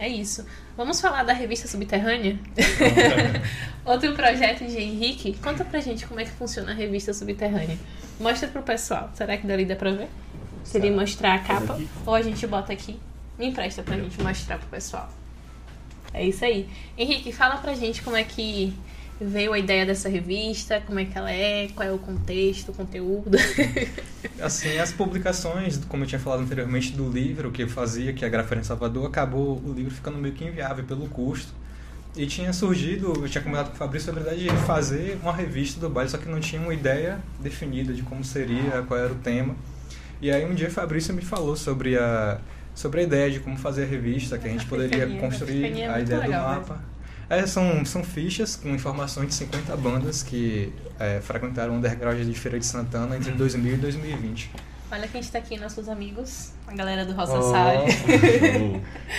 É 0.00 0.08
isso. 0.08 0.46
Vamos 0.78 0.98
falar 0.98 1.24
da 1.24 1.34
revista 1.34 1.68
Subterrânea? 1.68 2.38
Outro 3.84 4.14
projeto 4.14 4.64
de 4.64 4.78
Henrique. 4.78 5.36
Conta 5.42 5.62
pra 5.62 5.78
gente 5.78 6.06
como 6.06 6.18
é 6.18 6.24
que 6.24 6.30
funciona 6.30 6.72
a 6.72 6.74
revista 6.74 7.12
Subterrânea. 7.12 7.78
Mostra 8.18 8.48
pro 8.48 8.62
pessoal. 8.62 9.10
Será 9.12 9.36
que 9.36 9.46
dali 9.46 9.66
dá 9.66 9.76
pra 9.76 9.90
ver? 9.92 10.08
Seria 10.70 10.92
mostrar 10.92 11.34
a 11.34 11.38
capa? 11.40 11.80
Ou 12.06 12.14
a 12.14 12.22
gente 12.22 12.46
bota 12.46 12.72
aqui? 12.72 12.96
Me 13.36 13.48
empresta 13.48 13.82
pra 13.82 13.96
gente 13.96 14.22
mostrar 14.22 14.56
pro 14.56 14.68
pessoal. 14.68 15.12
É 16.14 16.24
isso 16.24 16.44
aí. 16.44 16.68
Henrique, 16.96 17.32
fala 17.32 17.56
pra 17.56 17.74
gente 17.74 18.02
como 18.02 18.14
é 18.14 18.22
que 18.22 18.72
veio 19.20 19.52
a 19.52 19.58
ideia 19.58 19.84
dessa 19.84 20.08
revista, 20.08 20.80
como 20.86 21.00
é 21.00 21.04
que 21.04 21.18
ela 21.18 21.30
é, 21.30 21.68
qual 21.74 21.88
é 21.88 21.90
o 21.90 21.98
contexto, 21.98 22.68
o 22.68 22.72
conteúdo. 22.72 23.36
Assim, 24.40 24.78
as 24.78 24.92
publicações, 24.92 25.76
como 25.88 26.04
eu 26.04 26.06
tinha 26.06 26.20
falado 26.20 26.42
anteriormente, 26.42 26.92
do 26.92 27.10
livro 27.10 27.50
que 27.50 27.64
eu 27.64 27.68
fazia, 27.68 28.12
que 28.12 28.24
é 28.24 28.28
a 28.28 28.30
Grafeira 28.30 28.60
em 28.60 28.64
Salvador, 28.64 29.06
acabou 29.06 29.60
o 29.64 29.72
livro 29.72 29.92
ficando 29.92 30.18
meio 30.18 30.34
que 30.34 30.44
inviável 30.44 30.84
pelo 30.84 31.08
custo. 31.08 31.52
E 32.16 32.26
tinha 32.26 32.52
surgido, 32.52 33.12
eu 33.22 33.28
tinha 33.28 33.42
comentado 33.42 33.70
com 33.70 33.74
o 33.74 33.78
Fabrício, 33.78 34.12
a 34.12 34.14
verdade, 34.14 34.44
de 34.44 34.56
fazer 34.66 35.18
uma 35.20 35.32
revista 35.32 35.80
do 35.80 35.90
baile, 35.90 36.10
só 36.10 36.18
que 36.18 36.28
não 36.28 36.38
tinha 36.38 36.62
uma 36.62 36.72
ideia 36.72 37.18
definida 37.40 37.92
de 37.92 38.02
como 38.02 38.22
seria, 38.22 38.82
qual 38.86 38.98
era 38.98 39.12
o 39.12 39.16
tema. 39.16 39.56
E 40.20 40.30
aí 40.30 40.44
um 40.44 40.54
dia 40.54 40.68
o 40.68 40.70
Fabrício 40.70 41.14
me 41.14 41.22
falou 41.22 41.56
sobre 41.56 41.96
a, 41.96 42.38
sobre 42.74 43.00
a 43.00 43.02
ideia 43.04 43.30
de 43.30 43.40
como 43.40 43.56
fazer 43.56 43.84
a 43.84 43.86
revista, 43.86 44.38
que 44.38 44.46
a 44.46 44.50
gente 44.50 44.66
A 44.66 44.68
poderia 44.68 45.04
a 45.04 45.20
construir 45.20 45.80
é 45.80 45.86
a 45.86 45.96
muito 45.96 46.02
ideia 46.02 46.22
do 46.22 46.30
mapa. 46.30 46.80
É, 47.28 47.46
são, 47.46 47.84
são 47.84 48.02
fichas 48.02 48.56
com 48.56 48.68
informações 48.70 49.28
de 49.28 49.34
50 49.34 49.76
bandas 49.76 50.22
que 50.22 50.72
é, 50.98 51.20
frequentaram 51.20 51.74
o 51.74 51.76
underground 51.76 52.20
de 52.20 52.34
Feira 52.34 52.58
de 52.58 52.66
Santana 52.66 53.16
entre 53.16 53.30
2000 53.32 53.74
e 53.74 53.76
2020. 53.76 54.50
Olha 54.90 55.06
quem 55.06 55.20
está 55.20 55.38
aqui, 55.38 55.56
nossos 55.56 55.88
amigos, 55.88 56.52
a 56.66 56.74
galera 56.74 57.06
do 57.06 57.12
Roça 57.12 57.38
Oh. 57.38 57.42
Sabe. 57.42 58.82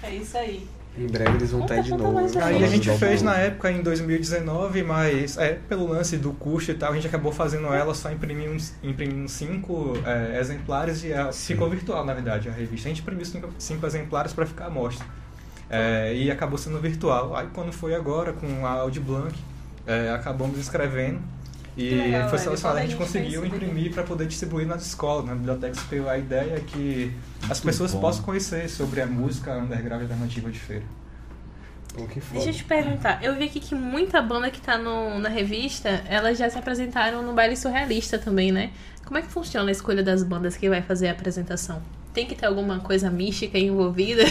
É 0.00 0.14
isso 0.14 0.38
aí. 0.38 0.64
Em 0.98 1.06
breve 1.06 1.36
eles 1.36 1.50
vão 1.52 1.62
estar 1.62 1.80
de 1.80 1.90
novo. 1.90 2.18
Aí 2.42 2.64
a 2.64 2.66
gente 2.66 2.90
fez 2.98 3.22
na 3.22 3.36
época 3.36 3.70
em 3.70 3.82
2019, 3.82 4.82
mas 4.82 5.38
é, 5.38 5.58
pelo 5.68 5.86
lance 5.86 6.16
do 6.16 6.32
custo 6.32 6.72
e 6.72 6.74
tal, 6.74 6.92
a 6.92 6.94
gente 6.94 7.06
acabou 7.06 7.30
fazendo 7.30 7.72
ela 7.72 7.94
só 7.94 8.10
imprimindo, 8.10 8.62
imprimindo 8.82 9.28
cinco 9.28 9.94
é, 10.04 10.40
exemplares 10.40 11.04
e 11.04 11.12
ela 11.12 11.30
Sim. 11.30 11.54
ficou 11.54 11.70
virtual, 11.70 12.04
na 12.04 12.14
verdade, 12.14 12.48
a 12.48 12.52
revista. 12.52 12.88
A 12.88 12.90
gente 12.90 13.02
imprimiu 13.02 13.24
cinco, 13.24 13.48
cinco 13.58 13.86
exemplares 13.86 14.32
para 14.32 14.44
ficar 14.44 14.66
à 14.66 14.70
mostra. 14.70 15.06
É, 15.70 16.14
e 16.14 16.30
acabou 16.30 16.58
sendo 16.58 16.80
virtual. 16.80 17.36
Aí 17.36 17.46
quando 17.52 17.72
foi 17.72 17.94
agora, 17.94 18.32
com 18.32 18.66
a 18.66 18.70
Audi 18.70 19.00
Blanc, 19.00 19.34
é, 19.86 20.10
acabamos 20.10 20.58
escrevendo. 20.58 21.20
E 21.78 21.90
legal, 21.94 22.28
foi 22.28 22.38
selecionado, 22.38 22.78
a 22.78 22.82
gente 22.82 22.96
conseguiu 22.96 23.44
imprimir 23.46 23.92
para 23.92 24.02
poder 24.02 24.26
distribuir 24.26 24.66
nas 24.66 24.84
escolas, 24.84 25.24
na 25.24 25.34
biblioteca 25.34 25.74
SPU. 25.74 26.08
A 26.08 26.18
ideia 26.18 26.54
é 26.56 26.60
que 26.60 27.12
as 27.42 27.48
Muito 27.48 27.62
pessoas 27.66 27.94
bom. 27.94 28.00
possam 28.00 28.24
conhecer 28.24 28.68
sobre 28.68 29.00
a 29.00 29.06
música 29.06 29.52
underground 29.56 30.02
alternativa 30.02 30.50
de 30.50 30.58
feira. 30.58 30.84
Pô, 31.94 32.04
que 32.06 32.20
foda. 32.20 32.34
Deixa 32.34 32.50
eu 32.50 32.54
te 32.54 32.64
perguntar, 32.64 33.22
eu 33.24 33.34
vi 33.36 33.44
aqui 33.44 33.60
que 33.60 33.74
muita 33.74 34.20
banda 34.20 34.50
que 34.50 34.60
tá 34.60 34.76
no, 34.76 35.18
na 35.18 35.28
revista, 35.28 35.88
elas 36.08 36.36
já 36.36 36.50
se 36.50 36.58
apresentaram 36.58 37.22
no 37.22 37.32
baile 37.32 37.56
surrealista 37.56 38.18
também, 38.18 38.52
né? 38.52 38.70
Como 39.04 39.16
é 39.18 39.22
que 39.22 39.28
funciona 39.28 39.68
a 39.68 39.72
escolha 39.72 40.02
das 40.02 40.22
bandas 40.22 40.56
que 40.56 40.68
vai 40.68 40.82
fazer 40.82 41.08
a 41.08 41.12
apresentação? 41.12 41.80
Tem 42.12 42.26
que 42.26 42.34
ter 42.34 42.46
alguma 42.46 42.80
coisa 42.80 43.10
mística 43.10 43.58
envolvida? 43.58 44.24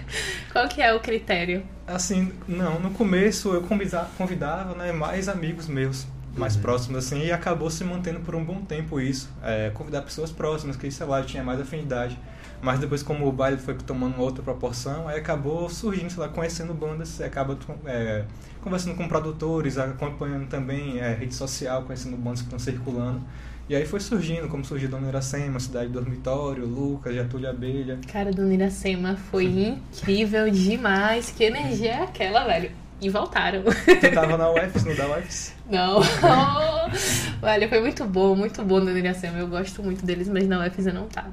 Qual 0.52 0.66
que 0.68 0.80
é 0.82 0.92
o 0.94 1.00
critério? 1.00 1.62
Assim, 1.86 2.32
não, 2.48 2.80
no 2.80 2.90
começo 2.90 3.52
eu 3.52 3.62
convida- 3.62 4.08
convidava 4.16 4.74
né, 4.74 4.90
mais 4.92 5.28
amigos 5.28 5.66
meus, 5.68 6.06
mais 6.36 6.56
próximos 6.56 7.04
assim, 7.04 7.24
e 7.24 7.32
acabou 7.32 7.70
se 7.70 7.84
mantendo 7.84 8.20
por 8.20 8.34
um 8.34 8.44
bom 8.44 8.60
tempo 8.62 9.00
isso. 9.00 9.30
É, 9.42 9.70
convidar 9.70 10.02
pessoas 10.02 10.30
próximas, 10.30 10.76
que 10.76 10.90
sei 10.90 11.06
lá, 11.06 11.20
eu 11.20 11.26
tinha 11.26 11.42
mais 11.42 11.60
afinidade. 11.60 12.18
Mas 12.62 12.78
depois, 12.78 13.02
como 13.02 13.28
o 13.28 13.32
baile 13.32 13.58
foi 13.58 13.74
tomando 13.74 14.14
uma 14.14 14.22
outra 14.22 14.42
proporção, 14.42 15.06
aí 15.06 15.18
acabou 15.18 15.68
surgindo, 15.68 16.08
sei 16.08 16.20
lá, 16.20 16.28
conhecendo 16.28 16.72
bandas, 16.72 17.10
você 17.10 17.24
acaba 17.24 17.58
é, 17.84 18.24
conversando 18.62 18.96
com 18.96 19.06
produtores, 19.06 19.76
acompanhando 19.76 20.48
também 20.48 20.98
é, 20.98 21.12
rede 21.12 21.34
social, 21.34 21.82
conhecendo 21.82 22.16
bandas 22.16 22.40
que 22.40 22.46
estão 22.46 22.58
circulando. 22.58 23.20
E 23.68 23.74
aí 23.74 23.86
foi 23.86 24.00
surgindo, 24.00 24.48
como 24.48 24.64
surgiu 24.64 24.88
Dona 24.88 25.08
Iracema, 25.08 25.58
Cidade 25.58 25.88
Dormitório, 25.88 26.66
Lucas, 26.66 27.14
Getúlio 27.14 27.48
Abelha. 27.48 27.98
Cara, 28.10 28.30
do 28.30 28.50
Iracema 28.50 29.16
foi 29.30 29.44
incrível 29.94 30.50
demais. 30.50 31.30
Que 31.30 31.44
energia 31.44 31.92
é 31.92 32.02
aquela, 32.02 32.44
velho? 32.44 32.70
E 33.00 33.10
voltaram. 33.10 33.62
Tu 33.64 34.14
tava 34.14 34.36
na 34.38 34.50
UFS, 34.50 34.84
no 34.84 34.94
da 34.96 35.08
UFS? 35.18 35.52
Não. 35.70 36.00
Olha, 37.42 37.68
foi 37.68 37.80
muito 37.80 38.04
bom, 38.04 38.34
muito 38.34 38.62
bom 38.62 38.80
no 38.80 38.96
Iracema. 38.96 39.38
Eu 39.38 39.48
gosto 39.48 39.82
muito 39.82 40.04
deles, 40.06 40.28
mas 40.28 40.46
na 40.46 40.64
UFS 40.64 40.86
eu 40.86 40.94
não 40.94 41.06
tava. 41.08 41.30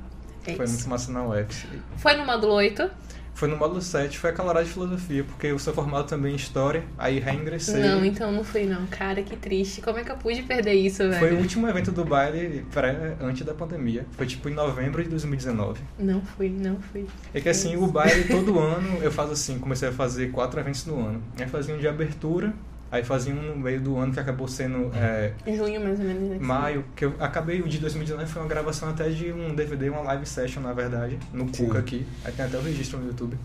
É 0.48 0.56
Foi 0.56 0.66
isso. 0.66 0.74
muito 0.76 0.90
massa 0.90 1.12
na 1.12 1.24
UFS. 1.26 1.66
Foi 1.98 2.16
no 2.16 2.26
módulo 2.26 2.54
8? 2.54 2.90
Foi 3.34 3.48
no 3.48 3.58
módulo 3.58 3.82
7, 3.82 4.18
foi 4.18 4.32
hora 4.38 4.64
de 4.64 4.70
filosofia, 4.70 5.24
porque 5.24 5.48
eu 5.48 5.58
sou 5.58 5.74
formado 5.74 6.08
também 6.08 6.34
em 6.34 6.36
história, 6.36 6.84
aí 6.98 7.20
reingressei. 7.20 7.82
Não, 7.82 8.04
então 8.06 8.32
não 8.32 8.44
fui 8.44 8.66
não. 8.66 8.86
Cara, 8.88 9.24
que 9.24 9.36
triste. 9.36 9.82
Como 9.82 9.98
é 9.98 10.04
que 10.04 10.12
eu 10.12 10.18
pude 10.18 10.44
perder 10.44 10.74
isso, 10.74 11.00
velho? 11.00 11.20
Foi 11.20 11.32
o 11.34 11.38
último 11.38 11.68
evento 11.68 11.92
do 11.92 12.06
baile 12.06 12.66
pré, 12.72 13.16
antes 13.22 13.46
da 13.46 13.54
pandemia. 13.54 14.06
Foi 14.12 14.26
tipo 14.26 14.50
em 14.50 14.54
novembro 14.54 15.04
de 15.04 15.10
2019. 15.10 15.82
Não 15.98 16.22
fui, 16.22 16.50
não 16.50 16.78
fui. 16.92 17.08
É 17.34 17.42
que 17.42 17.50
assim, 17.50 17.76
o 17.78 17.88
baile 17.88 18.26
todo 18.26 18.60
ano 18.60 19.00
eu 19.02 19.12
faço 19.12 19.32
assim, 19.34 19.58
comecei 19.60 19.90
a 19.90 19.92
fazer 19.92 20.32
quatro 20.32 20.60
eventos 20.60 20.86
no 20.86 21.00
ano. 21.00 21.24
Aí 21.40 21.48
fazia 21.48 21.74
um 21.74 21.80
de 21.80 21.88
abertura, 21.88 22.54
aí 22.92 23.04
fazia 23.04 23.34
um 23.34 23.42
no 23.42 23.56
meio 23.56 23.80
do 23.80 23.98
ano 23.98 24.14
que 24.14 24.20
acabou 24.20 24.48
sendo 24.48 24.92
é, 24.94 25.34
Em 25.48 25.56
junho, 25.56 25.80
mais 25.82 26.00
ou 26.00 26.06
menos. 26.06 26.30
né? 26.30 26.38
maio, 26.40 26.84
que 26.96 27.06
eu 27.06 27.16
acabei 27.20 27.62
o 27.62 27.68
de 27.68 27.78
2019 27.80 28.30
foi 28.30 28.42
uma 28.42 28.48
gravação 28.50 28.90
até 28.90 29.10
de 29.10 29.32
um 29.32 29.56
DVD, 29.56 29.90
uma 29.90 30.02
live 30.02 30.26
session, 30.26 30.62
na 30.62 30.74
verdade, 30.74 31.18
no 31.32 31.46
Sim. 31.54 31.66
Cuca 31.66 31.80
aqui. 31.80 32.06
Aí 32.26 32.32
tem 32.34 32.46
até 32.46 32.58
o 32.58 32.62
registro 32.62 33.00
no 33.00 33.08
YouTube. 33.08 33.38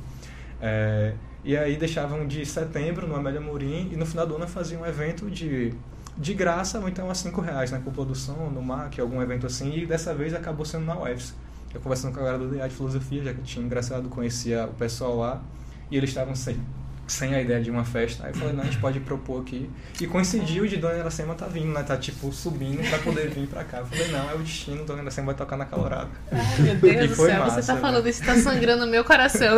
É, 0.61 1.13
e 1.45 1.57
aí 1.57 1.77
deixavam 1.77 2.27
de 2.27 2.45
setembro 2.45 3.07
no 3.07 3.15
Amélia 3.15 3.41
Mourim 3.41 3.91
e 3.93 3.97
no 3.97 4.05
final 4.05 4.27
do 4.27 4.35
ano 4.35 4.45
eu 4.45 4.49
fazia 4.49 4.79
um 4.79 4.85
evento 4.85 5.31
de, 5.31 5.73
de 6.17 6.35
graça, 6.35 6.81
ou 6.81 6.89
então 6.89 7.09
a 7.11 7.15
5 7.15 7.41
reais 7.41 7.71
na 7.71 7.79
Cúpula 7.79 8.07
do 8.07 8.15
Som, 8.15 8.51
no 8.53 8.61
MAC, 8.63 9.01
algum 9.01 9.23
evento 9.23 9.47
assim, 9.47 9.73
e 9.77 9.87
dessa 9.87 10.13
vez 10.13 10.35
acabou 10.35 10.65
sendo 10.65 10.87
na 10.87 10.99
UFS. 11.01 11.35
Eu 11.73 11.81
conversando 11.81 12.15
com 12.15 12.21
a 12.21 12.25
galera 12.25 12.39
do 12.43 12.49
DA 12.49 12.67
de 12.69 12.75
Filosofia, 12.75 13.23
já 13.23 13.35
que 13.35 13.43
tinha 13.43 13.65
engraçado, 13.65 14.09
conhecia 14.09 14.65
o 14.65 14.75
pessoal 14.75 15.17
lá, 15.19 15.43
e 15.91 15.97
eles 15.97 16.09
estavam 16.11 16.35
sem, 16.35 16.59
sem 17.07 17.35
a 17.35 17.41
ideia 17.41 17.61
de 17.61 17.71
uma 17.71 17.85
festa. 17.85 18.25
Aí 18.25 18.33
eu 18.33 18.35
falei, 18.35 18.53
não, 18.55 18.63
a 18.63 18.67
gente 18.67 18.79
pode 18.79 19.01
propor 19.01 19.43
aqui. 19.43 19.71
E 20.01 20.07
coincidiu 20.07 20.67
de 20.67 20.77
Dona 20.77 20.99
Iracema 20.99 21.35
tá 21.35 21.47
vindo, 21.47 21.73
né? 21.73 21.83
Tá 21.83 21.97
tipo 21.97 22.33
subindo 22.33 22.89
pra 22.89 22.99
poder 22.99 23.31
vir 23.31 23.47
pra 23.47 23.65
cá. 23.65 23.79
Eu 23.79 23.87
falei, 23.87 24.09
não, 24.09 24.31
é 24.31 24.35
o 24.35 24.39
destino, 24.39 24.85
Dona 24.85 25.03
Iracema 25.03 25.27
vai 25.27 25.35
tocar 25.35 25.57
na 25.57 25.65
calorada. 25.65 26.11
Ai, 26.33 26.63
meu 26.63 26.75
Deus 26.75 27.11
do 27.11 27.17
céu, 27.17 27.41
massa, 27.41 27.63
você 27.63 27.67
tá 27.67 27.73
velho. 27.75 27.87
falando 27.87 28.09
isso, 28.09 28.25
tá 28.25 28.37
sangrando 28.37 28.87
meu 28.87 29.05
coração. 29.05 29.57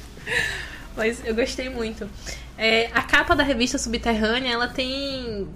Mas 0.96 1.24
eu 1.24 1.34
gostei 1.34 1.68
muito. 1.68 2.08
É, 2.56 2.86
a 2.92 3.02
capa 3.02 3.34
da 3.34 3.42
revista 3.42 3.78
Subterrânea, 3.78 4.52
ela 4.52 4.68
tem. 4.68 5.48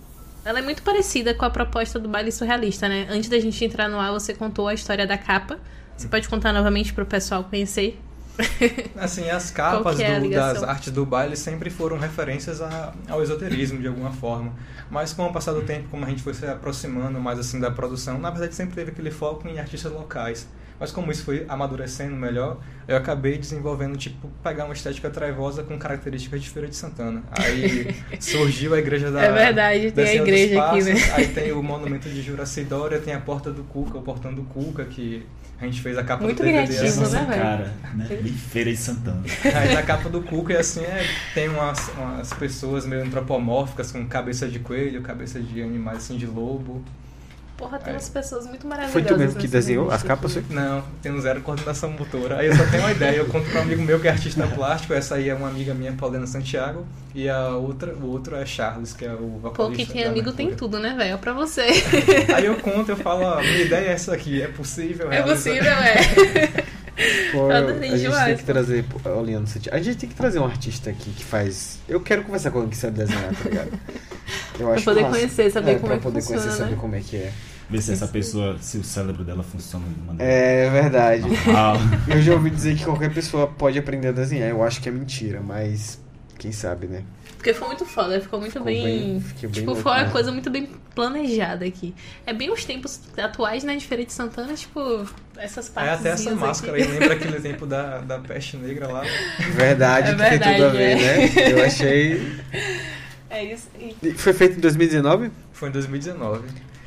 Ela 0.45 0.59
é 0.59 0.63
muito 0.63 0.83
parecida 0.83 1.35
com 1.35 1.45
a 1.45 1.51
proposta 1.51 1.99
do 1.99 2.09
baile 2.09 2.31
surrealista, 2.31 2.89
né? 2.89 3.07
Antes 3.11 3.29
da 3.29 3.39
gente 3.39 3.65
entrar 3.65 3.89
no 3.89 3.99
ar, 3.99 4.13
você 4.13 4.35
contou 4.35 4.69
a 4.69 4.75
história 4.75 5.07
da 5.07 5.17
capa. 5.17 5.59
Você 5.97 6.09
pode 6.09 6.29
contar 6.29 6.53
novamente 6.53 6.93
pro 6.93 7.07
pessoal 7.07 7.45
conhecer? 7.45 7.99
Assim, 8.99 9.31
as 9.31 9.51
capas 9.51 9.99
é 10.01 10.19
do- 10.21 10.31
das 10.31 10.63
artes 10.63 10.93
do 10.93 11.07
baile 11.07 11.37
sempre 11.37 11.71
foram 11.71 11.99
referências 11.99 12.61
a- 12.61 12.93
ao 13.09 13.23
esoterismo 13.23 13.81
de 13.81 13.87
alguma 13.89 14.11
forma. 14.13 14.53
Mas 14.91 15.13
com 15.13 15.25
o 15.27 15.33
passar 15.33 15.53
do 15.53 15.63
tempo, 15.63 15.89
como 15.91 16.05
a 16.05 16.09
gente 16.09 16.23
foi 16.23 16.35
se 16.35 16.47
aproximando 16.47 17.19
mais 17.21 17.39
assim 17.39 17.61
da 17.61 17.71
produção, 17.71 18.19
na 18.19 18.31
verdade 18.31 18.55
sempre 18.55 18.75
teve 18.75 18.91
aquele 18.91 19.11
foco 19.11 19.47
em 19.49 19.59
artistas 19.59 19.93
locais. 19.93 20.49
Mas 20.79 20.91
como 20.91 21.13
isso 21.13 21.23
foi 21.25 21.47
amadurecendo 21.49 22.17
melhor, 22.17 22.59
eu 22.89 22.97
acabei 22.97 23.39
desenvolvendo, 23.39 23.97
tipo, 23.97 24.29
pegar 24.43 24.65
uma 24.65 24.75
estética 24.75 25.09
traivosa 25.09 25.63
com 25.63 25.79
características 25.79 26.43
de 26.43 26.51
Feira 26.51 26.67
de 26.67 26.75
Santana. 26.75 27.23
Aí 27.31 27.95
surgiu 28.21 28.75
a 28.75 28.79
igreja 28.81 29.09
da... 29.13 29.23
É 29.23 29.33
verdade, 29.33 29.93
tem 29.93 30.05
a 30.05 30.15
igreja 30.17 30.65
aqui, 30.65 30.83
né? 30.83 30.93
Passos, 30.95 31.13
Aí 31.13 31.29
tem 31.29 31.53
o 31.53 31.63
monumento 31.63 32.09
de 32.09 32.21
Juraci 32.21 32.65
Dória, 32.65 32.99
tem 32.99 33.15
a 33.15 33.21
porta 33.21 33.53
do 33.53 33.63
Cuca, 33.63 33.99
o 33.99 34.03
portão 34.03 34.35
do 34.35 34.43
Cuca, 34.43 34.85
que 34.85 35.25
a 35.65 35.71
gente 35.71 35.81
fez 35.81 35.99
a 35.99 36.05
capa 36.05 36.23
Muito 36.23 36.39
do 36.39 36.45
DVD. 36.45 36.67
criativo, 36.67 36.87
assim. 36.87 37.01
Nossa 37.01 37.21
né, 37.23 37.37
cara, 37.37 37.73
né? 37.95 38.07
Bem 38.23 38.33
Feira 38.33 38.71
de 38.71 38.77
Santana. 38.77 39.23
Aí 39.45 39.75
na 39.75 39.83
capa 39.83 40.09
do 40.09 40.23
Cuca, 40.23 40.53
e 40.53 40.57
assim, 40.57 40.83
é, 40.83 41.07
tem 41.35 41.49
umas, 41.49 41.89
umas 41.97 42.33
pessoas 42.35 42.87
meio 42.87 43.03
antropomórficas 43.03 43.91
com 43.93 44.07
cabeça 44.07 44.47
de 44.49 44.59
coelho, 44.59 45.03
cabeça 45.03 45.41
de 45.41 45.63
animais 45.63 45.99
assim, 45.99 46.17
de 46.17 46.27
lobo. 46.27 46.83
Porra, 47.65 47.79
tem 47.79 47.93
É. 47.93 47.97
umas 47.97 48.09
pessoas 48.11 48.47
muito 48.47 48.67
maravilhosas. 48.67 48.93
Foi 49.09 49.17
tu 49.17 49.19
mesmo 49.19 49.41
que 49.41 49.49
desenhou 49.49 49.91
as 49.91 50.03
capas? 50.03 50.35
Foi? 50.35 50.45
Não, 50.51 50.83
tem 51.03 51.11
um 51.11 51.21
zero 51.21 51.41
coordenação 51.41 51.91
motora. 51.91 52.39
Aí 52.39 52.47
eu 52.49 52.55
só 52.57 52.65
tenho 52.67 52.83
uma 52.83 52.93
ideia, 52.93 53.17
eu 53.17 53.27
conto 53.27 53.49
pra 53.51 53.61
um 53.61 53.63
amigo 53.63 53.83
meu 53.83 53.99
que 53.99 54.07
é 54.07 54.11
artista 54.11 54.47
plástico, 54.47 54.93
essa 54.93 55.15
aí 55.15 55.29
é 55.31 55.35
uma 55.35 55.49
amiga 55.49 55.73
minha, 55.73 55.93
Paulina 55.93 56.27
Santiago, 56.27 56.87
e 57.15 57.27
a 57.29 57.49
outra, 57.51 57.95
o 57.95 58.07
outro 58.11 58.37
é 58.37 58.45
Charles, 58.45 58.93
que 58.93 59.05
é 59.07 59.13
o 59.15 59.39
vocalista. 59.41 59.53
Pô, 59.55 59.71
quem 59.71 59.87
tem 59.87 60.05
amigo 60.05 60.31
tem 60.33 60.55
tudo, 60.55 60.79
né, 60.79 60.95
velho? 60.97 61.15
É 61.15 61.17
pra 61.17 61.33
você. 61.33 61.63
Aí 62.35 62.45
eu 62.45 62.57
conto, 62.57 62.91
eu 62.91 62.97
falo, 62.97 63.23
ó, 63.23 63.41
minha 63.41 63.63
ideia 63.63 63.89
é 63.89 63.93
essa 63.93 64.13
aqui, 64.15 64.43
é 64.43 64.49
possível 64.49 65.11
É 65.11 65.23
realizar. 65.23 65.35
possível, 65.37 65.73
é. 65.73 66.75
Pô, 67.33 67.39
Eu 67.39 67.51
a 67.51 67.59
adorei 67.59 67.91
gente 67.91 68.03
demais, 68.03 68.25
tem 68.27 68.37
que 68.37 68.45
trazer, 68.45 68.85
olhando 69.17 69.49
a 69.73 69.79
gente 69.81 69.97
tem 69.99 70.09
que 70.09 70.15
trazer 70.15 70.39
um 70.39 70.45
artista 70.45 70.91
aqui 70.91 71.11
que 71.11 71.25
faz. 71.25 71.81
Eu 71.89 72.01
quero 72.01 72.23
conversar 72.23 72.53
com 72.53 72.59
alguém 72.59 72.71
que 72.71 72.77
sabe 72.77 72.99
desenhar, 72.99 73.35
tá 73.35 73.49
ligado? 73.49 73.71
Eu 74.61 74.69
Pra 74.69 74.81
poder 74.81 75.01
massa. 75.03 75.15
conhecer, 75.17 75.51
saber 75.51 75.75
como 75.81 75.87
pra 75.87 75.95
é 75.95 75.97
que 75.97 76.03
poder 76.05 76.21
funciona, 76.21 76.41
conhecer, 76.43 76.61
né? 76.63 76.69
saber 76.69 76.81
como 76.81 76.95
é 76.95 77.01
que 77.01 77.17
é. 77.17 77.33
Ver 77.71 77.81
se 77.81 77.93
essa 77.93 78.07
pessoa, 78.07 78.57
se 78.61 78.77
o 78.79 78.85
cérebro 78.85 79.25
dela 79.25 79.43
funciona 79.43 79.85
de 79.89 80.01
maneira 80.01 80.31
É 80.33 80.71
verdade. 80.71 81.23
normal. 81.29 81.77
Eu 82.09 82.21
já 82.23 82.33
ouvi 82.35 82.51
dizer 82.51 82.77
que 82.77 82.85
qualquer 82.85 83.13
pessoa 83.13 83.47
pode 83.47 83.79
aprender 83.79 84.09
a 84.09 84.13
desenhar. 84.13 84.49
Eu 84.51 84.63
acho 84.63 84.81
que 84.83 84.89
é 84.89 84.93
mentira, 84.93 85.41
mas 85.41 85.99
quem 86.39 86.53
sabe, 86.53 86.87
né? 86.87 87.03
Porque 87.37 87.53
foi 87.55 87.69
muito 87.69 87.85
foda, 87.85 88.19
ficou 88.21 88.39
muito 88.41 88.53
Ficou 88.53 88.65
bem. 88.67 88.83
bem- 88.85 89.19
bem 89.19 89.51
tipo, 89.51 89.67
louco, 89.67 89.83
foi 89.83 89.93
uma 89.93 90.05
né? 90.05 90.11
coisa 90.11 90.33
muito 90.33 90.51
bem 90.51 90.67
planejada 90.95 91.65
aqui. 91.67 91.95
É 92.27 92.33
bem 92.33 92.51
os 92.51 92.65
tempos 92.65 93.01
atuais, 93.19 93.63
né? 93.65 93.77
De 93.77 93.87
Feira 93.87 94.03
de 94.05 94.13
Santana, 94.15 94.55
tipo, 94.55 95.07
essas 95.37 95.69
É 95.69 95.73
partes. 95.73 96.01
até 96.01 96.09
essa 96.11 96.35
máscara 96.35 96.77
aí, 96.77 96.85
lembra 96.87 97.15
aquele 97.15 97.41
tempo 97.43 97.67
da, 97.67 97.99
da 97.99 98.19
peste 98.19 98.57
negra 98.57 98.89
lá? 98.89 99.03
Verdade, 99.55 100.11
É 100.23 100.31
que 100.31 100.39
tem 100.39 100.53
tudo 100.55 100.65
a 100.65 100.69
ver, 100.71 100.97
verdade, 100.99 101.35
né? 101.35 101.53
Eu 101.53 101.65
achei. 101.65 102.33
É 103.31 103.43
isso. 103.53 103.67
E 104.01 104.13
Foi 104.13 104.33
feito 104.33 104.59
em 104.59 104.61
2019? 104.61 105.29
Foi 105.53 105.69
em 105.69 105.73
2019. 105.73 106.47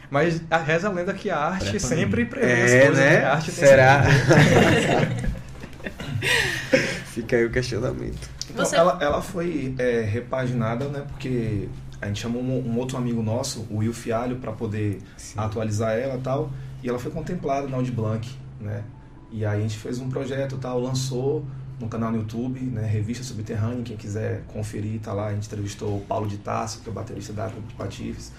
Mas 0.09 0.41
a 0.49 0.57
reza 0.57 0.87
a 0.87 0.91
lenda 0.91 1.13
que 1.13 1.29
a 1.29 1.37
arte 1.37 1.79
sempre 1.79 2.25
prevê 2.25 2.47
É, 2.51 2.63
as 2.63 2.71
coisas, 2.85 2.97
né? 2.97 3.19
né? 3.19 3.25
A 3.25 3.33
arte 3.33 3.51
Será? 3.51 4.03
sempre- 4.03 5.27
Fica 7.07 7.35
aí 7.35 7.45
o 7.45 7.51
questionamento. 7.51 8.29
Então, 8.49 8.65
Você- 8.65 8.75
ela, 8.75 8.97
ela 9.01 9.21
foi 9.21 9.75
é, 9.77 10.01
repaginada, 10.01 10.85
né? 10.85 11.03
Porque 11.07 11.67
a 12.01 12.07
gente 12.07 12.21
chamou 12.21 12.41
um, 12.41 12.71
um 12.71 12.77
outro 12.77 12.97
amigo 12.97 13.21
nosso, 13.21 13.65
o 13.69 13.77
Will 13.77 13.93
Fialho, 13.93 14.37
para 14.37 14.51
poder 14.51 14.99
Sim. 15.17 15.39
atualizar 15.39 15.93
ela 15.97 16.15
e 16.15 16.21
tal. 16.21 16.51
E 16.83 16.87
ela 16.89 16.99
foi 16.99 17.11
contemplada 17.11 17.67
na 17.67 17.75
Audi 17.77 17.91
Blanc, 17.91 18.29
né? 18.61 18.83
E 19.31 19.45
aí 19.45 19.59
a 19.59 19.61
gente 19.61 19.77
fez 19.77 19.99
um 19.99 20.09
projeto 20.09 20.55
e 20.55 20.57
tal, 20.59 20.79
lançou, 20.79 21.45
no 21.79 21.87
canal 21.87 22.11
no 22.11 22.17
YouTube, 22.17 22.59
né? 22.59 22.85
Revista 22.87 23.23
Subterrânea, 23.23 23.83
quem 23.83 23.95
quiser 23.95 24.41
conferir, 24.47 24.99
tá 24.99 25.13
lá. 25.13 25.27
A 25.27 25.33
gente 25.33 25.45
entrevistou 25.45 25.97
o 25.97 26.01
Paulo 26.01 26.27
de 26.27 26.37
Tasso, 26.37 26.81
que 26.81 26.89
é 26.89 26.91
o 26.91 26.93
baterista 26.93 27.33
da 27.33 27.49
Clube 27.49 27.67
de 27.67 27.75
Patifes. 27.75 28.31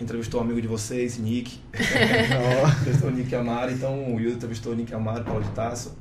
Entrevistou 0.00 0.40
um 0.40 0.44
amigo 0.44 0.62
de 0.62 0.68
vocês, 0.68 1.18
Nick. 1.18 1.60
entrevistou 2.80 3.10
o 3.10 3.12
Nick 3.12 3.34
Amaro. 3.34 3.72
Então 3.72 4.14
o 4.14 4.20
Yuri 4.20 4.36
entrevistou 4.36 4.72
o 4.72 4.76
Nick 4.76 4.94
Amaro, 4.94 5.24
Paulo 5.24 5.42
de 5.42 5.50
Tasso. 5.50 5.96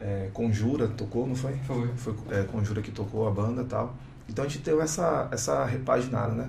É, 0.00 0.30
Conjura 0.32 0.88
tocou, 0.88 1.26
não 1.26 1.34
foi? 1.36 1.54
Foi. 1.66 1.88
Foi 1.96 2.14
é, 2.30 2.42
Conjura 2.44 2.80
que 2.80 2.90
tocou 2.90 3.28
a 3.28 3.30
banda 3.30 3.62
e 3.62 3.66
tal. 3.66 3.94
Então 4.28 4.44
a 4.44 4.48
gente 4.48 4.62
teve 4.62 4.80
essa, 4.80 5.28
essa 5.30 5.64
repaginada, 5.64 6.32
né? 6.32 6.48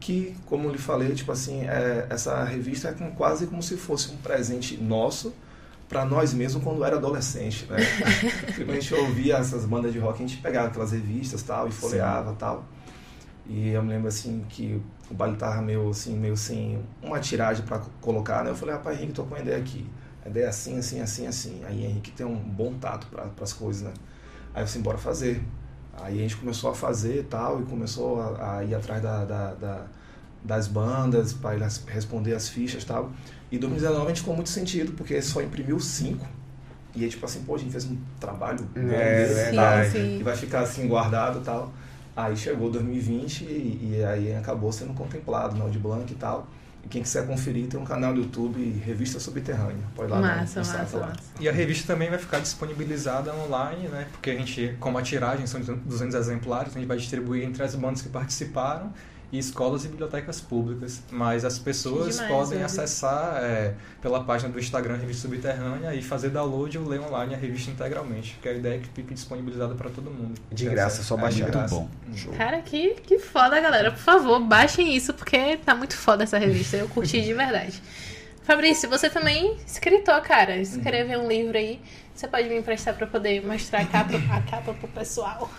Que, 0.00 0.34
como 0.46 0.68
lhe 0.68 0.78
falei, 0.78 1.14
tipo 1.14 1.30
assim, 1.30 1.62
é, 1.62 2.08
essa 2.10 2.42
revista 2.42 2.88
é 2.88 2.92
com, 2.92 3.12
quase 3.12 3.46
como 3.46 3.62
se 3.62 3.76
fosse 3.76 4.12
um 4.12 4.16
presente 4.16 4.76
nosso 4.76 5.32
para 5.92 6.06
nós 6.06 6.32
mesmos 6.32 6.64
quando 6.64 6.82
era 6.82 6.96
adolescente, 6.96 7.66
né? 7.70 7.76
Quando 8.56 8.70
a 8.70 8.74
gente 8.74 8.94
ouvia 8.94 9.36
essas 9.36 9.66
bandas 9.66 9.92
de 9.92 9.98
rock, 9.98 10.24
a 10.24 10.26
gente 10.26 10.40
pegava 10.40 10.68
aquelas 10.68 10.90
revistas 10.90 11.42
tal 11.42 11.68
e 11.68 11.70
folheava 11.70 12.30
Sim. 12.30 12.36
tal. 12.36 12.64
E 13.46 13.68
eu 13.68 13.82
me 13.82 13.90
lembro 13.90 14.08
assim 14.08 14.42
que 14.48 14.80
o 15.10 15.14
baile 15.14 15.36
tava 15.36 15.60
meio 15.60 15.90
assim, 15.90 16.16
meio 16.16 16.36
sem 16.36 16.82
uma 17.02 17.20
tiragem 17.20 17.64
para 17.66 17.80
colocar, 18.00 18.42
né? 18.42 18.50
Eu 18.50 18.54
falei, 18.56 18.74
rapaz, 18.74 18.96
Henrique, 18.96 19.12
tô 19.12 19.24
com 19.24 19.34
uma 19.34 19.40
ideia 19.40 19.58
aqui. 19.58 19.86
A 20.24 20.30
ideia 20.30 20.46
é 20.46 20.48
assim, 20.48 20.78
assim, 20.78 21.00
assim, 21.00 21.26
assim. 21.26 21.60
Aí 21.66 21.84
Henrique 21.84 22.10
tem 22.12 22.24
um 22.24 22.36
bom 22.36 22.72
tato 22.74 23.08
para 23.08 23.28
as 23.42 23.52
coisas, 23.52 23.82
né? 23.82 23.92
Aí 24.54 24.62
eu 24.62 24.66
falei, 24.66 24.82
bora 24.82 24.98
fazer. 24.98 25.42
Aí 26.00 26.18
a 26.18 26.22
gente 26.22 26.36
começou 26.36 26.70
a 26.70 26.74
fazer 26.74 27.20
e 27.20 27.24
tal, 27.24 27.60
e 27.60 27.64
começou 27.64 28.18
a, 28.18 28.56
a 28.58 28.64
ir 28.64 28.74
atrás 28.74 29.02
da, 29.02 29.24
da, 29.26 29.54
da 29.54 29.86
das 30.44 30.66
bandas 30.66 31.32
para 31.32 31.56
responder 31.86 32.34
as 32.34 32.48
fichas 32.48 32.82
e 32.82 32.86
tal. 32.86 33.12
E 33.52 33.58
2019 33.58 34.06
a 34.06 34.08
gente 34.08 34.20
ficou 34.20 34.34
muito 34.34 34.48
sentido, 34.48 34.92
porque 34.92 35.20
só 35.20 35.42
imprimiu 35.42 35.78
cinco. 35.78 36.26
E 36.96 37.04
aí, 37.04 37.10
tipo 37.10 37.24
assim, 37.26 37.42
pô, 37.42 37.54
a 37.54 37.58
gente 37.58 37.70
fez 37.70 37.84
um 37.84 37.98
trabalho 38.18 38.66
é, 38.74 39.26
verdade. 39.26 39.90
Sim, 39.90 40.18
que 40.18 40.24
vai 40.24 40.34
ficar 40.34 40.60
assim 40.60 40.88
guardado 40.88 41.40
e 41.40 41.42
tal. 41.42 41.70
Aí 42.16 42.34
chegou 42.34 42.70
2020 42.70 43.44
e, 43.44 43.90
e 43.92 44.04
aí 44.04 44.34
acabou 44.34 44.72
sendo 44.72 44.94
contemplado 44.94 45.54
no 45.54 45.70
de 45.70 45.78
Blanc 45.78 46.10
e 46.10 46.16
tal. 46.16 46.48
E 46.82 46.88
quem 46.88 47.02
quiser 47.02 47.26
conferir, 47.26 47.68
tem 47.68 47.78
um 47.78 47.84
canal 47.84 48.14
no 48.14 48.22
YouTube, 48.22 48.58
Revista 48.84 49.20
Subterrânea. 49.20 49.84
Pode 49.94 50.10
ir 50.10 50.14
lá 50.14 50.20
massa, 50.20 50.60
no, 50.60 50.66
no 50.66 50.72
massa, 50.72 50.98
lá. 50.98 51.06
massa. 51.08 51.20
E 51.38 51.46
a 51.46 51.52
revista 51.52 51.92
também 51.92 52.08
vai 52.08 52.18
ficar 52.18 52.40
disponibilizada 52.40 53.34
online, 53.34 53.88
né? 53.88 54.06
Porque 54.12 54.30
a 54.30 54.34
gente, 54.34 54.76
como 54.80 54.96
a 54.96 55.02
tiragem 55.02 55.46
são 55.46 55.60
200 55.60 56.14
exemplares, 56.14 56.74
a 56.74 56.78
gente 56.78 56.88
vai 56.88 56.96
distribuir 56.96 57.44
entre 57.44 57.62
as 57.62 57.74
bandas 57.74 58.00
que 58.00 58.08
participaram 58.08 58.92
e 59.32 59.38
escolas 59.38 59.86
e 59.86 59.88
bibliotecas 59.88 60.42
públicas. 60.42 61.02
Mas 61.10 61.42
as 61.42 61.58
pessoas 61.58 62.16
demais, 62.16 62.30
podem 62.30 62.60
sabe? 62.60 62.64
acessar 62.64 63.42
é, 63.42 63.74
pela 64.02 64.22
página 64.22 64.52
do 64.52 64.60
Instagram 64.60 64.96
Revista 64.96 65.22
Subterrânea 65.22 65.94
e 65.94 66.02
fazer 66.02 66.28
download 66.28 66.78
ou 66.78 66.86
ler 66.86 67.00
online 67.00 67.34
a 67.34 67.38
revista 67.38 67.70
integralmente, 67.70 68.38
que 68.42 68.48
a 68.48 68.52
ideia 68.52 68.76
é 68.76 68.78
que 68.78 68.88
fique 68.88 69.14
disponibilizada 69.14 69.74
para 69.74 69.88
todo 69.88 70.10
mundo. 70.10 70.38
De 70.52 70.66
graça, 70.66 71.00
é 71.00 71.04
só 71.04 71.16
baixar. 71.16 71.48
É 71.48 71.56
muito 71.56 71.70
bom. 71.70 71.88
Show. 72.14 72.34
Cara, 72.34 72.60
que, 72.60 72.94
que 73.02 73.18
foda, 73.18 73.58
galera. 73.58 73.90
Por 73.90 74.00
favor, 74.00 74.38
baixem 74.38 74.94
isso, 74.94 75.14
porque 75.14 75.56
tá 75.64 75.74
muito 75.74 75.96
foda 75.96 76.24
essa 76.24 76.36
revista. 76.36 76.76
Eu 76.76 76.88
curti 76.88 77.22
de 77.22 77.32
verdade. 77.32 77.82
Fabrício, 78.42 78.90
você 78.90 79.08
também 79.08 79.52
é 79.52 79.56
escritor, 79.66 80.20
cara. 80.20 80.56
Escreveu 80.56 81.20
um 81.20 81.28
livro 81.28 81.56
aí. 81.56 81.80
Você 82.14 82.28
pode 82.28 82.48
me 82.48 82.58
emprestar 82.58 82.94
pra 82.94 83.06
poder 83.06 83.44
mostrar 83.46 83.80
a 83.80 83.86
capa, 83.86 84.12
a 84.30 84.42
capa 84.42 84.74
pro 84.74 84.88
pessoal. 84.88 85.50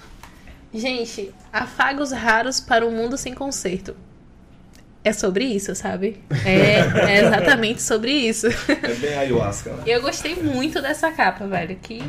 Gente, 0.74 1.34
afagos 1.51 2.11
raros 2.11 2.59
para 2.59 2.86
um 2.86 2.91
mundo 2.91 3.17
sem 3.17 3.34
conserto. 3.34 3.95
É 5.03 5.11
sobre 5.11 5.43
isso, 5.45 5.76
sabe? 5.76 6.24
É, 6.45 6.80
é 7.11 7.26
exatamente 7.26 7.82
sobre 7.82 8.11
isso. 8.11 8.47
É 8.47 8.93
bem 8.95 9.17
ayahuasca, 9.17 9.71
né? 9.74 9.84
E 9.86 9.91
eu 9.91 10.01
gostei 10.01 10.36
muito 10.36 10.82
dessa 10.82 11.11
capa, 11.11 11.45
velho. 11.45 11.76
Que 11.76 12.01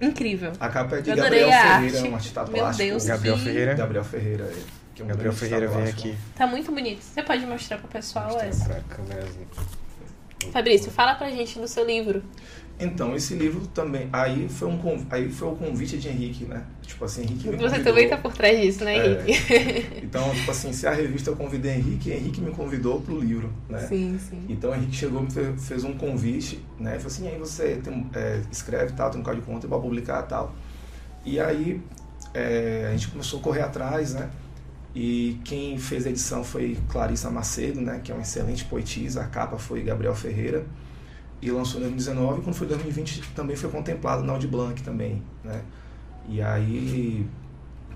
incrível. 0.00 0.52
A 0.60 0.68
capa 0.68 0.96
é 0.96 1.00
de 1.00 1.14
Gabriel 1.14 1.48
Ferreira, 1.48 1.96
arte. 1.98 2.08
um 2.08 2.14
artista 2.14 2.42
Meu 2.44 2.52
plástico. 2.52 2.88
Deus, 2.88 3.04
Gabriel 3.06 3.36
que- 3.36 3.44
Ferreira. 3.44 3.74
Gabriel 3.74 4.04
Ferreira, 4.04 4.44
é, 4.44 4.56
que 4.94 5.00
é 5.02 5.04
um 5.04 5.08
Gabriel 5.08 5.32
Ferreira 5.32 5.68
vem 5.68 5.82
aqui. 5.84 5.92
plástico. 6.10 6.16
Tá 6.36 6.46
muito 6.46 6.70
bonito. 6.70 7.00
Você 7.02 7.22
pode 7.22 7.46
mostrar 7.46 7.78
pro 7.78 7.88
pessoal 7.88 8.38
essa? 8.40 8.64
pra 8.66 8.80
câmerazinha. 8.94 9.46
Fabrício, 10.52 10.90
fala 10.90 11.14
pra 11.14 11.30
gente 11.30 11.58
do 11.58 11.66
seu 11.66 11.86
livro. 11.86 12.22
Então, 12.78 13.14
esse 13.14 13.34
livro 13.34 13.66
também, 13.68 14.08
aí 14.12 14.48
foi, 14.48 14.66
um, 14.68 15.06
aí 15.08 15.30
foi 15.30 15.48
o 15.48 15.54
convite 15.54 15.96
de 15.96 16.08
Henrique, 16.08 16.44
né? 16.44 16.64
Tipo 16.82 17.04
assim, 17.04 17.22
Henrique 17.22 17.46
me 17.48 17.56
Você 17.56 17.62
convidou. 17.68 17.84
também 17.84 18.08
tá 18.08 18.16
por 18.16 18.32
trás 18.32 18.60
disso, 18.60 18.84
né, 18.84 18.96
É. 18.96 19.06
Henrique? 19.06 20.00
Então, 20.02 20.28
tipo 20.34 20.50
assim, 20.50 20.72
se 20.72 20.84
a 20.86 20.90
revista 20.90 21.30
eu 21.30 21.36
convidei 21.36 21.74
Henrique, 21.76 22.10
Henrique 22.10 22.40
me 22.40 22.50
convidou 22.50 23.00
pro 23.00 23.18
livro, 23.20 23.52
né? 23.68 23.78
Sim, 23.78 24.18
sim. 24.18 24.44
Então 24.48 24.74
Henrique 24.74 24.96
chegou, 24.96 25.22
me 25.22 25.30
fe- 25.30 25.54
fez 25.56 25.84
um 25.84 25.94
convite, 25.94 26.60
né? 26.78 26.92
Falou 26.96 27.06
assim, 27.06 27.28
aí 27.28 27.38
você 27.38 27.76
tem, 27.82 28.06
é, 28.12 28.40
escreve 28.50 28.92
tal, 28.94 29.08
tem 29.10 29.20
um 29.20 29.24
código 29.24 29.44
de 29.46 29.50
conta 29.52 29.68
para 29.68 29.78
publicar 29.78 30.22
tal. 30.22 30.52
E 31.24 31.38
aí 31.38 31.80
é, 32.34 32.86
a 32.88 32.92
gente 32.92 33.08
começou 33.08 33.38
a 33.38 33.42
correr 33.42 33.62
atrás, 33.62 34.14
né? 34.14 34.30
E 34.94 35.38
quem 35.44 35.78
fez 35.78 36.06
a 36.06 36.10
edição 36.10 36.44
foi 36.44 36.76
Clarissa 36.88 37.30
Macedo, 37.30 37.80
né? 37.80 38.00
Que 38.02 38.10
é 38.12 38.14
uma 38.14 38.22
excelente 38.22 38.64
poetisa. 38.64 39.22
A 39.22 39.26
capa 39.26 39.58
foi 39.58 39.82
Gabriel 39.82 40.14
Ferreira. 40.14 40.64
E 41.44 41.50
lançou 41.50 41.78
em 41.78 41.82
2019. 41.82 42.40
E 42.40 42.42
quando 42.42 42.56
foi 42.56 42.66
2020 42.66 43.34
também 43.34 43.54
foi 43.54 43.70
contemplado 43.70 44.24
na 44.24 44.32
Audi 44.32 44.46
Blanc 44.46 44.82
também, 44.82 45.22
né? 45.44 45.62
E 46.26 46.40
aí 46.40 47.28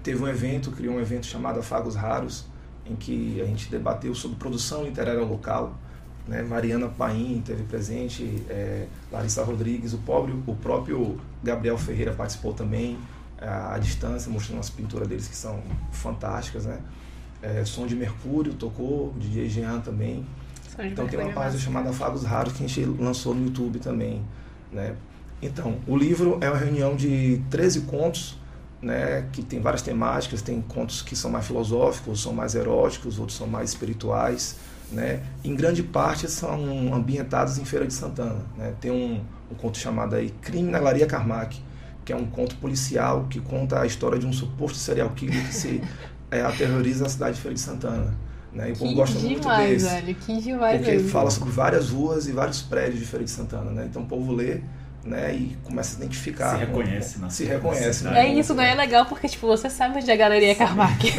teve 0.03 0.23
um 0.23 0.29
evento, 0.29 0.71
criou 0.71 0.97
um 0.97 1.01
evento 1.01 1.25
chamado 1.25 1.59
Afagos 1.59 1.95
Raros, 1.95 2.45
em 2.85 2.95
que 2.95 3.41
a 3.41 3.47
gente 3.47 3.71
debateu 3.71 4.15
sobre 4.15 4.37
produção 4.37 4.85
literária 4.85 5.23
local. 5.23 5.79
Né? 6.27 6.43
Mariana 6.43 6.89
Paim 6.89 7.43
teve 7.43 7.63
presente, 7.63 8.45
é, 8.51 8.87
Larissa 9.11 9.43
Rodrigues, 9.43 9.95
o, 9.95 9.99
pobre, 9.99 10.35
o 10.47 10.55
próprio 10.55 11.19
Gabriel 11.43 11.79
Ferreira 11.79 12.13
participou 12.13 12.53
também, 12.53 12.99
à, 13.41 13.77
à 13.77 13.79
distância, 13.79 14.31
mostrando 14.31 14.61
as 14.61 14.69
pinturas 14.69 15.09
deles 15.09 15.27
que 15.27 15.37
são 15.37 15.63
fantásticas. 15.91 16.67
Né? 16.67 16.79
É, 17.41 17.65
Som 17.65 17.87
de 17.87 17.97
Mercúrio 17.97 18.53
tocou, 18.53 19.15
DJ 19.19 19.49
Jean 19.49 19.81
também. 19.81 20.27
Então 20.87 21.07
tem 21.07 21.19
uma 21.19 21.33
página 21.33 21.61
chamada 21.61 21.91
Afagos 21.91 22.25
Raros 22.25 22.53
que 22.53 22.65
a 22.65 22.67
gente 22.67 22.85
lançou 22.85 23.35
no 23.35 23.45
YouTube 23.45 23.79
também, 23.79 24.23
né? 24.73 24.95
Então, 25.41 25.79
o 25.87 25.97
livro 25.97 26.39
é 26.41 26.49
uma 26.49 26.59
reunião 26.59 26.97
de 26.97 27.41
13 27.49 27.83
contos, 27.83 28.37
né, 28.83 29.29
que 29.33 29.43
tem 29.43 29.61
várias 29.61 29.83
temáticas, 29.83 30.43
tem 30.43 30.61
contos 30.61 31.03
que 31.03 31.15
são 31.15 31.31
mais 31.31 31.47
filosóficos, 31.47 32.23
são 32.23 32.33
mais 32.33 32.55
eróticos, 32.55 33.19
outros 33.19 33.37
são 33.37 33.47
mais 33.47 33.71
espirituais, 33.71 34.57
né? 34.91 35.23
Em 35.45 35.55
grande 35.55 35.83
parte 35.83 36.29
são 36.31 36.95
ambientados 36.95 37.59
em 37.59 37.65
Feira 37.65 37.87
de 37.87 37.95
Santana, 37.95 38.45
né? 38.57 38.75
Tem 38.81 38.91
um, 38.91 39.21
um 39.51 39.55
conto 39.55 39.79
chamado 39.79 40.17
aí 40.17 40.31
Crime 40.41 40.71
na 40.71 40.79
Laria 40.79 41.07
Carmack, 41.07 41.61
que 42.05 42.13
é 42.13 42.17
um 42.17 42.27
conto 42.27 42.57
policial 42.57 43.27
que 43.29 43.41
conta 43.41 43.81
a 43.81 43.87
história 43.87 44.19
de 44.19 44.27
um 44.27 44.33
suposto 44.33 44.79
serial 44.79 45.11
killer 45.11 45.47
que 45.47 45.55
se 45.55 45.83
é, 46.31 46.41
aterroriza 46.41 47.07
a 47.07 47.09
cidade 47.09 47.37
de 47.37 47.43
Feira 47.43 47.55
de 47.55 47.61
Santana, 47.61 48.15
né? 48.53 48.71
E 48.71 48.73
o 48.73 48.77
povo 48.77 48.91
Que 48.91 48.95
gosta 48.97 49.19
muito 49.19 49.41
demais, 49.41 49.83
desse. 49.83 49.95
velho. 49.95 50.15
Que 50.15 50.41
demais 50.41 50.77
Porque 50.79 50.93
mesmo. 50.93 51.09
fala 51.11 51.31
sobre 51.31 51.51
várias 51.51 51.91
ruas 51.91 52.27
e 52.27 52.33
vários 52.33 52.63
prédios 52.63 52.99
de 53.01 53.07
Feira 53.07 53.25
de 53.25 53.31
Santana, 53.31 53.71
né? 53.71 53.87
Então 53.89 54.03
o 54.03 54.07
povo 54.07 54.33
lê, 54.33 54.61
né, 55.05 55.35
e 55.35 55.57
começa 55.65 55.97
a 55.97 55.99
identificar. 55.99 56.53
Se 56.53 56.59
reconhece 56.65 57.19
na 57.21 57.31
Se 57.31 57.45
reconhece, 57.45 57.99
cidade. 58.01 58.17
É 58.19 58.35
isso, 58.35 58.55
né? 58.55 58.73
É 58.73 58.75
legal 58.75 59.07
porque, 59.07 59.29
tipo, 59.29 59.47
você 59.47 59.71
sabe 59.71 59.97
onde 59.99 60.11
é 60.11 60.15
a 60.15 60.17
Galeria 60.17 60.55
Carmack. 60.55 61.13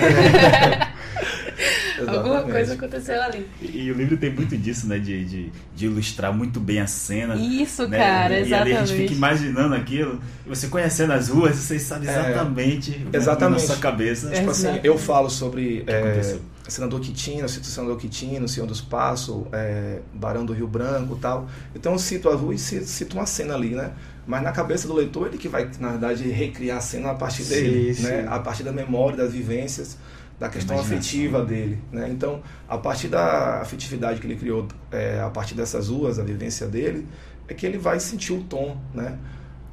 Alguma 2.00 2.18
Exatamente. 2.20 2.52
coisa 2.52 2.74
aconteceu 2.76 3.22
ali. 3.22 3.46
E, 3.62 3.82
e 3.82 3.92
o 3.92 3.96
livro 3.96 4.16
tem 4.16 4.32
muito 4.34 4.58
disso, 4.58 4.88
né? 4.88 4.98
De, 5.00 5.26
de, 5.26 5.52
de 5.76 5.86
ilustrar 5.86 6.32
muito 6.34 6.58
bem 6.60 6.80
a 6.80 6.88
cena. 6.88 7.36
Isso, 7.36 7.88
né? 7.90 7.98
cara, 7.98 8.40
e 8.40 8.54
ali 8.54 8.54
a 8.54 8.66
gente 8.66 8.74
exatamente. 8.84 9.02
fica 9.02 9.14
imaginando 9.14 9.76
aquilo. 9.76 10.22
E 10.46 10.50
você 10.50 10.68
conhecendo 10.68 11.12
as 11.12 11.28
ruas, 11.28 11.58
você 11.58 11.78
sabe 11.78 12.08
É, 12.08 12.12
exatamente, 12.12 12.92
o 12.92 13.10
que 13.12 13.18
exatamente. 13.18 13.62
na 13.62 13.68
sua 13.68 13.76
cabeça. 13.78 14.30
Tipo 14.30 14.52
assim, 14.52 14.80
eu 14.82 14.98
falo 14.98 15.30
sobre 15.30 15.84
é, 15.88 16.00
aconteceu? 16.00 16.42
Senador 16.70 17.00
Quitino, 17.00 17.48
cito 17.50 17.64
o 17.64 17.68
Senador 17.68 17.98
Quitino, 17.98 18.48
Senhor 18.48 18.66
dos 18.66 18.82
Passos, 18.82 19.46
é, 19.52 20.00
Barão 20.14 20.46
do 20.46 20.54
Rio 20.54 20.68
Branco 20.68 21.16
tal. 21.16 21.48
Então 21.76 21.94
eu 21.94 22.00
cito 22.00 22.30
a 22.30 22.36
rua 22.36 22.54
e 22.54 22.58
cito, 22.58 22.86
cito 22.86 23.16
uma 23.18 23.26
cena 23.26 23.56
ali, 23.56 23.76
né? 23.76 23.92
Mas 24.28 24.44
na 24.44 24.52
cabeça 24.52 24.88
do 24.88 24.94
leitor, 24.94 25.28
ele 25.28 25.38
que 25.38 25.48
vai, 25.48 25.70
na 25.80 25.90
verdade, 25.90 26.28
recriar 26.30 26.78
a 26.78 26.82
cena 26.82 27.12
a 27.12 27.16
partir 27.16 27.44
Sim, 27.44 27.50
dele, 27.56 27.94
sim. 27.94 28.04
né? 28.04 28.28
A 28.30 28.40
partir 28.40 28.64
da 28.64 28.72
memória, 28.72 29.18
das 29.18 29.34
vivências, 29.34 29.98
da 30.40 30.48
questão 30.48 30.76
Imaginação. 30.76 31.00
afetiva 31.00 31.44
dele, 31.44 31.82
né? 31.92 32.10
Então, 32.10 32.42
a 32.68 32.78
partir 32.78 33.08
da 33.08 33.62
afetividade 33.62 34.22
que 34.22 34.28
ele 34.28 34.36
criou, 34.36 34.68
é, 34.92 35.20
a 35.20 35.30
partir 35.30 35.56
dessas 35.56 35.90
ruas, 35.90 36.20
a 36.20 36.24
vivência 36.24 36.68
dele, 36.68 37.08
é 37.48 37.54
que 37.54 37.66
ele 37.66 37.78
vai 37.78 38.00
sentir 38.00 38.34
o 38.34 38.44
tom, 38.44 38.78
né? 38.94 39.18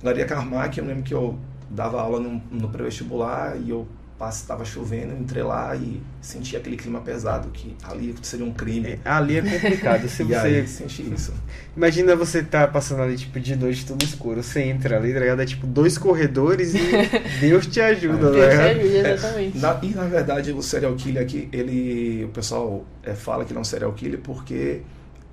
Laria 0.03 0.25
Carmack, 0.25 0.79
eu 0.79 0.85
lembro 0.85 1.03
que 1.03 1.15
eu 1.15 1.39
dava 1.71 2.01
aula 2.01 2.21
no, 2.21 2.43
no 2.51 2.69
pré-vestibular 2.69 3.57
e 3.61 3.71
eu 3.71 3.87
estava 4.19 4.65
chovendo, 4.65 5.13
eu 5.13 5.19
entrei 5.19 5.43
lá 5.43 5.77
e 5.77 6.01
senti 6.23 6.57
aquele 6.57 6.77
clima 6.77 7.01
pesado, 7.01 7.49
que 7.51 7.77
ali 7.85 8.15
seria 8.23 8.47
um 8.47 8.53
crime. 8.53 8.99
Ali 9.05 9.37
é 9.39 9.43
complicado. 9.43 10.09
Se 10.09 10.23
você. 10.25 10.35
aí 10.35 10.67
senti 10.67 11.03
isso. 11.13 11.35
Imagina 11.77 12.17
você 12.17 12.43
tá 12.43 12.67
passando 12.67 13.03
ali, 13.03 13.17
tipo, 13.17 13.39
de 13.39 13.55
noite 13.55 13.85
tudo 13.85 14.03
escuro. 14.05 14.43
Você 14.43 14.63
entra 14.63 14.97
ali, 14.97 15.13
tá 15.13 15.21
ligado? 15.21 15.43
É 15.43 15.45
tipo 15.45 15.67
dois 15.67 15.99
corredores 15.99 16.75
e 16.75 16.79
Deus 17.41 17.67
te 17.67 17.81
ajuda, 17.81 18.31
Deus 18.31 18.49
te 18.51 18.57
né? 18.57 18.71
ajude, 18.71 18.97
exatamente. 18.97 19.59
Na- 19.59 19.79
e 19.83 19.89
na 19.91 20.05
verdade 20.05 20.53
o 20.53 20.63
serial 20.63 20.95
killer 20.95 21.23
aqui, 21.23 21.49
ele, 21.53 22.25
o 22.25 22.29
pessoal 22.29 22.85
é, 23.03 23.15
fala 23.15 23.45
que 23.45 23.53
ele 23.53 23.59
é 23.59 23.61
um 23.61 23.65
serial 23.65 23.93
killer 23.93 24.21
porque 24.21 24.81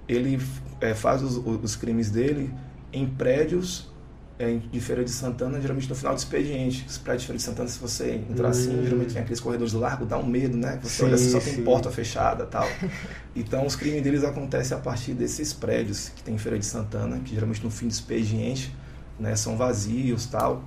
ele 0.09 0.39
é, 0.81 0.93
faz 0.93 1.23
os, 1.23 1.37
os 1.37 1.75
crimes 1.77 2.09
dele 2.11 2.51
em 2.91 3.07
prédios 3.07 3.87
é, 3.87 3.92
de 4.71 4.79
Feira 4.81 5.03
de 5.05 5.11
Santana, 5.11 5.61
geralmente 5.61 5.87
no 5.89 5.95
final 5.95 6.13
do 6.13 6.17
expediente. 6.17 6.85
Os 6.87 6.97
prédios 6.97 7.21
de 7.23 7.27
Feira 7.27 7.37
de 7.37 7.43
Santana, 7.43 7.69
se 7.69 7.79
você 7.79 8.11
entrar 8.29 8.49
assim, 8.49 8.79
Hum. 8.79 8.83
geralmente 8.83 9.13
tem 9.13 9.21
aqueles 9.21 9.39
corredores 9.39 9.73
largos, 9.73 10.07
dá 10.07 10.17
um 10.17 10.25
medo, 10.25 10.57
né? 10.57 10.79
Você 10.83 11.03
Sim, 11.03 11.03
olha 11.03 11.15
assim, 11.15 11.29
só 11.29 11.39
tem 11.39 11.53
sim. 11.55 11.63
porta 11.63 11.89
fechada 11.91 12.45
tal. 12.45 12.79
Então, 13.35 13.65
os 13.65 13.75
crimes 13.75 14.03
deles 14.03 14.23
acontecem 14.23 14.77
a 14.77 14.79
partir 14.79 15.13
desses 15.13 15.53
prédios 15.53 16.09
que 16.09 16.23
tem 16.23 16.35
em 16.35 16.37
Feira 16.37 16.59
de 16.59 16.65
Santana, 16.65 17.19
que 17.19 17.33
geralmente 17.33 17.63
no 17.63 17.71
fim 17.71 17.87
do 17.87 17.91
expediente 17.91 18.75
né, 19.19 19.35
são 19.35 19.57
vazios 19.57 20.25
tal. 20.27 20.63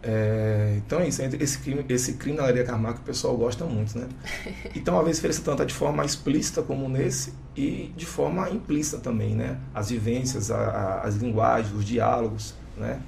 É, 0.00 0.74
então 0.76 1.00
é 1.00 1.08
isso, 1.08 1.20
esse 1.22 1.58
crime, 1.58 1.84
esse 1.88 2.12
crime 2.14 2.36
na 2.36 2.42
Galeria 2.44 2.64
Carmaco 2.64 3.00
o 3.00 3.02
pessoal 3.02 3.36
gosta 3.36 3.64
muito, 3.64 3.98
né? 3.98 4.06
Então, 4.74 4.96
Feira 5.04 5.28
de 5.30 5.34
Santana 5.34 5.54
está 5.56 5.64
de 5.64 5.74
forma 5.74 6.04
explícita, 6.04 6.62
como 6.62 6.88
nesse, 6.88 7.34
e 7.56 7.92
de 7.96 8.06
forma 8.06 8.48
implícita 8.50 8.98
também, 8.98 9.34
né? 9.34 9.58
As 9.74 9.90
vivências, 9.90 10.50
a- 10.50 10.56
a- 10.56 11.00
as 11.02 11.16
linguagens, 11.16 11.74
os 11.74 11.84
diálogos, 11.84 12.54
né? 12.76 13.00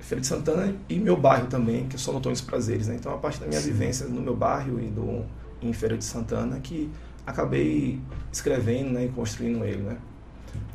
Feira 0.00 0.20
de 0.20 0.26
Santana 0.26 0.74
e 0.88 0.98
meu 0.98 1.16
bairro 1.16 1.46
também, 1.46 1.86
que 1.88 1.94
eu 1.94 1.98
sou 2.00 2.12
no 2.12 2.18
Antônio 2.18 2.34
dos 2.36 2.44
Prazeres, 2.44 2.88
né? 2.88 2.96
Então, 2.96 3.14
a 3.14 3.18
parte 3.18 3.40
da 3.40 3.46
minha 3.46 3.60
vivência 3.60 4.06
no 4.06 4.20
meu 4.20 4.34
bairro 4.36 4.80
e 4.80 4.88
do, 4.88 5.24
em 5.62 5.72
Feira 5.72 5.96
de 5.96 6.04
Santana 6.04 6.58
que 6.60 6.90
acabei 7.26 7.98
escrevendo 8.30 8.90
né, 8.90 9.06
e 9.06 9.08
construindo 9.08 9.64
ele, 9.64 9.82
né? 9.82 9.96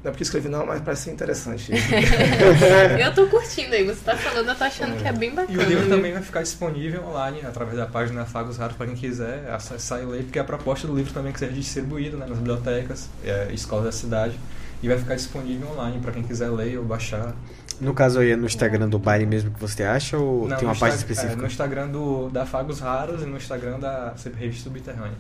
Não 0.03 0.09
é 0.09 0.11
porque 0.11 0.23
escrevi 0.23 0.47
não, 0.49 0.65
mas 0.65 0.81
parece 0.81 1.03
ser 1.03 1.11
interessante. 1.11 1.71
Eu 3.01 3.13
tô 3.13 3.27
curtindo 3.27 3.73
aí, 3.75 3.83
você 3.85 3.99
tá 4.03 4.15
falando, 4.15 4.47
eu 4.49 4.55
tô 4.55 4.63
achando 4.63 4.95
que 4.97 5.07
é 5.07 5.11
bem 5.11 5.29
E 5.29 5.33
bacana. 5.33 5.59
o 5.61 5.65
livro 5.65 5.89
também 5.89 6.13
vai 6.13 6.21
ficar 6.21 6.41
disponível 6.41 7.05
online 7.05 7.41
através 7.45 7.77
da 7.77 7.85
página 7.85 8.25
Fagos 8.25 8.57
Raros 8.57 8.75
para 8.77 8.87
quem 8.87 8.95
quiser 8.95 9.49
acessar 9.51 10.01
e 10.01 10.05
ler, 10.05 10.23
porque 10.23 10.39
a 10.39 10.43
proposta 10.43 10.87
do 10.87 10.95
livro 10.95 11.11
também 11.13 11.31
é 11.31 11.33
que 11.33 11.39
seja 11.39 11.51
distribuído 11.51 12.17
né, 12.17 12.25
nas 12.27 12.37
bibliotecas, 12.37 13.09
é, 13.25 13.49
escolas 13.51 13.85
da 13.85 13.91
cidade, 13.91 14.39
e 14.81 14.87
vai 14.87 14.97
ficar 14.97 15.15
disponível 15.15 15.69
online 15.71 15.99
para 15.99 16.11
quem 16.13 16.23
quiser 16.23 16.49
ler 16.49 16.77
ou 16.77 16.85
baixar. 16.85 17.35
No 17.81 17.93
caso 17.93 18.19
aí 18.19 18.31
é 18.31 18.35
no 18.35 18.45
Instagram 18.45 18.87
do 18.89 18.99
baile 18.99 19.25
mesmo 19.25 19.51
que 19.51 19.59
você 19.59 19.83
acha 19.83 20.17
ou 20.17 20.47
Não, 20.47 20.57
tem 20.57 20.67
uma 20.67 20.73
no 20.73 20.79
página 20.79 20.97
Insta- 20.97 21.09
é, 21.09 21.13
específica? 21.13 21.41
no 21.41 21.47
Instagram 21.47 21.87
do, 21.89 22.29
da 22.29 22.45
Fagos 22.45 22.79
Raros 22.79 23.21
e 23.21 23.25
no 23.25 23.35
Instagram 23.37 23.79
da 23.79 24.13
Revista 24.37 24.63
Subterrânea. 24.65 25.17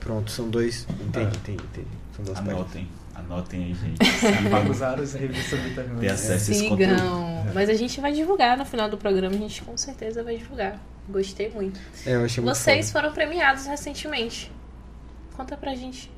Pronto, 0.00 0.30
são 0.30 0.48
dois. 0.48 0.86
Entendi, 0.90 1.18
É. 1.26 1.38
entendi, 1.38 1.62
entendi. 1.72 1.88
São 2.14 2.24
duas 2.24 2.38
páginas. 2.40 2.66
Anotem, 3.18 3.64
aí, 3.64 3.74
gente. 3.74 3.98
Fagos 4.50 4.80
Raros 4.80 5.14
e 5.14 5.18
Revista 5.18 5.56
Subterrânea. 5.56 6.00
Ter 6.00 6.10
acesso 6.10 6.50
a 6.50 6.54
esse 6.54 6.68
conteúdo. 6.68 7.02
Mas 7.54 7.68
a 7.68 7.74
gente 7.74 8.00
vai 8.00 8.12
divulgar 8.12 8.56
no 8.56 8.64
final 8.64 8.88
do 8.88 8.98
programa, 8.98 9.34
a 9.34 9.38
gente 9.38 9.62
com 9.62 9.76
certeza 9.76 10.22
vai 10.22 10.36
divulgar. 10.36 10.78
Gostei 11.08 11.48
muito. 11.48 11.80
É, 12.04 12.14
eu 12.14 12.24
achei 12.24 12.42
muito 12.42 12.56
Vocês 12.56 12.90
foda. 12.90 13.02
foram 13.04 13.14
premiados 13.14 13.66
recentemente. 13.66 14.52
Conta 15.36 15.56
pra 15.56 15.74
gente. 15.74 16.10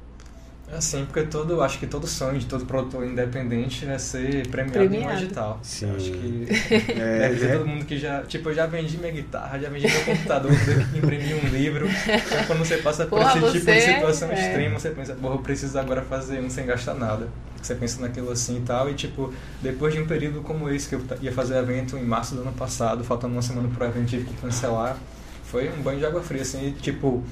Assim, 0.71 1.07
porque 1.07 1.23
todo, 1.23 1.62
acho 1.62 1.79
que 1.79 1.87
todo 1.87 2.07
sonho 2.07 2.39
de 2.39 2.45
todo 2.45 2.66
produtor 2.66 3.05
independente 3.07 3.87
é 3.87 3.97
ser 3.99 4.47
premiado, 4.49 4.73
Premiado. 4.89 5.12
em 5.14 5.16
digital. 5.16 5.59
Sim. 5.62 5.89
Eu 5.89 5.97
acho 5.97 6.11
que 6.12 6.47
É, 6.93 7.19
deve 7.29 7.41
ter 7.41 7.47
né? 7.47 7.57
todo 7.57 7.66
mundo 7.66 7.85
que 7.87 7.99
já. 7.99 8.23
Tipo, 8.23 8.51
eu 8.51 8.55
já 8.55 8.66
vendi 8.66 8.99
minha 8.99 9.11
guitarra, 9.11 9.59
já 9.59 9.71
vendi 9.71 9.87
meu 9.89 10.05
computador, 10.05 10.51
imprimir 10.95 11.37
um 11.37 11.49
livro. 11.49 11.87
Então, 11.89 12.45
quando 12.47 12.59
você 12.59 12.77
passa 12.79 13.07
por 13.07 13.19
Porra, 13.19 13.31
esse 13.31 13.39
tipo 13.41 13.53
de 13.53 13.61
você- 13.61 13.81
situação 13.95 14.31
é. 14.31 14.35
extrema, 14.35 14.79
você 14.79 14.91
pensa, 14.91 15.14
porra, 15.14 15.35
eu 15.35 15.39
preciso 15.39 15.79
agora 15.79 16.03
fazer 16.03 16.39
um 16.41 16.51
sem 16.51 16.66
gastar 16.66 16.95
nada. 16.95 17.29
Você 17.62 17.75
pensa 17.75 18.01
naquilo 18.03 18.31
assim 18.31 18.59
e 18.59 18.61
tal, 18.61 18.89
e 18.91 18.95
tipo, 18.95 19.33
depois 19.62 19.93
de 19.95 20.01
um 20.01 20.07
período 20.07 20.43
como 20.43 20.69
esse, 20.71 20.89
que 20.89 20.95
eu 20.95 21.01
ia 21.23 21.33
fazer 21.33 21.57
evento 21.57 21.97
em 21.97 22.05
março 22.05 22.35
do 22.35 22.43
ano 22.43 22.53
passado, 22.53 23.03
faltando 23.03 23.33
uma 23.33 23.43
semana 23.43 23.69
pro 23.75 23.85
evento, 23.87 24.07
tive 24.09 24.25
que 24.27 24.35
cancelar, 24.35 24.97
foi 25.45 25.69
um 25.71 25.83
banho 25.83 25.99
de 25.99 26.07
água 26.07 26.23
fria, 26.23 26.43
assim, 26.43 26.69
e, 26.69 26.73
tipo, 26.73 27.25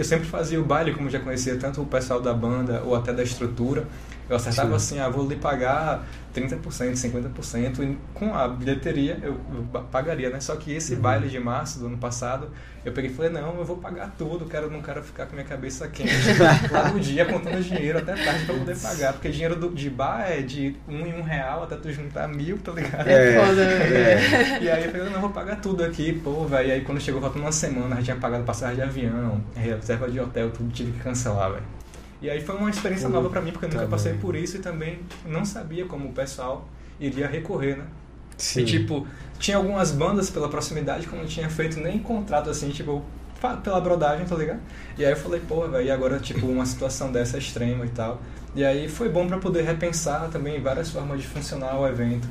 eu 0.00 0.04
sempre 0.04 0.26
fazia 0.26 0.60
o 0.60 0.64
baile, 0.64 0.92
como 0.92 1.08
já 1.08 1.20
conhecia 1.20 1.56
tanto 1.56 1.82
o 1.82 1.86
pessoal 1.86 2.20
da 2.20 2.32
banda 2.32 2.82
ou 2.84 2.94
até 2.94 3.12
da 3.12 3.22
estrutura. 3.22 3.86
Eu 4.28 4.36
acertava 4.36 4.70
Sim. 4.70 4.74
assim, 4.74 4.98
ah, 4.98 5.08
vou 5.08 5.28
lhe 5.28 5.36
pagar 5.36 6.06
30%, 6.34 6.60
50%, 6.94 7.82
e 7.82 7.96
com 8.12 8.34
a 8.34 8.48
bilheteria 8.48 9.18
eu, 9.22 9.38
eu 9.54 9.82
pagaria, 9.84 10.28
né? 10.30 10.40
Só 10.40 10.56
que 10.56 10.72
esse 10.72 10.96
baile 10.96 11.28
de 11.28 11.38
março 11.38 11.78
do 11.78 11.86
ano 11.86 11.96
passado, 11.96 12.50
eu 12.84 12.92
peguei 12.92 13.10
e 13.10 13.14
falei, 13.14 13.30
não, 13.30 13.56
eu 13.56 13.64
vou 13.64 13.76
pagar 13.76 14.12
tudo, 14.18 14.44
quero, 14.46 14.68
não 14.68 14.82
quero 14.82 15.02
ficar 15.02 15.26
com 15.26 15.34
minha 15.34 15.46
cabeça 15.46 15.86
quente 15.86 16.10
lá 16.70 16.90
no 16.90 16.98
dia 16.98 17.24
contando 17.24 17.62
dinheiro 17.62 17.98
até 17.98 18.14
tarde 18.14 18.44
pra 18.44 18.54
poder 18.54 18.76
pagar, 18.76 19.12
porque 19.12 19.28
dinheiro 19.28 19.54
do, 19.54 19.70
de 19.70 19.88
bar 19.88 20.28
é 20.28 20.42
de 20.42 20.76
um 20.88 21.06
em 21.06 21.14
um 21.14 21.22
real 21.22 21.62
até 21.62 21.76
tu 21.76 21.92
juntar 21.92 22.26
mil, 22.26 22.58
tá 22.58 22.72
ligado? 22.72 23.06
É, 23.08 23.40
Foda, 23.40 23.62
é. 23.62 24.58
E 24.60 24.70
aí 24.70 24.84
eu 24.84 24.90
falei, 24.90 25.10
não, 25.10 25.20
vou 25.20 25.30
pagar 25.30 25.60
tudo 25.60 25.84
aqui, 25.84 26.12
pô, 26.12 26.44
velho. 26.46 26.68
E 26.68 26.72
aí 26.72 26.80
quando 26.80 27.00
chegou 27.00 27.20
faltando 27.20 27.44
uma 27.44 27.52
semana, 27.52 27.96
já 27.96 28.02
tinha 28.02 28.16
pagado 28.16 28.42
passagem 28.44 28.76
de 28.76 28.82
avião, 28.82 29.40
reserva 29.54 30.10
de 30.10 30.18
hotel, 30.18 30.50
tudo 30.50 30.70
tive 30.72 30.92
que 30.92 30.98
cancelar, 30.98 31.52
velho. 31.52 31.83
E 32.24 32.30
aí 32.30 32.40
foi 32.40 32.56
uma 32.56 32.70
experiência 32.70 33.06
nova 33.06 33.28
pra 33.28 33.42
mim, 33.42 33.52
porque 33.52 33.66
eu 33.66 33.68
nunca 33.68 33.82
Tá 33.82 33.86
passei 33.86 34.14
por 34.14 34.34
isso 34.34 34.56
e 34.56 34.60
também 34.60 35.00
não 35.26 35.44
sabia 35.44 35.84
como 35.84 36.08
o 36.08 36.12
pessoal 36.12 36.66
iria 36.98 37.28
recorrer, 37.28 37.76
né? 37.76 37.84
Sim. 38.38 38.62
E 38.62 38.64
tipo, 38.64 39.06
tinha 39.38 39.58
algumas 39.58 39.92
bandas 39.92 40.30
pela 40.30 40.48
proximidade 40.48 41.06
que 41.06 41.12
eu 41.12 41.18
não 41.18 41.26
tinha 41.26 41.50
feito 41.50 41.78
nem 41.78 41.98
contrato 41.98 42.48
assim, 42.48 42.70
tipo, 42.70 43.04
pela 43.62 43.78
brodagem, 43.78 44.24
tá 44.24 44.34
ligado? 44.36 44.60
E 44.96 45.04
aí 45.04 45.12
eu 45.12 45.16
falei, 45.18 45.42
pô, 45.46 45.68
velho, 45.68 45.84
e 45.84 45.90
agora, 45.90 46.18
tipo, 46.18 46.46
uma 46.46 46.64
situação 46.64 47.12
dessa 47.12 47.36
extrema 47.36 47.84
e 47.84 47.90
tal. 47.90 48.22
E 48.54 48.64
aí 48.64 48.88
foi 48.88 49.10
bom 49.10 49.26
pra 49.26 49.36
poder 49.36 49.60
repensar 49.60 50.30
também 50.30 50.62
várias 50.62 50.88
formas 50.88 51.20
de 51.20 51.26
funcionar 51.26 51.78
o 51.78 51.86
evento. 51.86 52.26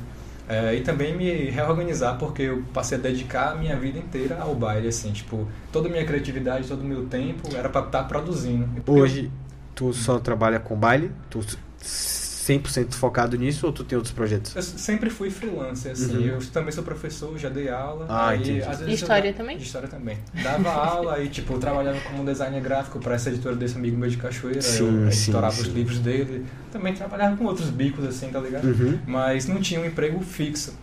É, 0.48 0.74
e 0.74 0.80
também 0.82 1.16
me 1.16 1.50
reorganizar, 1.50 2.18
porque 2.18 2.42
eu 2.42 2.64
passei 2.74 2.98
a 2.98 3.00
dedicar 3.00 3.52
a 3.52 3.54
minha 3.54 3.76
vida 3.76 3.98
inteira 3.98 4.38
ao 4.40 4.54
baile, 4.54 4.88
assim, 4.88 5.10
tipo, 5.12 5.46
toda 5.72 5.88
a 5.88 5.90
minha 5.90 6.04
criatividade, 6.04 6.68
todo 6.68 6.80
o 6.80 6.84
meu 6.84 7.06
tempo 7.06 7.48
era 7.56 7.68
pra 7.68 7.80
estar 7.80 8.02
produzindo. 8.04 8.68
E 8.76 8.80
porque 8.80 9.00
Hoje, 9.00 9.30
tu 9.74 9.92
só 9.92 10.18
trabalha 10.18 10.58
com 10.58 10.76
baile? 10.76 11.10
Tu 11.30 11.44
100% 12.44 12.92
focado 12.92 13.36
nisso 13.38 13.66
ou 13.66 13.72
tu 13.72 13.82
tem 13.82 13.96
outros 13.96 14.12
projetos? 14.12 14.54
Eu 14.54 14.62
sempre 14.62 15.08
fui 15.08 15.30
freelancer, 15.30 15.92
assim. 15.92 16.16
Uhum. 16.16 16.34
Eu 16.34 16.46
também 16.52 16.72
sou 16.72 16.84
professor, 16.84 17.36
já 17.38 17.48
dei 17.48 17.70
aula. 17.70 18.06
Ah, 18.08 18.28
aí, 18.28 18.40
entendi. 18.40 18.62
às 18.62 18.78
vezes 18.80 19.00
história 19.00 19.32
também? 19.32 19.56
De 19.56 19.64
história 19.64 19.88
também. 19.88 20.18
Dava 20.42 20.68
aula 20.70 21.22
e, 21.22 21.28
tipo, 21.28 21.54
eu 21.54 21.58
trabalhava 21.58 21.98
como 22.00 22.24
designer 22.24 22.60
gráfico 22.60 22.98
para 22.98 23.14
essa 23.14 23.30
editora 23.30 23.56
desse 23.56 23.76
amigo 23.76 23.96
meu 23.96 24.10
de 24.10 24.18
Cachoeira. 24.18 24.60
Sim, 24.60 25.04
eu 25.04 25.10
sim, 25.10 25.22
editorava 25.22 25.54
sim. 25.54 25.62
os 25.62 25.68
livros 25.68 25.98
dele. 26.00 26.44
Também 26.70 26.92
trabalhava 26.92 27.36
com 27.36 27.44
outros 27.44 27.70
bicos, 27.70 28.04
assim, 28.04 28.28
tá 28.28 28.40
ligado? 28.40 28.66
Uhum. 28.66 28.98
Mas 29.06 29.46
não 29.46 29.60
tinha 29.60 29.80
um 29.80 29.84
emprego 29.84 30.20
fixo. 30.20 30.74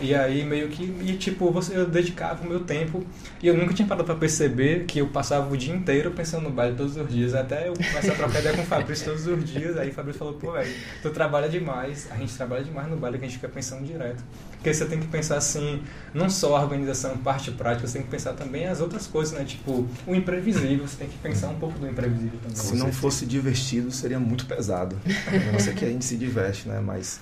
E 0.00 0.14
aí 0.14 0.44
meio 0.44 0.68
que, 0.68 0.82
e 1.02 1.16
tipo, 1.16 1.50
você, 1.50 1.76
eu 1.76 1.86
dedicava 1.86 2.44
o 2.44 2.48
meu 2.48 2.60
tempo 2.60 3.04
e 3.42 3.46
eu 3.46 3.56
nunca 3.56 3.74
tinha 3.74 3.86
parado 3.86 4.04
pra 4.04 4.14
perceber 4.14 4.84
que 4.84 4.98
eu 5.00 5.08
passava 5.08 5.52
o 5.52 5.56
dia 5.56 5.74
inteiro 5.74 6.10
pensando 6.12 6.44
no 6.44 6.50
baile 6.50 6.76
todos 6.76 6.96
os 6.96 7.08
dias. 7.08 7.34
Até 7.34 7.68
eu 7.68 7.74
começar 7.74 8.12
a 8.12 8.16
trocar 8.16 8.40
ideia 8.40 8.56
com 8.56 8.62
o 8.62 8.66
Fabrício 8.66 9.06
todos 9.06 9.26
os 9.26 9.44
dias. 9.44 9.76
Aí 9.76 9.90
o 9.90 9.92
Fabrício 9.92 10.18
falou, 10.18 10.34
pô, 10.34 10.52
velho, 10.52 10.72
tu 11.02 11.10
trabalha 11.10 11.48
demais, 11.48 12.08
a 12.10 12.16
gente 12.16 12.34
trabalha 12.34 12.64
demais 12.64 12.88
no 12.88 12.96
baile 12.96 13.18
que 13.18 13.24
a 13.24 13.28
gente 13.28 13.36
fica 13.38 13.48
pensando 13.48 13.84
direto. 13.84 14.22
Porque 14.52 14.72
você 14.72 14.86
tem 14.86 14.98
que 14.98 15.06
pensar 15.06 15.36
assim, 15.36 15.82
não 16.12 16.28
só 16.28 16.56
a 16.56 16.62
organização, 16.62 17.16
parte 17.18 17.50
prática, 17.50 17.86
você 17.86 17.98
tem 17.98 18.02
que 18.02 18.10
pensar 18.10 18.32
também 18.32 18.66
as 18.66 18.80
outras 18.80 19.06
coisas, 19.06 19.36
né? 19.36 19.44
Tipo, 19.44 19.86
o 20.06 20.14
imprevisível, 20.14 20.86
você 20.86 20.96
tem 20.96 21.08
que 21.08 21.18
pensar 21.18 21.48
um 21.48 21.58
pouco 21.58 21.78
do 21.78 21.88
imprevisível 21.88 22.38
também. 22.40 22.56
Se 22.56 22.76
não 22.76 22.92
fosse 22.92 23.24
divertido, 23.24 23.90
seria 23.90 24.18
muito 24.18 24.46
pesado. 24.46 24.96
A 25.48 25.52
não 25.52 25.60
ser 25.60 25.74
que 25.74 25.84
a 25.84 25.88
gente 25.88 26.04
se 26.04 26.16
diverte, 26.16 26.68
né? 26.68 26.80
Mas 26.80 27.20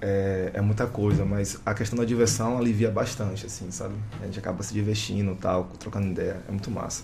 é, 0.00 0.50
é 0.54 0.60
muita 0.60 0.86
coisa. 0.86 1.24
Mas 1.24 1.58
a 1.64 1.74
questão 1.74 1.98
da 1.98 2.04
diversão 2.04 2.58
alivia 2.58 2.90
bastante, 2.90 3.46
assim, 3.46 3.70
sabe? 3.70 3.94
A 4.20 4.26
gente 4.26 4.38
acaba 4.38 4.62
se 4.62 4.72
divertindo 4.72 5.34
tal, 5.34 5.64
trocando 5.78 6.08
ideia. 6.08 6.36
É 6.48 6.50
muito 6.50 6.70
massa. 6.70 7.02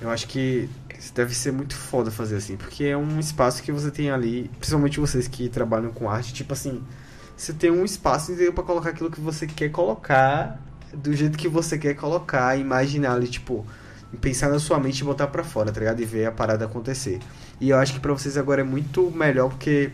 Eu 0.00 0.10
acho 0.10 0.26
que 0.26 0.68
deve 1.14 1.34
ser 1.34 1.52
muito 1.52 1.76
foda 1.76 2.10
fazer 2.10 2.36
assim, 2.36 2.56
porque 2.56 2.84
é 2.84 2.96
um 2.96 3.20
espaço 3.20 3.62
que 3.62 3.70
você 3.70 3.90
tem 3.90 4.10
ali, 4.10 4.50
principalmente 4.58 4.98
vocês 4.98 5.28
que 5.28 5.48
trabalham 5.48 5.90
com 5.92 6.10
arte, 6.10 6.34
tipo 6.34 6.52
assim, 6.52 6.82
você 7.36 7.52
tem 7.52 7.70
um 7.70 7.84
espaço 7.84 8.32
entendeu, 8.32 8.52
pra 8.52 8.64
colocar 8.64 8.90
aquilo 8.90 9.10
que 9.10 9.20
você 9.20 9.46
quer 9.46 9.70
colocar 9.70 10.60
do 10.92 11.12
jeito 11.12 11.38
que 11.38 11.48
você 11.48 11.78
quer 11.78 11.94
colocar, 11.94 12.56
imaginar 12.56 13.14
ali, 13.14 13.28
tipo, 13.28 13.66
pensar 14.20 14.48
na 14.48 14.58
sua 14.58 14.78
mente 14.78 15.00
e 15.00 15.04
botar 15.04 15.26
pra 15.26 15.42
fora, 15.42 15.72
tá 15.72 15.80
ligado? 15.80 16.00
E 16.00 16.04
ver 16.04 16.26
a 16.26 16.32
parada 16.32 16.64
acontecer. 16.64 17.18
E 17.60 17.70
eu 17.70 17.78
acho 17.78 17.94
que 17.94 18.00
pra 18.00 18.12
vocês 18.12 18.36
agora 18.36 18.60
é 18.60 18.64
muito 18.64 19.10
melhor 19.10 19.48
porque 19.48 19.92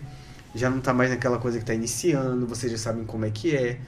já 0.55 0.69
não 0.69 0.81
tá 0.81 0.93
mais 0.93 1.11
naquela 1.11 1.39
coisa 1.39 1.59
que 1.59 1.65
tá 1.65 1.75
iniciando, 1.75 2.47
vocês 2.47 2.71
já 2.73 2.79
sabem 2.79 3.05
como 3.05 3.25
é 3.25 3.31
que 3.31 3.55
é. 3.55 3.79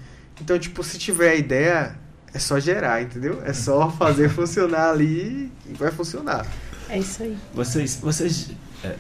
Então, 0.41 0.59
tipo, 0.59 0.83
se 0.83 0.99
tiver 0.99 1.31
a 1.31 1.35
ideia, 1.35 1.97
é 2.33 2.39
só 2.39 2.59
gerar, 2.59 3.03
entendeu? 3.03 3.43
É 3.45 3.53
só 3.53 3.91
fazer 3.93 4.29
funcionar 4.29 4.91
ali 4.91 5.51
e 5.67 5.73
vai 5.75 5.91
funcionar. 5.91 6.47
É 6.89 6.99
isso 6.99 7.23
aí. 7.23 7.37
Vocês, 7.55 7.97
vocês 7.97 8.51
é, 8.85 8.97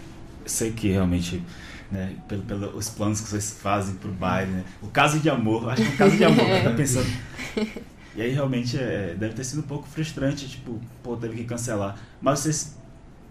sei 0.46 0.72
que 0.72 0.88
realmente, 0.88 1.42
né, 1.90 2.16
pelo, 2.28 2.42
pelo, 2.42 2.76
os 2.76 2.88
planos 2.88 3.20
que 3.20 3.28
vocês 3.28 3.56
fazem 3.60 3.94
pro 3.94 4.10
baile, 4.10 4.50
né, 4.50 4.64
o 4.80 4.88
caso 4.88 5.18
de 5.18 5.28
amor, 5.28 5.70
acho 5.70 5.82
que 5.82 5.88
é 5.88 5.92
um 5.92 5.96
caso 5.96 6.16
de 6.16 6.24
amor, 6.24 6.44
né, 6.48 6.62
tá 6.62 6.70
pensando. 6.70 7.10
E 8.14 8.20
aí 8.20 8.30
realmente 8.30 8.76
é, 8.76 9.14
deve 9.18 9.32
ter 9.32 9.42
sido 9.42 9.60
um 9.60 9.66
pouco 9.66 9.88
frustrante, 9.88 10.46
tipo, 10.46 10.78
pô, 11.02 11.16
teve 11.16 11.34
que 11.34 11.44
cancelar. 11.44 11.96
Mas 12.20 12.40
vocês 12.40 12.76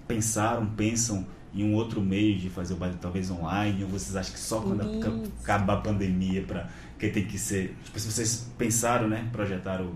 pensaram, 0.07 0.65
pensam 0.65 1.23
em 1.53 1.63
um 1.63 1.73
outro 1.73 2.01
meio 2.01 2.37
de 2.37 2.49
fazer 2.49 2.73
o 2.73 2.77
baile, 2.77 2.95
talvez 2.99 3.29
online, 3.29 3.83
ou 3.83 3.89
vocês 3.89 4.15
acham 4.15 4.33
que 4.33 4.39
só 4.39 4.61
quando 4.61 4.83
Isso. 4.99 5.31
acabar 5.43 5.73
a 5.73 5.77
pandemia 5.77 6.43
para 6.43 6.69
que 6.97 7.09
tem 7.09 7.25
que 7.25 7.37
ser, 7.37 7.75
tipo, 7.83 7.99
se 7.99 8.11
vocês 8.11 8.47
pensaram, 8.57 9.07
né, 9.07 9.27
projetaram 9.31 9.91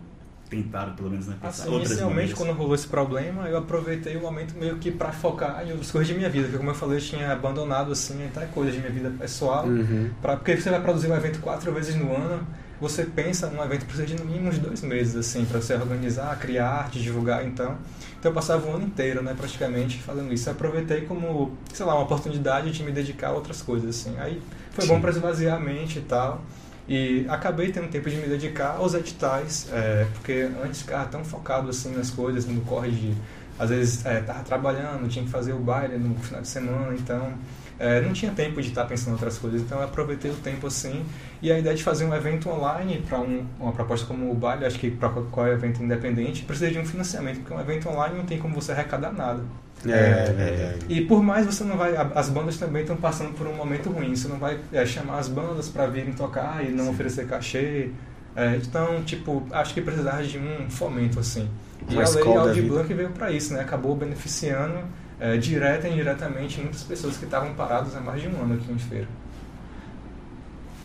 tentaram, 0.50 0.94
pelo 0.94 1.10
menos, 1.10 1.28
né? 1.28 1.36
Pensar 1.42 1.64
Assim, 1.64 1.72
outras 1.72 1.92
inicialmente, 1.92 2.16
maneiras. 2.16 2.38
quando 2.38 2.58
rolou 2.58 2.76
esse 2.76 2.88
problema, 2.88 3.48
eu 3.48 3.58
aproveitei 3.58 4.16
o 4.16 4.22
momento 4.22 4.56
meio 4.56 4.78
que 4.78 4.92
pra 4.92 5.12
focar 5.12 5.66
em 5.66 5.72
outras 5.72 5.92
coisas 5.92 6.08
de 6.08 6.14
minha 6.14 6.30
vida. 6.30 6.44
Porque, 6.44 6.58
como 6.58 6.70
eu 6.70 6.76
falei, 6.76 6.98
eu 6.98 7.02
tinha 7.02 7.32
abandonado, 7.32 7.92
assim, 7.92 8.26
até 8.26 8.46
coisas 8.46 8.74
de 8.74 8.80
minha 8.80 8.92
vida 8.92 9.12
pessoal. 9.18 9.66
Uhum. 9.66 10.12
Pra, 10.22 10.38
porque 10.38 10.56
você 10.56 10.70
vai 10.70 10.82
produzir 10.82 11.08
um 11.12 11.16
evento 11.16 11.40
quatro 11.40 11.72
vezes 11.74 11.96
no 11.96 12.16
ano, 12.16 12.46
você 12.80 13.06
pensa 13.06 13.48
num 13.50 13.64
evento 13.64 13.86
precisa 13.86 14.06
de 14.06 14.16
no 14.16 14.26
mínimo 14.26 14.50
uns 14.50 14.60
dois 14.60 14.82
meses, 14.82 15.16
assim, 15.16 15.46
pra 15.46 15.62
você 15.62 15.74
organizar, 15.74 16.38
criar 16.40 16.70
arte, 16.70 17.02
divulgar, 17.02 17.46
então. 17.46 17.78
Então 18.20 18.32
eu 18.32 18.34
passava 18.34 18.68
o 18.68 18.76
ano 18.76 18.86
inteiro, 18.86 19.22
né, 19.24 19.34
praticamente, 19.38 20.02
fazendo 20.02 20.34
isso. 20.34 20.50
Eu 20.50 20.54
aproveitei 20.54 21.02
como, 21.02 21.58
sei 21.74 21.86
lá, 21.86 21.96
uma 21.96 22.04
oportunidade 22.04 22.72
de 22.72 22.84
me 22.84 22.92
dedicar 22.92 23.30
a 23.30 23.32
outras 23.34 23.62
coisas, 23.62 23.90
assim. 23.90 24.16
Aí 24.20 24.42
foi 24.72 24.86
bom 24.88 25.00
pra 25.00 25.10
esvaziar 25.10 25.58
a 25.58 25.60
mente 25.60 26.00
e 26.00 26.02
tal. 26.02 26.42
E 26.88 27.26
acabei 27.30 27.72
tendo 27.72 27.90
tempo 27.90 28.10
de 28.10 28.16
me 28.18 28.28
dedicar 28.28 28.76
aos 28.78 28.94
editais, 28.94 29.68
é, 29.72 30.06
porque 30.14 30.50
antes 30.64 30.82
ficava 30.82 31.06
tão 31.08 31.26
focado 31.26 31.70
assim 31.70 31.96
nas 31.96 32.12
coisas, 32.12 32.46
no 32.46 32.62
corre 32.62 32.92
de. 32.92 33.14
Às 33.58 33.70
vezes 33.70 34.06
é, 34.06 34.20
tava 34.20 34.44
trabalhando, 34.44 35.08
tinha 35.08 35.24
que 35.24 35.32
fazer 35.32 35.54
o 35.54 35.60
baile 35.60 35.98
no 35.98 36.14
final 36.16 36.42
de 36.42 36.48
semana, 36.48 36.94
então 36.94 37.34
é, 37.78 38.02
não 38.02 38.14
tinha 38.14 38.32
tempo 38.32 38.62
de 38.62 38.70
estar 38.70 38.86
pensando 38.86 39.10
em 39.10 39.14
outras 39.14 39.38
coisas. 39.38 39.62
Então 39.62 39.80
eu 39.80 39.86
aproveitei 39.86 40.32
o 40.32 40.36
tempo 40.36 40.68
assim. 40.68 41.06
E 41.42 41.52
a 41.52 41.60
ideia 41.60 41.76
de 41.76 41.84
fazer 41.84 42.06
um 42.06 42.16
evento 42.16 42.50
online 42.50 43.04
para 43.08 43.20
um, 43.20 43.46
uma 43.60 43.72
proposta 43.72 44.06
como 44.06 44.32
o 44.32 44.34
baile, 44.34 44.66
acho 44.66 44.80
que 44.80 44.90
para 44.90 45.10
qualquer 45.10 45.54
evento 45.54 45.84
independente, 45.84 46.44
precisa 46.44 46.72
de 46.72 46.80
um 46.80 46.86
financiamento, 46.86 47.40
porque 47.40 47.54
um 47.54 47.60
evento 47.60 47.90
online 47.90 48.18
não 48.18 48.26
tem 48.26 48.40
como 48.40 48.56
você 48.56 48.72
arrecadar 48.72 49.12
nada. 49.12 49.44
É, 49.86 49.90
é 49.90 50.34
verdade. 50.34 50.86
E 50.88 51.02
por 51.02 51.22
mais 51.22 51.46
você 51.46 51.64
não 51.64 51.78
vai. 51.78 51.96
As 52.16 52.30
bandas 52.30 52.58
também 52.58 52.82
estão 52.82 52.96
passando 52.96 53.34
por 53.34 53.46
um 53.46 53.54
momento 53.54 53.90
ruim. 53.90 54.16
Você 54.16 54.28
não 54.28 54.38
vai 54.38 54.60
é, 54.72 54.86
chamar 54.86 55.20
as 55.20 55.28
bandas 55.28 55.68
para 55.68 55.86
virem 55.88 56.14
tocar 56.14 56.66
e 56.66 56.72
não 56.72 56.90
oferecer 56.90 57.28
cachê. 57.28 57.90
É, 58.36 58.56
então, 58.56 59.02
tipo, 59.04 59.46
acho 59.52 59.74
que 59.74 59.82
precisava 59.82 60.24
de 60.24 60.38
um 60.38 60.70
fomento, 60.70 61.20
assim. 61.20 61.50
E 61.90 61.98
a 61.98 62.44
lei 62.46 62.54
vida. 62.54 62.68
Blanc 62.68 62.94
veio 62.94 63.10
para 63.10 63.32
isso, 63.32 63.54
né? 63.54 63.62
Acabou 63.62 63.96
beneficiando 63.96 64.80
é, 65.20 65.38
direta 65.38 65.88
e 65.88 65.94
indiretamente 65.94 66.60
muitas 66.60 66.84
pessoas 66.84 67.18
que 67.18 67.26
estavam 67.26 67.54
paradas 67.54 67.96
há 67.96 68.02
mais 68.02 68.22
de 68.22 68.28
um 68.28 68.42
ano 68.42 68.56
aqui 68.56 68.72
em 68.72 68.80
Feira. 68.80 69.08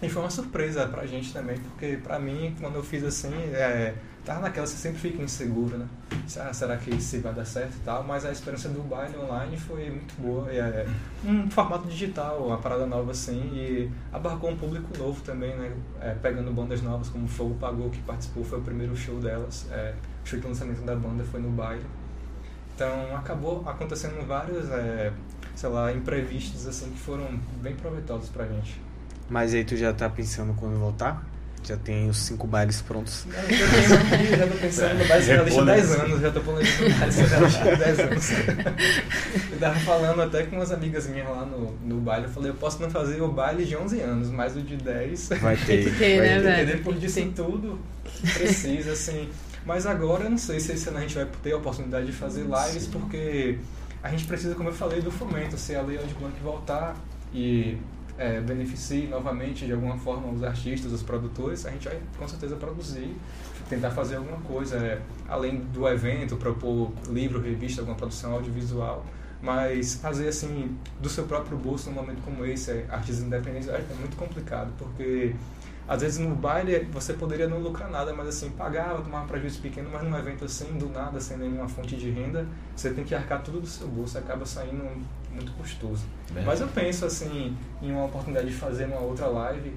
E 0.02 0.08
foi 0.08 0.22
uma 0.22 0.30
surpresa 0.30 0.86
pra 0.86 1.04
gente 1.04 1.32
também, 1.32 1.58
porque 1.58 1.98
pra 2.02 2.18
mim, 2.18 2.56
quando 2.58 2.76
eu 2.76 2.82
fiz 2.82 3.04
assim, 3.04 3.34
é, 3.52 3.94
tava 4.24 4.40
naquela, 4.40 4.66
você 4.66 4.76
sempre 4.76 4.98
fica 4.98 5.22
inseguro, 5.22 5.76
né? 5.76 5.86
Ah, 6.38 6.54
será 6.54 6.78
que 6.78 6.90
isso 6.90 7.20
vai 7.20 7.34
dar 7.34 7.44
certo 7.44 7.74
e 7.76 7.80
tal? 7.84 8.02
Mas 8.02 8.24
a 8.24 8.32
experiência 8.32 8.70
do 8.70 8.82
baile 8.82 9.14
online 9.18 9.58
foi 9.58 9.90
muito 9.90 10.14
boa. 10.18 10.50
É 10.50 10.86
um 11.22 11.50
formato 11.50 11.86
digital, 11.86 12.46
uma 12.46 12.56
parada 12.56 12.86
nova 12.86 13.10
assim, 13.10 13.40
e 13.52 13.90
abarcou 14.10 14.50
um 14.50 14.56
público 14.56 14.96
novo 14.96 15.20
também, 15.20 15.54
né? 15.54 15.70
É, 16.00 16.14
pegando 16.14 16.50
bandas 16.50 16.80
novas 16.80 17.10
como 17.10 17.28
Fogo 17.28 17.56
Pagou, 17.56 17.90
que 17.90 18.00
participou, 18.00 18.42
foi 18.42 18.58
o 18.58 18.62
primeiro 18.62 18.96
show 18.96 19.20
delas. 19.20 19.66
É, 19.70 19.94
o 20.24 20.26
show 20.26 20.38
de 20.38 20.46
lançamento 20.46 20.80
da 20.80 20.96
banda 20.96 21.24
foi 21.24 21.40
no 21.40 21.50
baile. 21.50 21.84
Então 22.80 23.14
acabou 23.14 23.62
acontecendo 23.66 24.26
vários, 24.26 24.70
é, 24.70 25.12
sei 25.54 25.68
lá, 25.68 25.92
imprevistos 25.92 26.66
assim 26.66 26.88
que 26.90 26.98
foram 26.98 27.28
bem 27.60 27.74
proveitosos 27.74 28.30
pra 28.30 28.46
gente. 28.46 28.80
Mas 29.28 29.52
aí 29.52 29.62
tu 29.64 29.76
já 29.76 29.92
tá 29.92 30.08
pensando 30.08 30.54
quando 30.54 30.78
voltar? 30.78 31.22
Já 31.62 31.76
tem 31.76 32.08
os 32.08 32.16
cinco 32.16 32.46
bailes 32.46 32.80
prontos. 32.80 33.26
Eu 33.26 33.46
tenho 33.46 33.94
aqui, 34.00 34.34
já 34.34 34.46
tô 34.46 34.54
pensando 34.56 34.98
no 34.98 35.04
Baile 35.04 35.24
Surrealista 35.24 35.60
há 35.60 35.64
10 35.66 35.92
anos, 35.92 36.20
já 36.22 36.30
tô 36.30 36.40
planejando 36.40 36.86
o 36.86 36.98
Baile 36.98 37.12
Surrealista 37.12 37.60
há 37.60 37.74
10 37.74 38.00
anos. 38.00 38.30
Eu 39.52 39.58
tava 39.60 39.80
falando 39.80 40.22
até 40.22 40.42
com 40.44 40.56
umas 40.56 40.72
amigas 40.72 41.06
minhas 41.06 41.28
lá 41.28 41.44
no, 41.44 41.72
no 41.84 42.00
baile, 42.00 42.24
eu 42.24 42.30
falei, 42.30 42.50
eu 42.50 42.54
posso 42.54 42.80
não 42.80 42.88
fazer 42.88 43.20
o 43.20 43.28
baile 43.30 43.66
de 43.66 43.76
11 43.76 44.00
anos, 44.00 44.30
mas 44.30 44.56
o 44.56 44.62
de 44.62 44.78
10 44.78 45.28
Vai 45.38 45.54
ter. 45.54 45.90
vai 45.90 46.16
né, 46.16 46.34
ter. 46.34 46.40
velho? 46.40 46.66
Porque 46.66 46.98
depois 46.98 47.00
disso 47.00 47.32
tudo, 47.36 47.78
precisa, 48.32 48.92
assim. 48.92 49.28
Mas 49.64 49.86
agora 49.86 50.24
eu 50.24 50.30
não 50.30 50.38
sei 50.38 50.58
se 50.58 50.72
esse 50.72 50.88
ano 50.88 50.98
a 50.98 51.00
gente 51.02 51.14
vai 51.14 51.26
ter 51.42 51.52
a 51.52 51.56
oportunidade 51.56 52.06
de 52.06 52.12
fazer 52.12 52.42
lives, 52.44 52.86
porque 52.86 53.58
a 54.02 54.08
gente 54.08 54.24
precisa, 54.24 54.54
como 54.54 54.70
eu 54.70 54.72
falei, 54.72 55.00
do 55.00 55.10
fomento, 55.10 55.58
se 55.58 55.74
a 55.74 55.82
Lei 55.82 55.98
Aldir 55.98 56.16
voltar 56.42 56.96
e 57.32 57.78
é, 58.20 58.40
beneficie 58.40 59.06
novamente 59.06 59.64
de 59.64 59.72
alguma 59.72 59.96
forma 59.96 60.28
os 60.30 60.42
artistas, 60.42 60.92
os 60.92 61.02
produtores, 61.02 61.64
a 61.66 61.70
gente 61.70 61.88
vai 61.88 61.98
com 62.18 62.28
certeza 62.28 62.56
produzir, 62.56 63.16
tentar 63.68 63.90
fazer 63.90 64.16
alguma 64.16 64.38
coisa, 64.38 64.76
é, 64.76 65.00
além 65.28 65.58
do 65.58 65.88
evento, 65.88 66.36
propor 66.36 66.92
livro, 67.08 67.40
revista, 67.40 67.80
alguma 67.80 67.96
produção 67.96 68.34
audiovisual, 68.34 69.04
mas 69.42 69.94
fazer 69.94 70.28
assim 70.28 70.76
do 71.00 71.08
seu 71.08 71.24
próprio 71.24 71.56
bolso 71.56 71.88
num 71.88 71.96
momento 71.96 72.22
como 72.22 72.44
esse, 72.44 72.70
é, 72.70 72.86
artistas 72.90 73.24
independentes, 73.24 73.68
é 73.68 73.82
muito 73.98 74.16
complicado, 74.16 74.72
porque 74.78 75.34
às 75.90 76.02
vezes 76.02 76.20
no 76.20 76.36
baile 76.36 76.86
você 76.92 77.12
poderia 77.14 77.48
não 77.48 77.58
lucrar 77.58 77.90
nada, 77.90 78.14
mas 78.14 78.28
assim, 78.28 78.48
pagava, 78.50 79.02
tomar 79.02 79.22
um 79.22 79.26
prejuízo 79.26 79.60
pequeno, 79.60 79.90
mas 79.92 80.04
num 80.04 80.16
evento 80.16 80.44
assim, 80.44 80.78
do 80.78 80.88
nada, 80.88 81.18
sem 81.20 81.36
nenhuma 81.36 81.68
fonte 81.68 81.96
de 81.96 82.08
renda, 82.08 82.46
você 82.76 82.90
tem 82.90 83.02
que 83.02 83.12
arcar 83.12 83.42
tudo 83.42 83.60
do 83.60 83.66
seu 83.66 83.88
bolso, 83.88 84.16
acaba 84.16 84.46
saindo 84.46 84.84
muito 85.32 85.50
custoso. 85.58 86.04
Verdade. 86.26 86.46
Mas 86.46 86.60
eu 86.60 86.68
penso 86.68 87.04
assim, 87.04 87.56
em 87.82 87.90
uma 87.90 88.04
oportunidade 88.04 88.46
de 88.46 88.54
fazer 88.54 88.84
uma 88.84 89.00
outra 89.00 89.26
live, 89.26 89.72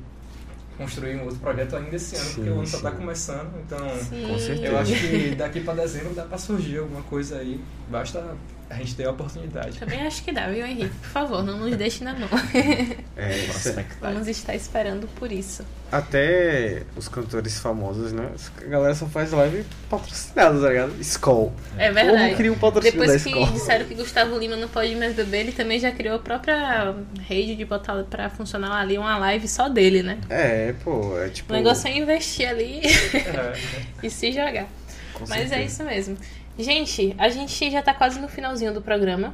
construir 0.77 1.15
um 1.15 1.23
outro 1.23 1.39
projeto 1.39 1.77
ainda 1.77 1.95
esse 1.95 2.15
ano, 2.15 2.25
porque 2.25 2.41
Sim, 2.41 2.49
o 2.49 2.57
ano 2.59 2.67
só 2.67 2.77
está 2.77 2.91
começando, 2.91 3.59
então 3.65 3.79
Sim. 3.97 4.63
Eu 4.63 4.77
acho 4.77 4.93
que 4.93 5.33
daqui 5.33 5.61
para 5.61 5.81
dezembro 5.81 6.13
dá 6.13 6.25
para 6.25 6.37
surgir 6.37 6.77
alguma 6.77 7.01
coisa 7.01 7.37
aí, 7.37 7.59
basta 7.89 8.37
a 8.73 8.77
gente 8.77 8.95
ter 8.95 9.05
a 9.05 9.11
oportunidade. 9.11 9.77
Também 9.79 10.01
acho 10.05 10.23
que 10.23 10.31
dá, 10.31 10.47
viu, 10.47 10.65
Henrique? 10.65 10.89
Por 10.89 11.09
favor, 11.09 11.43
não 11.43 11.57
nos 11.59 11.75
deixe 11.75 12.03
na 12.03 12.13
mão. 12.13 12.29
É, 13.15 13.45
é-. 13.45 13.85
Vamos 14.01 14.27
estar 14.27 14.55
esperando 14.55 15.07
por 15.15 15.31
isso. 15.31 15.63
até 15.91 16.81
os 16.95 17.07
cantores 17.07 17.59
famosos, 17.59 18.11
né? 18.11 18.27
A 18.59 18.65
galera 18.65 18.95
só 18.95 19.05
faz 19.05 19.31
live 19.31 19.63
patrocinada, 19.87 20.59
tá 20.59 20.67
ligado? 20.69 20.99
Skol. 20.99 21.53
É 21.77 21.89
Como 21.91 21.93
verdade. 21.95 22.35
cria 22.35 22.51
um 22.51 22.57
patrocínio 22.57 22.97
da 22.99 23.05
Depois 23.05 23.23
que 23.23 23.29
Skol? 23.29 23.51
disseram 23.53 23.85
que 23.85 23.93
Gustavo 23.93 24.37
Lima 24.39 24.55
não 24.55 24.67
pode 24.67 24.95
mais 24.95 25.15
beber, 25.15 25.41
ele 25.41 25.51
também 25.51 25.79
já 25.79 25.91
criou 25.91 26.15
a 26.15 26.19
própria 26.19 26.95
rede 27.21 27.55
de 27.55 27.63
botar 27.65 28.03
pra 28.05 28.29
funcionar 28.31 28.71
ali 28.81 28.97
uma 28.97 29.15
live 29.19 29.47
só 29.47 29.69
dele, 29.69 30.01
né? 30.01 30.17
É, 30.29 30.73
pô, 30.83 31.15
é 31.19 31.29
tipo. 31.29 31.53
O 31.53 31.55
negócio 31.55 31.87
é 31.87 31.95
investir 31.95 32.49
ali 32.49 32.81
É, 33.13 33.53
e 34.01 34.09
se 34.09 34.31
jogar. 34.31 34.67
com 35.13 35.25
Mas 35.29 35.41
é 35.43 35.47
certeza. 35.49 35.61
isso 35.61 35.83
mesmo. 35.83 36.17
Gente, 36.57 37.15
a 37.17 37.29
gente 37.29 37.71
já 37.71 37.81
tá 37.81 37.93
quase 37.93 38.19
no 38.19 38.27
finalzinho 38.27 38.73
do 38.73 38.81
programa. 38.81 39.33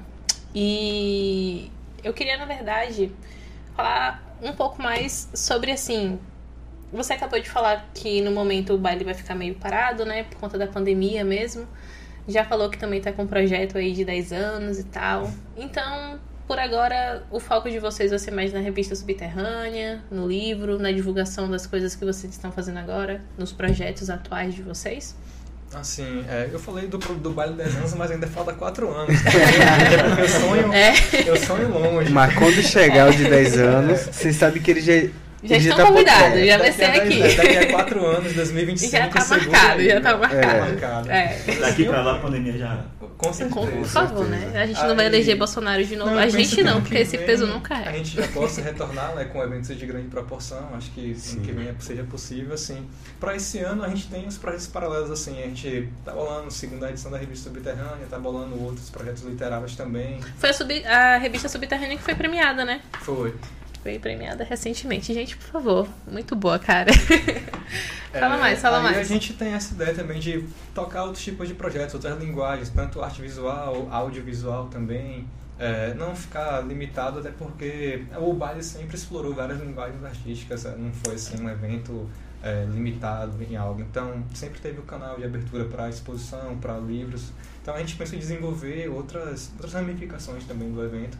E 0.55 1.69
eu 2.03 2.13
queria, 2.13 2.37
na 2.37 2.45
verdade, 2.45 3.11
falar 3.75 4.23
um 4.41 4.53
pouco 4.53 4.81
mais 4.81 5.29
sobre 5.33 5.71
assim. 5.71 6.17
Você 6.93 7.13
acabou 7.13 7.39
de 7.39 7.49
falar 7.49 7.89
que 7.93 8.21
no 8.21 8.31
momento 8.31 8.73
o 8.73 8.77
baile 8.77 9.03
vai 9.03 9.13
ficar 9.13 9.35
meio 9.35 9.55
parado, 9.55 10.05
né? 10.05 10.23
Por 10.23 10.39
conta 10.39 10.57
da 10.57 10.65
pandemia 10.65 11.23
mesmo. 11.25 11.67
Já 12.27 12.45
falou 12.45 12.69
que 12.69 12.77
também 12.77 13.01
tá 13.01 13.11
com 13.11 13.23
um 13.23 13.27
projeto 13.27 13.77
aí 13.77 13.91
de 13.91 14.05
10 14.05 14.31
anos 14.31 14.79
e 14.79 14.85
tal. 14.85 15.29
Então, 15.57 16.19
por 16.47 16.57
agora, 16.57 17.23
o 17.29 17.39
foco 17.39 17.69
de 17.69 17.79
vocês 17.79 18.11
vai 18.11 18.19
ser 18.19 18.31
mais 18.31 18.53
na 18.53 18.59
revista 18.59 18.95
subterrânea, 18.95 20.01
no 20.09 20.27
livro, 20.27 20.79
na 20.79 20.91
divulgação 20.91 21.49
das 21.49 21.67
coisas 21.67 21.95
que 21.95 22.05
vocês 22.05 22.33
estão 22.33 22.51
fazendo 22.51 22.77
agora, 22.77 23.21
nos 23.37 23.51
projetos 23.51 24.09
atuais 24.09 24.55
de 24.55 24.63
vocês. 24.63 25.15
Assim, 25.73 26.25
é, 26.27 26.49
eu 26.51 26.59
falei 26.59 26.87
do, 26.87 26.97
do 26.97 27.29
baile 27.29 27.53
10 27.53 27.75
anos, 27.77 27.93
mas 27.93 28.09
ainda 28.09 28.25
falta 28.25 28.53
4 28.53 28.89
anos. 28.91 29.15
tá 29.21 29.29
eu 30.21 30.27
sonho, 30.27 30.73
É. 30.73 30.93
eu 31.27 31.37
sonho 31.37 31.69
longe. 31.69 32.11
Mas 32.11 32.33
quando 32.33 32.61
chegar 32.63 33.09
o 33.09 33.13
de 33.13 33.25
10 33.25 33.59
anos, 33.59 33.99
vocês 34.11 34.35
sabem 34.35 34.61
que 34.61 34.71
ele 34.71 34.81
já. 34.81 35.09
Já 35.41 35.55
estão 35.57 35.77
tá 35.77 35.85
convidados, 35.85 36.45
já 36.45 36.57
vai 36.57 36.67
Daqui 36.71 36.77
ser 36.77 36.83
a 36.85 36.93
aqui. 37.03 37.35
Daqui 37.37 37.57
a 37.57 37.71
4 37.71 38.05
anos, 38.05 38.33
2025, 38.33 38.91
Já 38.91 39.07
tá 39.07 39.25
marcado, 39.25 39.79
aí. 39.79 39.89
já 39.89 40.01
tá 40.01 40.17
marcado. 40.17 40.41
Tá 40.41 40.59
marcado. 40.65 41.11
É. 41.11 41.37
Daqui 41.61 41.85
pra 41.85 42.01
lá 42.01 42.15
a 42.15 42.19
pandemia 42.19 42.57
já. 42.57 42.85
Com 43.17 43.33
certeza. 43.33 43.67
Por 43.71 43.85
favor, 43.85 44.25
né? 44.27 44.51
A 44.55 44.65
gente 44.65 44.81
não 44.83 44.95
vai 44.95 45.05
Aí- 45.07 45.11
eleger 45.13 45.37
Bolsonaro 45.37 45.83
de 45.83 45.95
novo. 45.95 46.11
Não, 46.11 46.17
a 46.19 46.27
gente 46.29 46.61
não, 46.63 46.81
porque 46.81 46.95
que 46.95 47.01
esse 47.01 47.17
vem 47.17 47.25
peso 47.25 47.45
não 47.47 47.57
A 47.57 47.61
cai. 47.61 47.93
gente 47.97 48.15
já 48.15 48.27
possa 48.29 48.61
retornar 48.61 49.13
né, 49.15 49.25
com 49.25 49.41
eventos 49.43 49.77
de 49.77 49.85
grande 49.85 50.07
proporção. 50.07 50.69
Acho 50.73 50.89
que 50.91 51.13
Sim. 51.15 51.37
ano 51.37 51.45
que 51.45 51.51
vem 51.51 51.75
seja 51.79 52.03
possível, 52.03 52.53
assim. 52.53 52.85
Para 53.19 53.35
esse 53.35 53.59
ano, 53.59 53.83
a 53.83 53.89
gente 53.89 54.07
tem 54.07 54.25
os 54.27 54.37
projetos 54.37 54.67
paralelos, 54.67 55.11
assim. 55.11 55.37
A 55.41 55.45
gente 55.45 55.89
tá 56.05 56.13
bolando 56.13 56.47
a 56.47 56.51
segunda 56.51 56.89
edição 56.89 57.11
da 57.11 57.17
revista 57.17 57.49
Subterrânea, 57.49 58.05
tá 58.09 58.17
bolando 58.17 58.61
outros 58.61 58.89
projetos 58.89 59.23
literários 59.23 59.75
também. 59.75 60.19
Foi 60.37 60.49
a, 60.49 60.53
sub- 60.53 60.85
a 60.85 61.17
revista 61.17 61.49
Subterrânea 61.49 61.97
que 61.97 62.03
foi 62.03 62.15
premiada, 62.15 62.63
né? 62.63 62.81
Foi. 63.01 63.33
Foi 63.81 63.97
premiada 63.97 64.43
recentemente. 64.43 65.13
Gente, 65.13 65.37
por 65.37 65.47
favor. 65.47 65.87
Muito 66.05 66.35
boa, 66.35 66.59
cara. 66.59 66.91
fala 68.11 68.37
mais, 68.37 68.59
fala 68.61 68.79
É, 68.79 68.81
mais. 68.81 68.97
a 68.97 69.03
gente 69.03 69.33
tem 69.33 69.53
essa 69.53 69.73
ideia 69.73 69.93
também 69.93 70.19
de 70.19 70.45
tocar 70.75 71.03
outros 71.03 71.23
tipos 71.23 71.47
de 71.47 71.53
projetos, 71.53 71.95
outras 71.95 72.17
linguagens, 72.19 72.69
tanto 72.69 73.01
arte 73.01 73.21
visual, 73.21 73.87
audiovisual 73.91 74.67
também. 74.67 75.27
É, 75.57 75.93
não 75.93 76.15
ficar 76.15 76.61
limitado, 76.61 77.19
até 77.19 77.31
porque 77.31 78.05
o 78.17 78.33
baile 78.33 78.63
sempre 78.63 78.95
explorou 78.95 79.33
várias 79.33 79.59
linguagens 79.59 80.01
artísticas, 80.05 80.65
é, 80.65 80.73
não 80.77 80.89
foi 80.93 81.15
assim 81.15 81.41
um 81.43 81.49
evento 81.49 82.09
é, 82.41 82.65
limitado 82.71 83.41
em 83.43 83.57
algo. 83.57 83.81
Então, 83.81 84.23
sempre 84.33 84.59
teve 84.59 84.79
o 84.79 84.83
canal 84.83 85.17
de 85.17 85.25
abertura 85.25 85.65
para 85.65 85.89
exposição, 85.89 86.57
para 86.57 86.77
livros. 86.77 87.33
Então, 87.61 87.75
a 87.75 87.79
gente 87.79 87.95
pensa 87.97 88.15
em 88.15 88.19
desenvolver 88.19 88.87
outras, 88.89 89.49
outras 89.53 89.73
ramificações 89.73 90.45
também 90.45 90.71
do 90.71 90.81
evento 90.83 91.17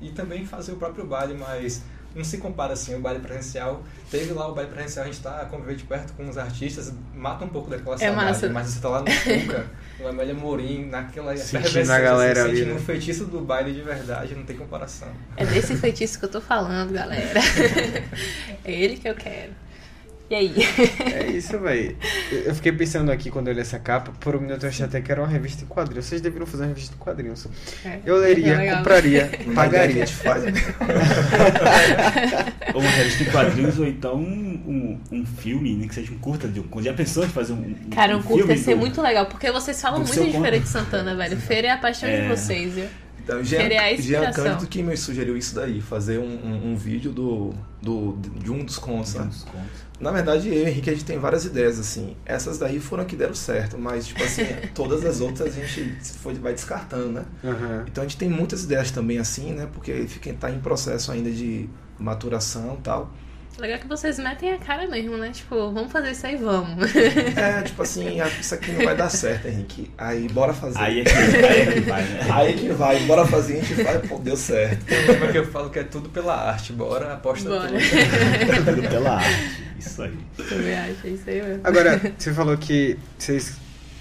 e 0.00 0.10
também 0.10 0.46
fazer 0.46 0.70
o 0.72 0.76
próprio 0.76 1.04
baile, 1.04 1.34
mas 1.34 1.82
não 2.14 2.24
se 2.24 2.38
compara 2.38 2.72
assim 2.72 2.94
o 2.94 3.00
baile 3.00 3.20
presencial. 3.20 3.82
Teve 4.10 4.32
lá 4.32 4.48
o 4.48 4.54
baile 4.54 4.70
presencial, 4.70 5.04
a 5.04 5.08
gente 5.08 5.20
tá 5.20 5.44
convivendo 5.50 5.78
de 5.78 5.84
perto 5.84 6.12
com 6.14 6.28
os 6.28 6.36
artistas, 6.36 6.92
mata 7.14 7.44
um 7.44 7.48
pouco 7.48 7.70
daquela 7.70 7.94
É 7.94 7.98
saudade, 7.98 8.26
massa. 8.26 8.48
mas 8.50 8.66
você 8.68 8.80
tá 8.80 8.88
lá 8.88 9.00
no 9.00 9.06
Cuca, 9.06 9.66
no 10.00 10.08
Amélia 10.08 10.34
Morim, 10.34 10.86
naquela 10.86 11.36
Sentindo 11.36 11.90
a 11.90 12.00
galera 12.00 12.40
assim, 12.40 12.50
ali, 12.50 12.58
sentindo 12.58 12.74
né? 12.74 12.80
o 12.80 12.82
feitiço 12.84 13.24
do 13.26 13.40
baile 13.40 13.72
de 13.72 13.82
verdade, 13.82 14.34
não 14.34 14.44
tem 14.44 14.56
comparação. 14.56 15.08
É 15.36 15.44
desse 15.46 15.76
feitiço 15.76 16.18
que 16.18 16.24
eu 16.24 16.30
tô 16.30 16.40
falando, 16.40 16.92
galera. 16.92 17.40
é 18.64 18.72
ele 18.72 18.96
que 18.96 19.08
eu 19.08 19.14
quero. 19.14 19.52
E 20.30 20.34
aí? 20.34 20.54
É 21.12 21.26
isso, 21.26 21.58
velho. 21.58 21.96
Eu 22.30 22.54
fiquei 22.54 22.70
pensando 22.72 23.10
aqui 23.10 23.30
quando 23.30 23.48
eu 23.48 23.54
li 23.54 23.60
essa 23.60 23.78
capa, 23.80 24.12
por 24.20 24.36
um 24.36 24.40
minuto 24.40 24.62
eu 24.64 24.68
achei 24.68 24.84
até 24.86 25.00
que 25.00 25.10
era 25.10 25.20
uma 25.20 25.28
revista 25.28 25.64
em 25.64 25.66
quadrinhos. 25.66 26.06
Vocês 26.06 26.20
deveriam 26.20 26.46
fazer 26.46 26.62
uma 26.62 26.68
revista 26.68 26.94
em 26.94 26.98
quadrinhos. 26.98 27.46
É, 27.84 27.98
Eu 28.06 28.16
leria, 28.16 28.56
legal. 28.56 28.78
compraria, 28.78 29.24
a 29.50 29.50
pagaria. 29.54 30.06
gente 30.06 30.16
faz. 30.16 30.44
Ou 32.74 32.80
uma 32.80 32.90
revista 32.90 33.22
em 33.24 33.26
quadrinhos, 33.30 33.78
ou 33.78 33.86
então 33.86 34.14
um, 34.16 34.98
um, 35.12 35.18
um 35.20 35.26
filme, 35.26 35.74
nem 35.74 35.88
que 35.88 35.94
seja 35.94 36.12
um 36.12 36.18
curta. 36.18 36.46
De, 36.48 36.60
um- 36.60 36.82
já 36.82 36.92
pensou 36.92 37.24
em 37.24 37.28
fazer 37.28 37.52
um, 37.52 37.56
um 37.56 37.90
Cara, 37.90 38.16
um 38.16 38.22
curta 38.22 38.38
filme 38.38 38.54
ia 38.54 38.58
ser 38.64 38.74
do- 38.74 38.78
muito 38.78 39.02
legal, 39.02 39.26
porque 39.26 39.50
vocês 39.50 39.80
falam 39.80 40.00
do 40.02 40.06
muito 40.08 40.24
de 40.32 40.40
Feira 40.40 40.60
de 40.60 40.68
Santana, 40.68 41.14
velho. 41.16 41.36
Feira 41.36 41.68
é 41.68 41.70
a 41.72 41.76
paixão 41.78 42.08
de 42.08 42.14
É. 42.16 42.28
vocês, 42.28 42.74
viu? 42.74 42.86
Então, 43.30 43.44
Jean, 43.44 43.68
Jean. 43.96 44.32
Cândido 44.32 44.66
que 44.66 44.82
me 44.82 44.96
sugeriu 44.96 45.36
isso 45.36 45.54
daí, 45.54 45.80
fazer 45.80 46.18
um, 46.18 46.24
um, 46.24 46.72
um 46.72 46.76
vídeo 46.76 47.12
do, 47.12 47.54
do, 47.80 48.18
de 48.36 48.50
um 48.50 48.64
dos 48.64 48.76
contos. 48.76 49.14
né? 49.14 49.22
Uns 49.22 49.44
contos. 49.44 49.90
Na 50.00 50.10
verdade, 50.10 50.48
eu 50.48 50.54
e 50.54 50.70
Henrique, 50.70 50.88
a 50.88 50.94
gente 50.94 51.04
tem 51.04 51.18
várias 51.18 51.44
ideias, 51.44 51.78
assim. 51.78 52.16
Essas 52.24 52.58
daí 52.58 52.80
foram 52.80 53.04
que 53.04 53.14
deram 53.14 53.34
certo, 53.34 53.78
mas, 53.78 54.06
tipo 54.06 54.22
assim, 54.22 54.44
todas 54.74 55.04
as 55.04 55.20
outras 55.20 55.48
a 55.48 55.60
gente 55.60 55.92
foi, 56.18 56.34
vai 56.34 56.54
descartando, 56.54 57.12
né? 57.12 57.24
Aham. 57.44 57.84
Então 57.86 58.02
a 58.02 58.06
gente 58.06 58.16
tem 58.16 58.28
muitas 58.28 58.64
ideias 58.64 58.90
também 58.90 59.18
assim, 59.18 59.52
né? 59.52 59.68
Porque 59.72 60.06
fica, 60.08 60.32
tá 60.32 60.50
em 60.50 60.58
processo 60.58 61.12
ainda 61.12 61.30
de 61.30 61.68
maturação 61.98 62.76
e 62.78 62.82
tal. 62.82 63.12
Legal 63.58 63.78
que 63.78 63.86
vocês 63.86 64.18
metem 64.18 64.52
a 64.52 64.58
cara 64.58 64.86
mesmo, 64.86 65.16
né? 65.18 65.30
Tipo, 65.30 65.70
vamos 65.70 65.92
fazer 65.92 66.12
isso 66.12 66.26
aí, 66.26 66.36
vamos. 66.36 66.94
É, 67.36 67.62
tipo 67.62 67.82
assim, 67.82 68.18
isso 68.40 68.54
aqui 68.54 68.72
não 68.72 68.84
vai 68.84 68.96
dar 68.96 69.10
certo, 69.10 69.48
Henrique. 69.48 69.90
Aí 69.98 70.28
bora 70.28 70.54
fazer. 70.54 70.78
Aí 70.78 71.00
é 71.00 71.04
que, 71.04 71.10
aí 71.12 71.60
é 71.60 71.72
que 71.72 71.80
vai, 71.80 72.02
né? 72.04 72.20
Aí 72.30 72.54
que 72.54 72.68
vai, 72.72 73.00
bora 73.00 73.26
fazer, 73.26 73.58
a 73.58 73.62
gente 73.62 73.84
faz, 73.84 74.08
pô, 74.08 74.18
deu 74.18 74.36
certo. 74.36 74.86
Como 75.06 75.24
é 75.24 75.32
que 75.32 75.38
eu 75.38 75.46
falo 75.46 75.68
que 75.68 75.78
é 75.78 75.84
tudo 75.84 76.08
pela 76.08 76.34
arte, 76.34 76.72
bora, 76.72 77.14
aposta 77.14 77.48
Bora. 77.48 77.68
tudo. 77.68 78.64
Tudo 78.64 78.88
pela 78.88 79.16
arte. 79.16 79.70
Isso 79.78 80.02
aí. 80.02 80.18
Também 80.36 80.74
acho, 80.74 81.06
é 81.06 81.10
isso 81.10 81.30
aí 81.30 81.42
mesmo. 81.42 81.60
Agora, 81.64 82.00
você 82.18 82.32
falou 82.32 82.56
que 82.56 82.98
vocês 83.18 83.56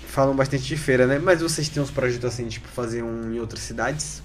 falam 0.07 0.35
bastante 0.35 0.63
de 0.63 0.77
feira, 0.77 1.05
né? 1.07 1.19
Mas 1.19 1.41
vocês 1.41 1.69
têm 1.69 1.81
uns 1.81 1.91
projetos 1.91 2.25
assim, 2.25 2.47
tipo, 2.47 2.67
fazer 2.67 3.03
um 3.03 3.33
em 3.33 3.39
outras 3.39 3.61
cidades? 3.61 4.21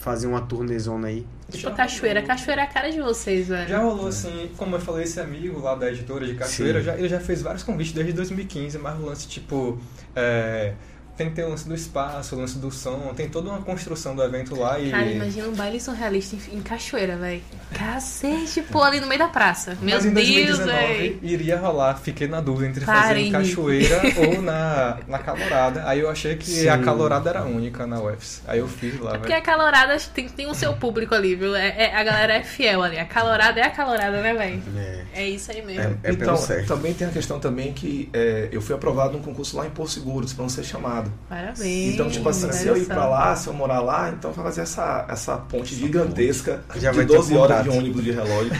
Fazer 0.00 0.26
uma 0.26 0.40
turnezona 0.40 1.08
aí? 1.08 1.26
Tipo, 1.50 1.70
cachoeira. 1.72 2.22
Cachoeira 2.22 2.62
é 2.62 2.64
a 2.64 2.66
cara 2.66 2.90
de 2.90 3.00
vocês, 3.02 3.48
velho. 3.48 3.68
Já 3.68 3.80
rolou 3.80 4.08
assim, 4.08 4.50
como 4.56 4.76
eu 4.76 4.80
falei, 4.80 5.04
esse 5.04 5.20
amigo 5.20 5.60
lá 5.60 5.74
da 5.74 5.90
editora 5.90 6.26
de 6.26 6.34
Cachoeira, 6.34 6.80
já, 6.80 6.96
ele 6.96 7.08
já 7.08 7.20
fez 7.20 7.42
vários 7.42 7.62
convites 7.62 7.92
desde 7.92 8.14
2015, 8.14 8.78
mas 8.78 8.98
o 8.98 9.04
lance 9.04 9.28
tipo. 9.28 9.78
é, 10.16 10.72
tem 11.20 11.28
que 11.28 11.36
ter 11.36 11.44
o 11.44 11.50
lance 11.50 11.68
do 11.68 11.74
espaço, 11.74 12.34
o 12.34 12.38
lance 12.38 12.56
do 12.56 12.70
som, 12.70 13.12
tem 13.14 13.28
toda 13.28 13.50
uma 13.50 13.60
construção 13.60 14.16
do 14.16 14.22
evento 14.22 14.58
lá 14.58 14.80
e. 14.80 14.90
Cara, 14.90 15.04
imagina 15.04 15.48
um 15.48 15.52
baile 15.52 15.78
surrealista 15.78 16.34
em, 16.34 16.56
em 16.56 16.62
cachoeira, 16.62 17.16
velho. 17.18 17.42
Cacete, 17.74 18.62
pô, 18.62 18.82
ali 18.82 19.00
no 19.00 19.06
meio 19.06 19.18
da 19.18 19.28
praça. 19.28 19.76
Meu 19.82 19.96
mas 19.96 20.06
em 20.06 20.14
Deus, 20.14 20.58
2019 20.58 20.72
velho. 20.96 21.18
iria 21.22 21.58
rolar, 21.58 21.96
fiquei 21.96 22.26
na 22.26 22.40
dúvida 22.40 22.68
entre 22.70 22.86
fazer 22.86 23.18
em. 23.18 23.30
Cachoeira 23.32 24.00
ou 24.16 24.40
na, 24.40 24.98
na 25.06 25.18
Calorada. 25.18 25.82
Aí 25.86 26.00
eu 26.00 26.08
achei 26.08 26.36
que 26.36 26.46
Sim. 26.46 26.68
a 26.68 26.78
Calorada 26.78 27.28
era 27.28 27.42
única 27.42 27.86
na 27.86 28.00
UFS. 28.00 28.42
Aí 28.46 28.58
eu 28.60 28.68
fiz 28.68 28.98
lá, 28.98 29.10
É 29.10 29.18
porque 29.18 29.28
velho. 29.28 29.42
a 29.42 29.44
calorada 29.44 29.96
tem, 30.14 30.26
tem 30.26 30.46
o 30.46 30.54
seu 30.54 30.72
público 30.74 31.14
ali, 31.14 31.34
viu? 31.34 31.54
É, 31.54 31.68
é- 31.68 31.94
a 31.96 32.02
galera 32.02 32.32
é 32.32 32.42
fiel 32.42 32.82
ali. 32.82 32.98
A 32.98 33.04
calorada 33.04 33.60
é 33.60 33.64
a 33.64 33.70
calorada, 33.70 34.22
né, 34.22 34.32
velho? 34.32 34.62
É. 34.74 35.04
É 35.12 35.28
isso 35.28 35.50
aí 35.50 35.60
mesmo. 35.60 35.82
É, 35.82 35.84
é 35.84 36.12
pelo 36.12 36.22
então, 36.22 36.36
certo. 36.38 36.68
também 36.68 36.94
tem 36.94 37.06
a 37.06 37.10
questão 37.10 37.38
também 37.38 37.74
que 37.74 38.08
é, 38.14 38.48
eu 38.50 38.62
fui 38.62 38.74
aprovado 38.74 39.12
num 39.12 39.22
concurso 39.22 39.56
lá 39.56 39.66
em 39.66 39.70
Porto 39.70 39.90
Seguro, 39.90 40.26
pra 40.26 40.42
não 40.42 40.48
ser 40.48 40.64
chamado. 40.64 41.09
Parabéns. 41.28 41.94
Então, 41.94 42.08
tipo 42.08 42.28
assim, 42.28 42.50
se 42.52 42.66
eu 42.66 42.76
ir 42.76 42.86
pra 42.86 43.08
lá, 43.08 43.34
se 43.36 43.48
eu 43.48 43.54
morar 43.54 43.80
lá, 43.80 44.10
então 44.10 44.32
vai 44.32 44.44
fazer 44.44 44.62
essa, 44.62 45.06
essa 45.08 45.36
ponte 45.36 45.74
gigantesca 45.74 46.62
Já 46.76 46.90
de 46.90 46.96
vai 46.96 47.06
ter 47.06 47.16
12 47.16 47.36
horas 47.36 47.62
de 47.62 47.70
ônibus 47.70 48.04
de 48.04 48.12
relógio. 48.12 48.52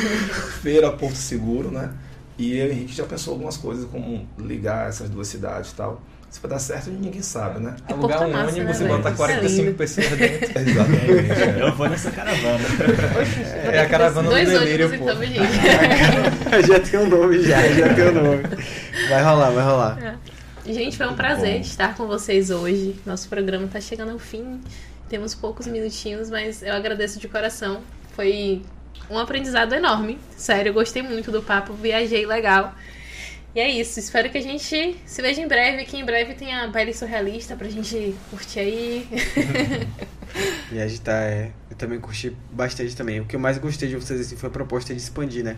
Feira 0.62 0.90
Porto 0.90 1.16
Seguro, 1.16 1.70
né? 1.70 1.90
E 2.38 2.56
eu 2.56 2.66
e 2.66 2.68
o 2.70 2.72
Henrique 2.72 2.94
já 2.94 3.04
pensou 3.04 3.34
algumas 3.34 3.56
coisas, 3.56 3.84
como 3.90 4.26
ligar 4.38 4.88
essas 4.88 5.10
duas 5.10 5.28
cidades 5.28 5.72
e 5.72 5.74
tal. 5.74 6.00
Se 6.30 6.40
vai 6.40 6.48
dar 6.48 6.60
certo, 6.60 6.90
ninguém 6.90 7.22
sabe, 7.22 7.58
né? 7.58 7.74
É 7.88 7.92
Alugar 7.92 8.22
um 8.22 8.30
Massa, 8.30 8.50
ônibus 8.50 8.78
né, 8.78 8.86
e 8.86 8.88
botar 8.88 9.02
velho? 9.10 9.16
45 9.16 9.46
Isso 9.50 9.60
é 9.60 9.72
pessoas 9.72 10.08
dentro. 10.10 10.60
Exatamente. 10.70 11.60
Eu 11.60 11.74
vou 11.74 11.88
nessa 11.88 12.10
caravana. 12.12 12.64
É 13.64 13.80
a 13.80 13.88
caravana 13.88 14.28
do 14.28 14.34
delírio, 14.36 14.88
pô. 14.90 14.94
então, 14.94 15.24
gente. 15.24 15.42
já 16.68 16.80
tem 16.80 17.00
um 17.00 17.08
nome, 17.08 17.42
já, 17.42 17.60
já 17.72 17.94
tem 17.94 18.08
um 18.10 18.12
nome. 18.12 18.42
Vai 19.08 19.22
rolar, 19.24 19.50
vai 19.50 19.64
rolar. 19.64 20.20
Gente, 20.66 20.96
foi 20.96 21.06
um 21.06 21.14
prazer 21.14 21.60
estar 21.60 21.96
com 21.96 22.06
vocês 22.06 22.50
hoje. 22.50 22.94
Nosso 23.06 23.28
programa 23.28 23.66
tá 23.66 23.80
chegando 23.80 24.12
ao 24.12 24.18
fim. 24.18 24.60
Temos 25.08 25.34
poucos 25.34 25.66
minutinhos, 25.66 26.30
mas 26.30 26.62
eu 26.62 26.72
agradeço 26.74 27.18
de 27.18 27.26
coração. 27.28 27.80
Foi 28.12 28.62
um 29.10 29.18
aprendizado 29.18 29.74
enorme. 29.74 30.18
Sério, 30.36 30.70
eu 30.70 30.74
gostei 30.74 31.02
muito 31.02 31.30
do 31.30 31.42
papo, 31.42 31.72
viajei 31.72 32.26
legal. 32.26 32.74
E 33.54 33.58
é 33.58 33.68
isso, 33.68 33.98
espero 33.98 34.30
que 34.30 34.38
a 34.38 34.42
gente 34.42 34.96
se 35.04 35.22
veja 35.22 35.40
em 35.40 35.48
breve, 35.48 35.84
que 35.84 35.96
em 35.96 36.04
breve 36.04 36.34
tenha 36.34 36.68
baile 36.68 36.94
surrealista 36.94 37.56
pra 37.56 37.68
gente 37.68 38.14
curtir 38.30 38.60
aí. 38.60 39.08
E 40.72 40.80
a 40.80 40.86
gente 40.86 41.00
tá, 41.00 41.20
é, 41.24 41.50
eu 41.68 41.76
também 41.76 41.98
curti 41.98 42.36
bastante 42.52 42.94
também. 42.94 43.20
O 43.20 43.24
que 43.24 43.34
eu 43.34 43.40
mais 43.40 43.58
gostei 43.58 43.88
de 43.88 43.96
vocês 43.96 44.20
assim, 44.20 44.36
foi 44.36 44.48
a 44.48 44.52
proposta 44.52 44.94
de 44.94 45.00
expandir, 45.00 45.44
né? 45.44 45.56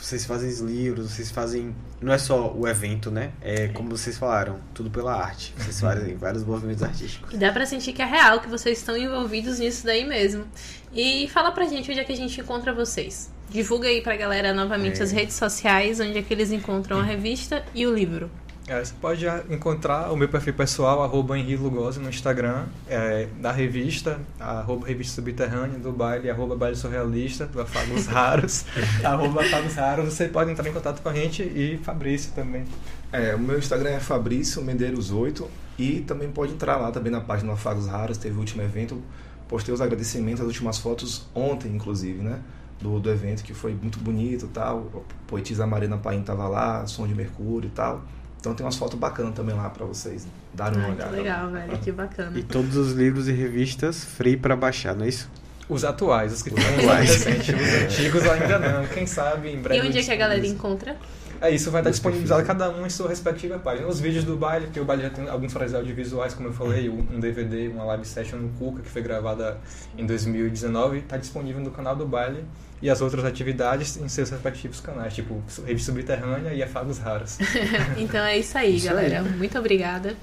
Vocês 0.00 0.24
fazem 0.24 0.48
os 0.48 0.60
livros, 0.60 1.10
vocês 1.10 1.30
fazem. 1.30 1.74
Não 2.00 2.12
é 2.12 2.18
só 2.18 2.52
o 2.54 2.66
evento, 2.68 3.10
né? 3.10 3.32
É 3.40 3.68
como 3.68 3.90
vocês 3.90 4.16
falaram, 4.18 4.58
tudo 4.74 4.90
pela 4.90 5.14
arte. 5.14 5.54
Vocês 5.58 5.78
fazem 5.80 6.16
vários 6.16 6.44
movimentos 6.44 6.82
artísticos. 6.82 7.32
E 7.32 7.36
dá 7.36 7.50
pra 7.52 7.66
sentir 7.66 7.92
que 7.92 8.02
é 8.02 8.04
real, 8.04 8.40
que 8.40 8.48
vocês 8.48 8.78
estão 8.78 8.96
envolvidos 8.96 9.58
nisso 9.58 9.84
daí 9.84 10.04
mesmo. 10.06 10.44
E 10.92 11.28
fala 11.28 11.50
pra 11.50 11.64
gente 11.66 11.90
onde 11.90 12.00
é 12.00 12.04
que 12.04 12.12
a 12.12 12.16
gente 12.16 12.40
encontra 12.40 12.72
vocês. 12.72 13.30
Divulga 13.50 13.88
aí 13.88 14.00
pra 14.02 14.16
galera 14.16 14.52
novamente 14.52 15.00
É. 15.00 15.02
as 15.02 15.10
redes 15.12 15.34
sociais, 15.36 15.98
onde 16.00 16.18
é 16.18 16.22
que 16.22 16.32
eles 16.34 16.50
encontram 16.52 16.98
a 17.00 17.02
revista 17.02 17.64
e 17.74 17.86
o 17.86 17.94
livro. 17.94 18.30
É, 18.68 18.84
você 18.84 18.94
pode 19.00 19.24
encontrar 19.48 20.10
o 20.10 20.16
meu 20.16 20.28
perfil 20.28 20.52
pessoal, 20.52 21.00
arroba 21.00 21.38
Henri 21.38 21.54
Lugosi, 21.54 22.00
no 22.00 22.08
Instagram, 22.08 22.64
é, 22.88 23.28
da 23.40 23.52
revista, 23.52 24.18
arroba 24.40 24.88
Revista 24.88 25.14
Subterrânea, 25.14 25.78
do 25.78 25.92
baile, 25.92 26.28
arroba 26.28 26.56
Baile 26.56 26.74
Surrealista, 26.74 27.46
do 27.46 27.60
Afagos 27.60 28.06
Raros, 28.10 28.64
arroba 29.04 29.42
Afagos 29.42 29.74
Raros. 29.76 30.12
Você 30.12 30.26
pode 30.26 30.50
entrar 30.50 30.68
em 30.68 30.72
contato 30.72 31.00
com 31.00 31.08
a 31.08 31.14
gente 31.14 31.44
e 31.44 31.78
Fabrício 31.84 32.32
também. 32.32 32.64
É, 33.12 33.36
o 33.36 33.38
meu 33.38 33.56
Instagram 33.56 33.90
é 33.90 34.00
Fabrício 34.00 34.60
Medeiros 34.62 35.12
8 35.12 35.48
e 35.78 36.00
também 36.00 36.28
pode 36.28 36.54
entrar 36.54 36.76
lá 36.76 36.90
também 36.90 37.12
na 37.12 37.20
página 37.20 37.52
Afagos 37.52 37.86
Raros, 37.86 38.18
teve 38.18 38.34
o 38.34 38.40
último 38.40 38.62
evento, 38.62 39.00
postei 39.46 39.72
os 39.72 39.80
agradecimentos, 39.80 40.40
as 40.40 40.46
últimas 40.48 40.76
fotos 40.76 41.28
ontem, 41.32 41.72
inclusive, 41.72 42.20
né? 42.20 42.40
Do, 42.80 42.98
do 42.98 43.10
evento, 43.10 43.44
que 43.44 43.54
foi 43.54 43.72
muito 43.72 43.98
bonito 44.00 44.46
e 44.46 44.48
tal. 44.48 44.90
A 44.92 45.28
poetisa 45.28 45.66
Marina 45.66 45.96
Paim 45.96 46.22
tava 46.22 46.48
lá, 46.48 46.84
som 46.86 47.06
de 47.06 47.14
mercúrio 47.14 47.68
e 47.68 47.70
tal. 47.70 48.02
Então 48.46 48.54
tem 48.54 48.64
umas 48.64 48.76
fotos 48.76 48.96
bacanas 48.96 49.34
também 49.34 49.56
lá 49.56 49.68
pra 49.68 49.84
vocês 49.84 50.24
darem 50.54 50.78
uma 50.78 50.86
Ai, 50.90 50.94
que 50.94 51.02
olhada. 51.02 51.16
legal, 51.16 51.50
velho, 51.50 51.78
que 51.78 51.90
bacana. 51.90 52.38
E 52.38 52.44
todos 52.44 52.76
os 52.76 52.92
livros 52.92 53.26
e 53.26 53.32
revistas 53.32 54.04
free 54.04 54.36
pra 54.36 54.54
baixar, 54.54 54.94
não 54.94 55.04
é 55.04 55.08
isso? 55.08 55.28
Os 55.68 55.82
atuais, 55.84 56.32
os 56.32 56.42
que 56.42 56.54
Os 56.54 56.60
estão 56.60 56.78
atuais. 56.78 57.08
recentes, 57.24 57.48
os 57.48 57.96
antigos 57.98 58.22
ainda 58.22 58.58
não. 58.60 58.86
Quem 58.86 59.04
sabe 59.04 59.50
em 59.50 59.60
breve. 59.60 59.84
E 59.84 59.88
onde 59.88 59.98
é 59.98 60.02
que 60.04 60.12
a 60.12 60.16
galera 60.16 60.46
encontra? 60.46 60.96
É 61.40 61.50
isso, 61.50 61.72
vai 61.72 61.80
estar 61.80 61.90
disponibilizado 61.90 62.44
perfis, 62.46 62.56
cada 62.64 62.70
um 62.78 62.86
em 62.86 62.88
sua 62.88 63.08
respectiva 63.08 63.58
página. 63.58 63.88
Os 63.88 63.98
vídeos 63.98 64.22
do 64.22 64.36
baile, 64.36 64.66
porque 64.66 64.78
o 64.78 64.84
baile 64.84 65.02
já 65.02 65.10
tem 65.10 65.28
alguns 65.28 65.52
trajes 65.52 65.74
audiovisuais, 65.74 66.32
como 66.32 66.48
eu 66.48 66.52
falei, 66.52 66.88
um 66.88 67.18
DVD, 67.18 67.66
uma 67.66 67.82
live 67.82 68.04
session 68.04 68.36
no 68.38 68.48
Cuca, 68.50 68.80
que 68.80 68.88
foi 68.88 69.02
gravada 69.02 69.58
em 69.98 70.06
2019, 70.06 70.98
está 70.98 71.16
disponível 71.16 71.60
no 71.60 71.72
canal 71.72 71.96
do 71.96 72.06
baile. 72.06 72.44
E 72.82 72.90
as 72.90 73.00
outras 73.00 73.24
atividades 73.24 73.96
em 73.96 74.06
seus 74.08 74.28
respectivos 74.30 74.80
canais, 74.80 75.14
tipo 75.14 75.42
Revista 75.66 75.92
Subterrânea 75.92 76.52
e 76.52 76.62
Afagos 76.62 76.98
Raros. 76.98 77.38
Então 77.96 78.22
é 78.24 78.38
isso 78.38 78.56
aí, 78.58 78.76
Isso 78.76 78.86
galera. 78.86 79.22
Muito 79.22 79.58
obrigada. 79.58 80.14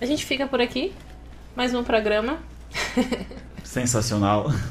A 0.00 0.06
gente 0.06 0.24
fica 0.24 0.46
por 0.46 0.60
aqui. 0.60 0.92
Mais 1.54 1.74
um 1.74 1.84
programa. 1.84 2.38
Sensacional. 3.62 4.50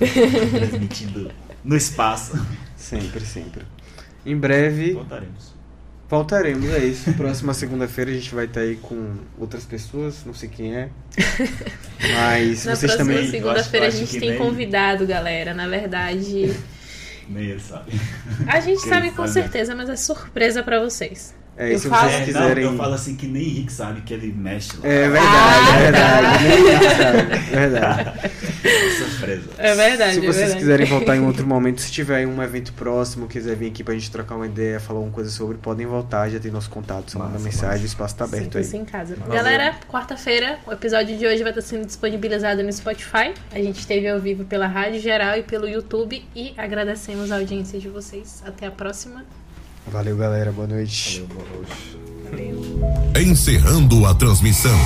Transmitido 0.51 1.31
no 1.63 1.75
espaço. 1.75 2.43
Sempre, 2.75 3.21
sempre. 3.25 3.63
Em 4.25 4.35
breve 4.35 4.93
Voltaremos. 4.93 5.53
voltaremos, 6.09 6.69
é 6.73 6.79
isso. 6.85 7.13
Próxima 7.13 7.53
segunda-feira 7.53 8.09
a 8.11 8.13
gente 8.13 8.33
vai 8.33 8.45
estar 8.45 8.61
aí 8.61 8.75
com 8.77 9.15
outras 9.37 9.63
pessoas, 9.65 10.23
não 10.25 10.33
sei 10.33 10.49
quem 10.49 10.75
é. 10.75 10.89
Mas 12.15 12.65
Na 12.65 12.75
vocês 12.75 12.93
próxima 12.93 13.13
também. 13.15 13.29
segunda-feira 13.31 13.87
a 13.87 13.89
gente 13.89 14.19
tem 14.19 14.29
nem- 14.31 14.37
convidado, 14.39 15.05
galera. 15.05 15.53
Na 15.53 15.67
verdade, 15.67 16.53
Ele 17.29 17.59
sabe. 17.59 17.91
a 18.47 18.59
gente 18.59 18.81
sabe 18.87 19.11
com 19.11 19.27
sabe? 19.27 19.31
certeza, 19.31 19.75
mas 19.75 19.89
é 19.89 19.95
surpresa 19.95 20.63
pra 20.63 20.79
vocês. 20.79 21.35
É, 21.59 21.73
Eu 21.73 21.79
se 21.79 21.89
falo- 21.89 22.07
vocês 22.09 22.21
É, 22.21 22.25
quiserem. 22.25 22.65
não, 22.65 22.71
eu 22.73 22.77
falo 22.77 22.93
assim 22.93 23.15
que 23.15 23.25
nem 23.25 23.41
Henrique 23.41 23.71
sabe 23.73 24.01
que 24.01 24.13
ele 24.13 24.31
mexe 24.31 24.77
lá. 24.77 24.87
É 24.87 25.09
verdade, 25.09 25.27
Ah, 25.27 25.75
é 25.75 25.81
verdade. 25.81 26.27
tá. 26.27 26.43
Nem 26.43 26.75
isso, 26.75 26.97
sabe? 27.01 27.49
Verdade. 27.49 28.31
Surpresa. 28.97 29.49
É 29.57 29.75
verdade, 29.75 30.13
Se 30.13 30.17
é 30.19 30.21
vocês 30.21 30.35
verdade. 30.35 30.59
quiserem 30.59 30.85
voltar 30.87 31.15
em 31.15 31.21
outro 31.25 31.47
momento, 31.47 31.81
se 31.81 31.91
tiver 31.91 32.27
um 32.27 32.41
evento 32.43 32.73
próximo, 32.73 33.27
quiser 33.27 33.55
vir 33.55 33.67
aqui 33.67 33.83
pra 33.83 33.93
gente 33.95 34.11
trocar 34.11 34.35
uma 34.35 34.45
ideia, 34.45 34.79
falar 34.79 34.99
alguma 34.99 35.13
coisa 35.13 35.29
sobre, 35.31 35.57
podem 35.57 35.85
voltar, 35.87 36.29
já 36.29 36.39
tem 36.39 36.51
nosso 36.51 36.69
contato, 36.69 37.09
só 37.11 37.17
manda 37.19 37.31
Massa, 37.31 37.43
mensagem, 37.45 37.83
o 37.83 37.87
espaço 37.87 38.15
tá 38.15 38.25
aberto 38.25 38.57
aí. 38.57 38.63
Sinta-se 38.63 38.77
em 38.77 38.85
casa. 38.85 39.17
Galera, 39.27 39.75
quarta-feira, 39.89 40.59
o 40.67 40.71
episódio 40.71 41.17
de 41.17 41.25
hoje 41.25 41.41
vai 41.41 41.51
estar 41.51 41.61
sendo 41.61 41.85
disponibilizado 41.85 42.61
no 42.63 42.71
Spotify. 42.71 43.33
A 43.51 43.57
gente 43.59 43.79
esteve 43.79 44.07
ao 44.07 44.19
vivo 44.19 44.45
pela 44.45 44.67
Rádio 44.67 44.99
Geral 44.99 45.37
e 45.37 45.43
pelo 45.43 45.67
YouTube. 45.67 46.23
E 46.35 46.53
agradecemos 46.57 47.31
a 47.31 47.37
audiência 47.37 47.79
de 47.79 47.89
vocês. 47.89 48.43
Até 48.45 48.67
a 48.67 48.71
próxima. 48.71 49.25
Valeu, 49.91 50.17
galera. 50.17 50.51
Boa 50.51 50.67
noite. 50.67 51.21
Valeu, 51.21 51.27
boa 51.27 51.57
noite. 51.57 51.97
Valeu. 52.29 53.21
Encerrando 53.21 54.05
a 54.05 54.13
transmissão. 54.13 54.77